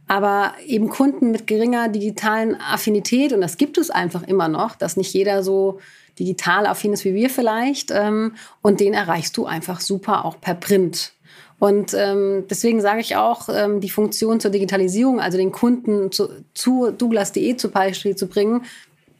Aber 0.08 0.54
eben 0.66 0.88
Kunden 0.88 1.30
mit 1.30 1.46
geringer 1.46 1.88
digitalen 1.88 2.58
Affinität, 2.60 3.32
und 3.32 3.42
das 3.42 3.58
gibt 3.58 3.78
es 3.78 3.90
einfach 3.90 4.22
immer 4.22 4.48
noch, 4.48 4.74
dass 4.74 4.96
nicht 4.96 5.12
jeder 5.12 5.42
so 5.42 5.78
digital 6.18 6.66
affin 6.66 6.92
ist 6.92 7.04
wie 7.04 7.14
wir 7.14 7.30
vielleicht. 7.30 7.90
Ähm, 7.90 8.32
und 8.62 8.80
den 8.80 8.94
erreichst 8.94 9.36
du 9.36 9.46
einfach 9.46 9.80
super 9.80 10.24
auch 10.24 10.40
per 10.40 10.54
Print. 10.54 11.12
Und 11.58 11.92
ähm, 11.94 12.44
deswegen 12.48 12.80
sage 12.80 13.00
ich 13.00 13.16
auch, 13.16 13.48
ähm, 13.48 13.80
die 13.80 13.90
Funktion 13.90 14.40
zur 14.40 14.50
Digitalisierung, 14.50 15.20
also 15.20 15.38
den 15.38 15.52
Kunden 15.52 16.12
zu, 16.12 16.28
zu 16.54 16.90
Douglas.de 16.90 17.56
zum 17.56 17.72
Beispiel 17.72 18.14
zu 18.14 18.28
bringen, 18.28 18.62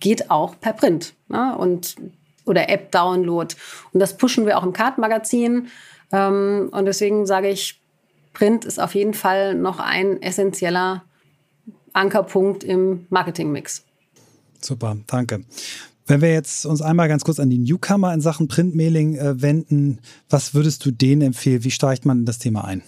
geht 0.01 0.31
auch 0.31 0.55
per 0.61 0.73
Print 0.73 1.15
ne? 1.29 1.57
und, 1.59 1.97
oder 2.45 2.69
App-Download. 2.69 3.55
Und 3.93 4.01
das 4.01 4.17
pushen 4.17 4.47
wir 4.47 4.57
auch 4.57 4.63
im 4.63 4.73
Kartenmagazin. 4.73 5.69
Ähm, 6.13 6.69
und 6.71 6.85
deswegen 6.87 7.27
sage 7.27 7.49
ich, 7.49 7.78
Print 8.39 8.65
ist 8.65 8.79
auf 8.79 8.95
jeden 8.95 9.15
Fall 9.15 9.57
noch 9.57 9.81
ein 9.81 10.23
essentieller 10.23 11.03
Ankerpunkt 11.93 12.63
im 12.63 13.07
Marketingmix. 13.11 13.85
Super, 14.61 14.97
danke. 15.09 15.41
Wenn 16.07 16.21
wir 16.21 16.33
jetzt 16.33 16.65
uns 16.65 16.81
einmal 16.81 17.09
ganz 17.09 17.25
kurz 17.25 17.41
an 17.41 17.51
die 17.51 17.59
Newcomer 17.59 18.15
in 18.15 18.21
Sachen 18.21 18.47
Printmailing 18.47 19.17
äh, 19.17 19.43
wenden, 19.43 19.99
was 20.31 20.55
würdest 20.55 20.87
du 20.87 20.93
denen 20.93 21.23
empfehlen? 21.23 21.65
Wie 21.65 21.73
steigt 21.73 22.07
man 22.07 22.21
in 22.21 22.25
das 22.27 22.39
Thema 22.39 22.65
ein? 22.65 22.83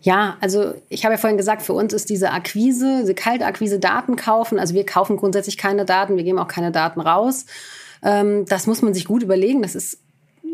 Ja, 0.00 0.36
also 0.40 0.74
ich 0.88 1.04
habe 1.04 1.14
ja 1.14 1.18
vorhin 1.18 1.36
gesagt, 1.36 1.62
für 1.62 1.72
uns 1.72 1.92
ist 1.92 2.08
diese 2.08 2.30
Akquise, 2.30 3.00
diese 3.00 3.14
kalte 3.14 3.46
Akquise 3.46 3.80
Daten 3.80 4.14
kaufen. 4.14 4.60
Also 4.60 4.74
wir 4.74 4.86
kaufen 4.86 5.16
grundsätzlich 5.16 5.58
keine 5.58 5.84
Daten, 5.84 6.16
wir 6.16 6.24
geben 6.24 6.38
auch 6.38 6.48
keine 6.48 6.70
Daten 6.70 7.00
raus. 7.00 7.46
Ähm, 8.04 8.44
das 8.46 8.68
muss 8.68 8.80
man 8.80 8.94
sich 8.94 9.06
gut 9.06 9.24
überlegen. 9.24 9.60
Das 9.60 9.74
ist, 9.74 9.98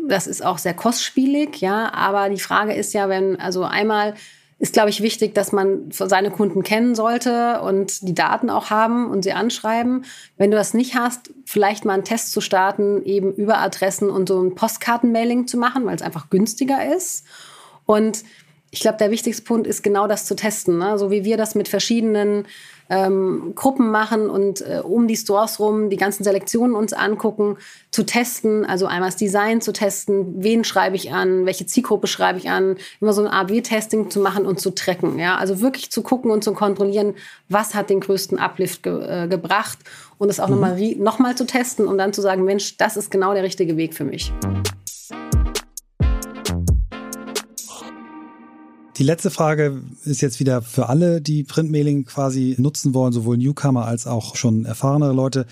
das 0.07 0.27
ist 0.27 0.43
auch 0.43 0.57
sehr 0.57 0.73
kostspielig, 0.73 1.61
ja. 1.61 1.93
Aber 1.93 2.29
die 2.29 2.39
Frage 2.39 2.73
ist 2.73 2.93
ja, 2.93 3.09
wenn, 3.09 3.39
also 3.39 3.63
einmal 3.63 4.15
ist, 4.59 4.73
glaube 4.73 4.89
ich, 4.89 5.01
wichtig, 5.01 5.33
dass 5.33 5.53
man 5.53 5.89
seine 5.89 6.31
Kunden 6.31 6.63
kennen 6.63 6.93
sollte 6.93 7.61
und 7.61 8.05
die 8.07 8.13
Daten 8.13 8.49
auch 8.49 8.69
haben 8.69 9.09
und 9.09 9.23
sie 9.23 9.31
anschreiben. 9.31 10.03
Wenn 10.37 10.51
du 10.51 10.57
das 10.57 10.73
nicht 10.73 10.95
hast, 10.95 11.31
vielleicht 11.45 11.85
mal 11.85 11.93
einen 11.93 12.03
Test 12.03 12.33
zu 12.33 12.41
starten, 12.41 13.03
eben 13.05 13.33
über 13.33 13.59
Adressen 13.59 14.09
und 14.09 14.27
so 14.27 14.41
ein 14.41 14.55
Postkartenmailing 14.55 15.47
zu 15.47 15.57
machen, 15.57 15.85
weil 15.85 15.95
es 15.95 16.01
einfach 16.01 16.29
günstiger 16.29 16.93
ist. 16.93 17.25
Und 17.85 18.23
ich 18.71 18.81
glaube, 18.81 18.97
der 18.97 19.11
wichtigste 19.11 19.43
Punkt 19.43 19.67
ist 19.67 19.83
genau 19.83 20.07
das 20.07 20.25
zu 20.25 20.35
testen. 20.35 20.77
Ne? 20.77 20.97
So 20.97 21.11
wie 21.11 21.23
wir 21.23 21.37
das 21.37 21.55
mit 21.55 21.67
verschiedenen 21.67 22.45
ähm, 22.89 23.53
Gruppen 23.55 23.91
machen 23.91 24.29
und 24.29 24.61
äh, 24.61 24.81
um 24.83 25.07
die 25.07 25.15
Stores 25.15 25.59
rum 25.59 25.89
die 25.89 25.97
ganzen 25.97 26.23
Selektionen 26.23 26.75
uns 26.75 26.93
angucken, 26.93 27.57
zu 27.91 28.03
testen, 28.03 28.65
also 28.65 28.87
einmal 28.87 29.09
das 29.09 29.15
Design 29.15 29.61
zu 29.61 29.73
testen, 29.73 30.43
wen 30.43 30.63
schreibe 30.63 30.95
ich 30.95 31.11
an, 31.11 31.45
welche 31.45 31.67
Zielgruppe 31.67 32.07
schreibe 32.07 32.39
ich 32.39 32.49
an, 32.49 32.77
immer 32.99 33.13
so 33.13 33.21
ein 33.21 33.27
A-B-Testing 33.27 34.09
zu 34.09 34.19
machen 34.19 34.45
und 34.45 34.59
zu 34.59 34.71
tracken. 34.71 35.19
Ja? 35.19 35.37
Also 35.37 35.61
wirklich 35.61 35.91
zu 35.91 36.01
gucken 36.01 36.31
und 36.31 36.43
zu 36.43 36.53
kontrollieren, 36.53 37.13
was 37.47 37.75
hat 37.75 37.89
den 37.89 37.99
größten 37.99 38.39
Uplift 38.39 38.83
ge 38.83 39.23
äh, 39.23 39.27
gebracht 39.27 39.77
und 40.17 40.29
es 40.29 40.39
auch 40.39 40.47
mhm. 40.47 40.55
nochmal 40.55 40.95
noch 40.97 41.19
mal 41.19 41.35
zu 41.35 41.45
testen 41.45 41.87
und 41.87 41.97
dann 41.99 42.11
zu 42.11 42.21
sagen, 42.21 42.43
Mensch, 42.43 42.77
das 42.77 42.97
ist 42.97 43.11
genau 43.11 43.33
der 43.33 43.43
richtige 43.43 43.77
Weg 43.77 43.93
für 43.93 44.03
mich. 44.03 44.33
Die 48.99 49.05
letzte 49.05 49.31
Frage 49.31 49.81
ist 50.03 50.19
jetzt 50.19 50.41
wieder 50.41 50.61
für 50.61 50.89
alle, 50.89 51.21
die 51.21 51.45
Printmailing 51.45 52.03
quasi 52.03 52.55
nutzen 52.57 52.93
wollen, 52.93 53.13
sowohl 53.13 53.37
Newcomer 53.37 53.85
als 53.85 54.05
auch 54.05 54.35
schon 54.35 54.65
erfahrenere 54.65 55.13
Leute. 55.13 55.45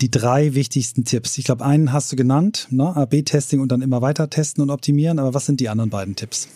Die 0.00 0.10
drei 0.10 0.54
wichtigsten 0.54 1.04
Tipps. 1.04 1.36
Ich 1.36 1.44
glaube, 1.44 1.66
einen 1.66 1.92
hast 1.92 2.10
du 2.10 2.16
genannt, 2.16 2.68
ne? 2.70 2.96
AB-Testing 2.96 3.60
und 3.60 3.70
dann 3.70 3.82
immer 3.82 4.00
weiter 4.00 4.30
testen 4.30 4.62
und 4.62 4.70
optimieren. 4.70 5.18
Aber 5.18 5.34
was 5.34 5.44
sind 5.44 5.60
die 5.60 5.68
anderen 5.68 5.90
beiden 5.90 6.16
Tipps? 6.16 6.48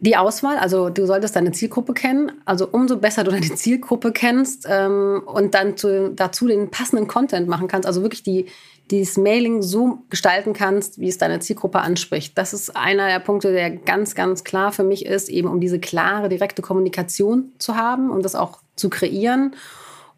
Die 0.00 0.16
Auswahl, 0.16 0.56
also 0.56 0.90
du 0.90 1.06
solltest 1.06 1.36
deine 1.36 1.52
Zielgruppe 1.52 1.94
kennen. 1.94 2.32
Also 2.44 2.68
umso 2.68 2.96
besser 2.96 3.22
du 3.22 3.30
deine 3.30 3.54
Zielgruppe 3.54 4.10
kennst 4.10 4.66
ähm, 4.68 5.22
und 5.24 5.54
dann 5.54 5.76
zu, 5.76 6.10
dazu 6.10 6.48
den 6.48 6.72
passenden 6.72 7.06
Content 7.06 7.46
machen 7.46 7.68
kannst, 7.68 7.86
also 7.86 8.02
wirklich 8.02 8.24
die, 8.24 8.46
dieses 8.92 9.16
Mailing 9.16 9.62
so 9.62 10.02
gestalten 10.10 10.52
kannst, 10.52 11.00
wie 11.00 11.08
es 11.08 11.18
deine 11.18 11.40
Zielgruppe 11.40 11.80
anspricht. 11.80 12.36
Das 12.36 12.52
ist 12.52 12.76
einer 12.76 13.08
der 13.08 13.18
Punkte, 13.18 13.52
der 13.52 13.70
ganz, 13.70 14.14
ganz 14.14 14.44
klar 14.44 14.70
für 14.70 14.84
mich 14.84 15.06
ist, 15.06 15.28
eben 15.28 15.48
um 15.48 15.60
diese 15.60 15.80
klare, 15.80 16.28
direkte 16.28 16.62
Kommunikation 16.62 17.52
zu 17.58 17.76
haben 17.76 18.10
und 18.10 18.24
das 18.24 18.34
auch 18.34 18.58
zu 18.76 18.90
kreieren 18.90 19.56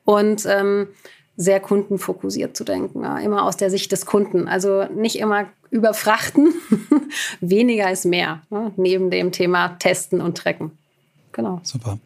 und 0.04 0.44
ähm, 0.46 0.88
sehr 1.36 1.60
kundenfokussiert 1.60 2.56
zu 2.56 2.64
denken, 2.64 3.02
ja, 3.02 3.18
immer 3.18 3.44
aus 3.44 3.56
der 3.56 3.70
Sicht 3.70 3.90
des 3.92 4.06
Kunden. 4.06 4.48
Also 4.48 4.84
nicht 4.94 5.18
immer 5.18 5.46
überfrachten, 5.70 6.52
weniger 7.40 7.90
ist 7.90 8.04
mehr, 8.04 8.42
ne? 8.50 8.72
neben 8.76 9.10
dem 9.10 9.32
Thema 9.32 9.76
Testen 9.78 10.20
und 10.20 10.36
Trecken. 10.36 10.72
Genau. 11.34 11.60
Super. 11.64 11.98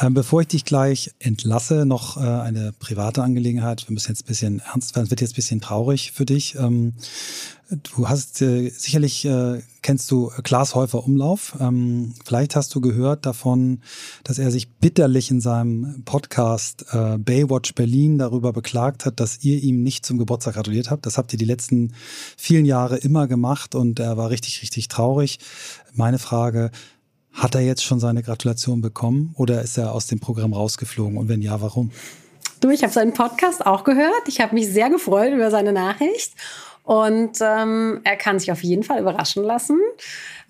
Ähm, 0.00 0.14
bevor 0.14 0.42
ich 0.42 0.46
dich 0.46 0.64
gleich 0.64 1.10
entlasse, 1.18 1.84
noch 1.84 2.16
äh, 2.16 2.20
eine 2.20 2.72
private 2.78 3.22
Angelegenheit. 3.22 3.86
Wir 3.88 3.92
müssen 3.92 4.12
jetzt 4.12 4.22
ein 4.22 4.28
bisschen 4.28 4.60
ernst 4.60 4.94
werden. 4.94 5.06
Es 5.06 5.10
wird 5.10 5.20
jetzt 5.20 5.32
ein 5.32 5.36
bisschen 5.36 5.60
traurig 5.60 6.12
für 6.12 6.24
dich. 6.24 6.54
Ähm, 6.54 6.94
du 7.68 8.08
hast 8.08 8.40
äh, 8.42 8.68
sicherlich 8.70 9.24
äh, 9.24 9.60
kennst 9.82 10.08
du 10.12 10.30
Klaas 10.44 10.76
Häufer 10.76 11.04
Umlauf. 11.04 11.56
Ähm, 11.58 12.14
vielleicht 12.24 12.54
hast 12.54 12.72
du 12.72 12.80
gehört 12.80 13.26
davon, 13.26 13.80
dass 14.22 14.38
er 14.38 14.52
sich 14.52 14.70
bitterlich 14.70 15.32
in 15.32 15.40
seinem 15.40 16.02
Podcast 16.04 16.86
äh, 16.92 17.18
Baywatch 17.18 17.74
Berlin 17.74 18.18
darüber 18.18 18.52
beklagt 18.52 19.04
hat, 19.04 19.18
dass 19.18 19.42
ihr 19.42 19.60
ihm 19.60 19.82
nicht 19.82 20.06
zum 20.06 20.18
Geburtstag 20.18 20.54
gratuliert 20.54 20.90
habt. 20.90 21.06
Das 21.06 21.18
habt 21.18 21.32
ihr 21.32 21.38
die 21.38 21.44
letzten 21.44 21.92
vielen 22.36 22.66
Jahre 22.66 22.98
immer 22.98 23.26
gemacht 23.26 23.74
und 23.74 23.98
er 23.98 24.16
war 24.16 24.30
richtig, 24.30 24.62
richtig 24.62 24.86
traurig. 24.86 25.40
Meine 25.92 26.20
Frage, 26.20 26.70
hat 27.32 27.54
er 27.54 27.60
jetzt 27.60 27.84
schon 27.84 28.00
seine 28.00 28.22
Gratulation 28.22 28.80
bekommen 28.80 29.34
oder 29.36 29.62
ist 29.62 29.78
er 29.78 29.92
aus 29.92 30.06
dem 30.06 30.20
Programm 30.20 30.52
rausgeflogen? 30.52 31.16
Und 31.16 31.28
wenn 31.28 31.42
ja, 31.42 31.60
warum? 31.60 31.90
Du, 32.60 32.70
ich 32.70 32.82
habe 32.82 32.92
seinen 32.92 33.14
Podcast 33.14 33.64
auch 33.64 33.84
gehört. 33.84 34.28
Ich 34.28 34.40
habe 34.40 34.54
mich 34.54 34.68
sehr 34.68 34.90
gefreut 34.90 35.32
über 35.32 35.50
seine 35.50 35.72
Nachricht. 35.72 36.34
Und 36.82 37.38
ähm, 37.40 38.00
er 38.04 38.16
kann 38.16 38.38
sich 38.38 38.50
auf 38.50 38.62
jeden 38.64 38.82
Fall 38.82 39.00
überraschen 39.00 39.44
lassen 39.44 39.78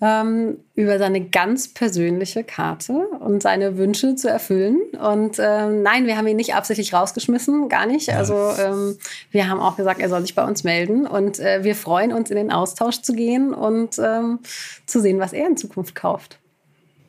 ähm, 0.01 0.57
über 0.73 0.97
seine 0.97 1.21
ganz 1.29 1.67
persönliche 1.67 2.43
Karte 2.43 2.93
und 3.19 3.43
seine 3.43 3.77
Wünsche 3.77 4.15
zu 4.15 4.29
erfüllen. 4.29 4.81
Und 4.99 5.37
ähm, 5.39 5.83
nein, 5.83 6.07
wir 6.07 6.17
haben 6.17 6.25
ihn 6.25 6.37
nicht 6.37 6.55
absichtlich 6.55 6.93
rausgeschmissen, 6.93 7.69
gar 7.69 7.85
nicht. 7.85 8.09
Also 8.09 8.33
ähm, 8.59 8.97
wir 9.29 9.47
haben 9.47 9.59
auch 9.59 9.77
gesagt, 9.77 10.01
er 10.01 10.09
soll 10.09 10.21
sich 10.21 10.33
bei 10.33 10.43
uns 10.43 10.63
melden. 10.63 11.05
Und 11.05 11.39
äh, 11.39 11.63
wir 11.63 11.75
freuen 11.75 12.11
uns, 12.11 12.31
in 12.31 12.37
den 12.37 12.51
Austausch 12.51 13.01
zu 13.01 13.13
gehen 13.13 13.53
und 13.53 13.99
ähm, 13.99 14.39
zu 14.87 14.99
sehen, 14.99 15.19
was 15.19 15.33
er 15.33 15.45
in 15.45 15.57
Zukunft 15.57 15.93
kauft. 15.93 16.40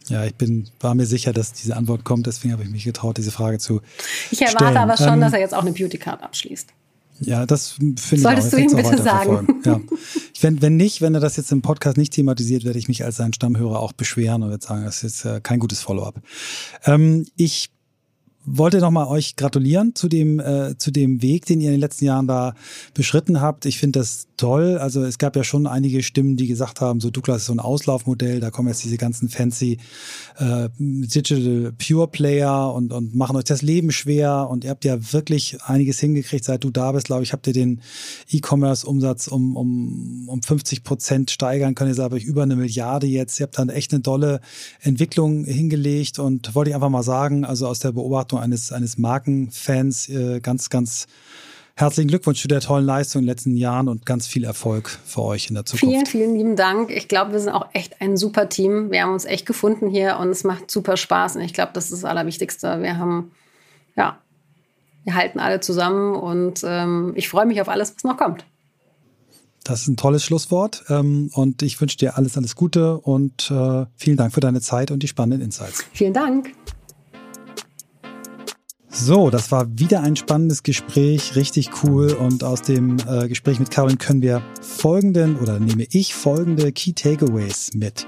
Ja, 0.08 0.24
ich 0.24 0.34
bin, 0.34 0.68
war 0.80 0.94
mir 0.94 1.06
sicher, 1.06 1.32
dass 1.32 1.52
diese 1.52 1.76
Antwort 1.76 2.04
kommt, 2.04 2.26
deswegen 2.26 2.52
habe 2.52 2.62
ich 2.64 2.70
mich 2.70 2.84
getraut, 2.84 3.16
diese 3.18 3.30
Frage 3.30 3.58
zu 3.58 3.80
Ich 4.30 4.40
erwarte 4.40 4.64
stellen. 4.64 4.76
aber 4.76 4.96
schon, 4.96 5.14
ähm, 5.14 5.20
dass 5.20 5.32
er 5.32 5.40
jetzt 5.40 5.54
auch 5.54 5.62
eine 5.62 5.72
Beauty 5.72 5.98
Card 5.98 6.22
abschließt. 6.22 6.68
Ja, 7.20 7.46
das 7.46 7.70
finde 7.72 8.02
ich 8.10 8.22
Solltest 8.22 8.48
auch. 8.48 8.58
du 8.58 8.64
ihm 8.64 8.74
bitte 8.74 9.02
sagen. 9.02 9.60
Ja. 9.64 9.80
Wenn, 10.40 10.60
wenn 10.60 10.76
nicht, 10.76 11.00
wenn 11.00 11.14
er 11.14 11.20
das 11.20 11.36
jetzt 11.36 11.52
im 11.52 11.62
Podcast 11.62 11.96
nicht 11.96 12.12
thematisiert, 12.14 12.64
werde 12.64 12.76
ich 12.76 12.88
mich 12.88 13.04
als 13.04 13.14
sein 13.16 13.32
Stammhörer 13.32 13.78
auch 13.78 13.92
beschweren 13.92 14.42
und 14.42 14.50
werde 14.50 14.66
sagen, 14.66 14.84
das 14.84 15.04
ist 15.04 15.24
äh, 15.24 15.40
kein 15.40 15.60
gutes 15.60 15.80
Follow-up. 15.82 16.20
Ähm, 16.84 17.26
ich 17.36 17.70
wollte 18.44 18.78
nochmal 18.78 19.06
euch 19.06 19.36
gratulieren 19.36 19.94
zu 19.94 20.08
dem, 20.08 20.40
äh, 20.40 20.76
zu 20.76 20.90
dem 20.90 21.22
Weg, 21.22 21.46
den 21.46 21.60
ihr 21.60 21.68
in 21.68 21.74
den 21.74 21.80
letzten 21.80 22.04
Jahren 22.04 22.26
da 22.26 22.54
beschritten 22.94 23.40
habt. 23.40 23.66
Ich 23.66 23.78
finde 23.78 24.00
das 24.00 24.26
toll. 24.36 24.78
Also 24.78 25.04
es 25.04 25.18
gab 25.18 25.36
ja 25.36 25.44
schon 25.44 25.68
einige 25.68 26.02
Stimmen, 26.02 26.36
die 26.36 26.48
gesagt 26.48 26.80
haben, 26.80 27.00
so 27.00 27.10
Douglas 27.10 27.42
ist 27.42 27.46
so 27.46 27.52
ein 27.52 27.60
Auslaufmodell, 27.60 28.40
da 28.40 28.50
kommen 28.50 28.68
jetzt 28.68 28.82
diese 28.82 28.96
ganzen 28.96 29.28
fancy 29.28 29.78
äh, 30.38 30.68
Digital 30.78 31.72
Pure 31.78 32.08
Player 32.08 32.74
und, 32.74 32.92
und 32.92 33.14
machen 33.14 33.36
euch 33.36 33.44
das 33.44 33.62
Leben 33.62 33.92
schwer. 33.92 34.48
Und 34.50 34.64
ihr 34.64 34.70
habt 34.70 34.84
ja 34.84 35.12
wirklich 35.12 35.62
einiges 35.62 36.00
hingekriegt, 36.00 36.44
seit 36.44 36.64
du 36.64 36.70
da 36.70 36.90
bist, 36.90 37.06
glaube 37.06 37.22
ich, 37.22 37.32
habt 37.32 37.46
ihr 37.46 37.52
den 37.52 37.80
E-Commerce-Umsatz 38.30 39.28
um, 39.28 39.56
um, 39.56 40.28
um 40.28 40.42
50 40.42 40.82
Prozent 40.82 41.30
steigern 41.30 41.76
können. 41.76 41.90
Ihr 41.90 41.94
seid 41.94 42.12
euch 42.12 42.24
über 42.24 42.42
eine 42.42 42.56
Milliarde 42.56 43.06
jetzt. 43.06 43.38
Ihr 43.38 43.44
habt 43.44 43.58
dann 43.58 43.68
echt 43.68 43.92
eine 43.92 44.02
tolle 44.02 44.40
Entwicklung 44.80 45.44
hingelegt 45.44 46.18
und 46.18 46.54
wollte 46.56 46.70
ich 46.70 46.74
einfach 46.74 46.88
mal 46.88 47.04
sagen, 47.04 47.44
also 47.44 47.68
aus 47.68 47.78
der 47.78 47.92
Beobachtung 47.92 48.31
eines, 48.38 48.72
eines 48.72 48.98
Markenfans, 48.98 50.08
äh, 50.08 50.40
ganz, 50.40 50.70
ganz 50.70 51.06
Herzlichen 51.74 52.08
Glückwunsch 52.08 52.42
zu 52.42 52.48
der 52.48 52.60
tollen 52.60 52.84
Leistung 52.84 53.20
in 53.20 53.26
den 53.26 53.30
letzten 53.30 53.56
Jahren 53.56 53.88
und 53.88 54.04
ganz 54.04 54.26
viel 54.26 54.44
Erfolg 54.44 54.90
für 54.90 55.22
euch 55.22 55.48
in 55.48 55.54
der 55.54 55.64
Zukunft. 55.64 55.90
Vielen, 55.90 56.06
vielen 56.06 56.36
lieben 56.36 56.54
Dank. 56.54 56.90
Ich 56.90 57.08
glaube, 57.08 57.32
wir 57.32 57.40
sind 57.40 57.50
auch 57.50 57.66
echt 57.72 58.00
ein 58.00 58.18
super 58.18 58.48
Team. 58.50 58.90
Wir 58.90 59.02
haben 59.02 59.12
uns 59.12 59.24
echt 59.24 59.46
gefunden 59.46 59.88
hier 59.88 60.18
und 60.18 60.28
es 60.28 60.44
macht 60.44 60.70
super 60.70 60.98
Spaß. 60.98 61.36
Und 61.36 61.42
ich 61.42 61.54
glaube, 61.54 61.70
das 61.72 61.84
ist 61.84 62.02
das 62.02 62.04
Allerwichtigste. 62.04 62.82
Wir 62.82 62.98
haben, 62.98 63.32
ja, 63.96 64.18
wir 65.04 65.14
halten 65.14 65.40
alle 65.40 65.60
zusammen 65.60 66.14
und 66.14 66.60
ähm, 66.62 67.14
ich 67.16 67.28
freue 67.30 67.46
mich 67.46 67.60
auf 67.60 67.68
alles, 67.70 67.94
was 67.96 68.04
noch 68.04 68.18
kommt. 68.18 68.44
Das 69.64 69.82
ist 69.82 69.88
ein 69.88 69.96
tolles 69.96 70.24
Schlusswort 70.24 70.84
ähm, 70.88 71.30
und 71.34 71.62
ich 71.62 71.80
wünsche 71.80 71.96
dir 71.96 72.16
alles, 72.16 72.36
alles 72.36 72.54
Gute 72.54 72.98
und 72.98 73.50
äh, 73.50 73.86
vielen 73.96 74.16
Dank 74.16 74.34
für 74.34 74.40
deine 74.40 74.60
Zeit 74.60 74.90
und 74.90 75.02
die 75.02 75.08
spannenden 75.08 75.40
Insights. 75.40 75.84
Vielen 75.92 76.12
Dank. 76.12 76.52
So, 78.94 79.30
das 79.30 79.50
war 79.50 79.66
wieder 79.78 80.02
ein 80.02 80.16
spannendes 80.16 80.62
Gespräch, 80.62 81.34
richtig 81.34 81.70
cool. 81.82 82.12
Und 82.12 82.44
aus 82.44 82.60
dem 82.60 82.98
äh, 83.08 83.26
Gespräch 83.26 83.58
mit 83.58 83.70
Caroline 83.70 83.96
können 83.96 84.20
wir 84.20 84.42
folgenden 84.60 85.38
oder 85.38 85.58
nehme 85.58 85.86
ich 85.90 86.14
folgende 86.14 86.72
Key 86.72 86.92
Takeaways 86.92 87.70
mit. 87.74 88.06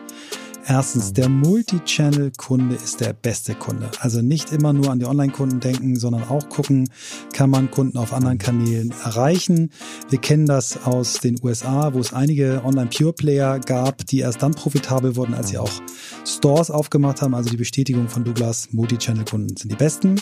Erstens, 0.66 1.12
der 1.12 1.28
Multi-Channel-Kunde 1.28 2.74
ist 2.76 3.00
der 3.00 3.12
beste 3.12 3.54
Kunde. 3.54 3.90
Also 4.00 4.22
nicht 4.22 4.50
immer 4.50 4.72
nur 4.72 4.90
an 4.90 4.98
die 4.98 5.04
Online-Kunden 5.04 5.60
denken, 5.60 5.96
sondern 5.96 6.24
auch 6.24 6.48
gucken, 6.48 6.88
kann 7.34 7.50
man 7.50 7.70
Kunden 7.70 7.98
auf 7.98 8.14
anderen 8.14 8.38
Kanälen 8.38 8.94
erreichen. 9.04 9.70
Wir 10.08 10.18
kennen 10.18 10.46
das 10.46 10.86
aus 10.86 11.14
den 11.20 11.38
USA, 11.42 11.92
wo 11.92 11.98
es 11.98 12.14
einige 12.14 12.62
Online-Pure-Player 12.64 13.60
gab, 13.60 14.06
die 14.06 14.20
erst 14.20 14.42
dann 14.42 14.52
profitabel 14.52 15.16
wurden, 15.16 15.34
als 15.34 15.50
sie 15.50 15.58
auch 15.58 15.70
Stores 16.24 16.70
aufgemacht 16.70 17.20
haben. 17.20 17.34
Also 17.34 17.50
die 17.50 17.58
Bestätigung 17.58 18.08
von 18.08 18.24
Douglas, 18.24 18.68
Multi-Channel-Kunden 18.72 19.56
sind 19.58 19.70
die 19.70 19.76
besten. 19.76 20.18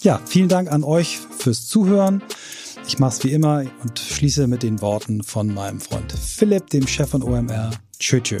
Ja, 0.00 0.20
vielen 0.26 0.48
Dank 0.48 0.72
an 0.72 0.82
euch 0.82 1.20
fürs 1.38 1.68
Zuhören. 1.68 2.24
Ich 2.88 2.98
mache 2.98 3.18
es 3.18 3.22
wie 3.22 3.30
immer 3.30 3.62
und 3.84 4.00
schließe 4.00 4.48
mit 4.48 4.64
den 4.64 4.80
Worten 4.80 5.22
von 5.22 5.54
meinem 5.54 5.80
Freund 5.80 6.10
Philipp, 6.10 6.70
dem 6.70 6.88
Chef 6.88 7.10
von 7.10 7.22
OMR. 7.22 7.70
Tschö, 8.00 8.20
tschö. 8.20 8.40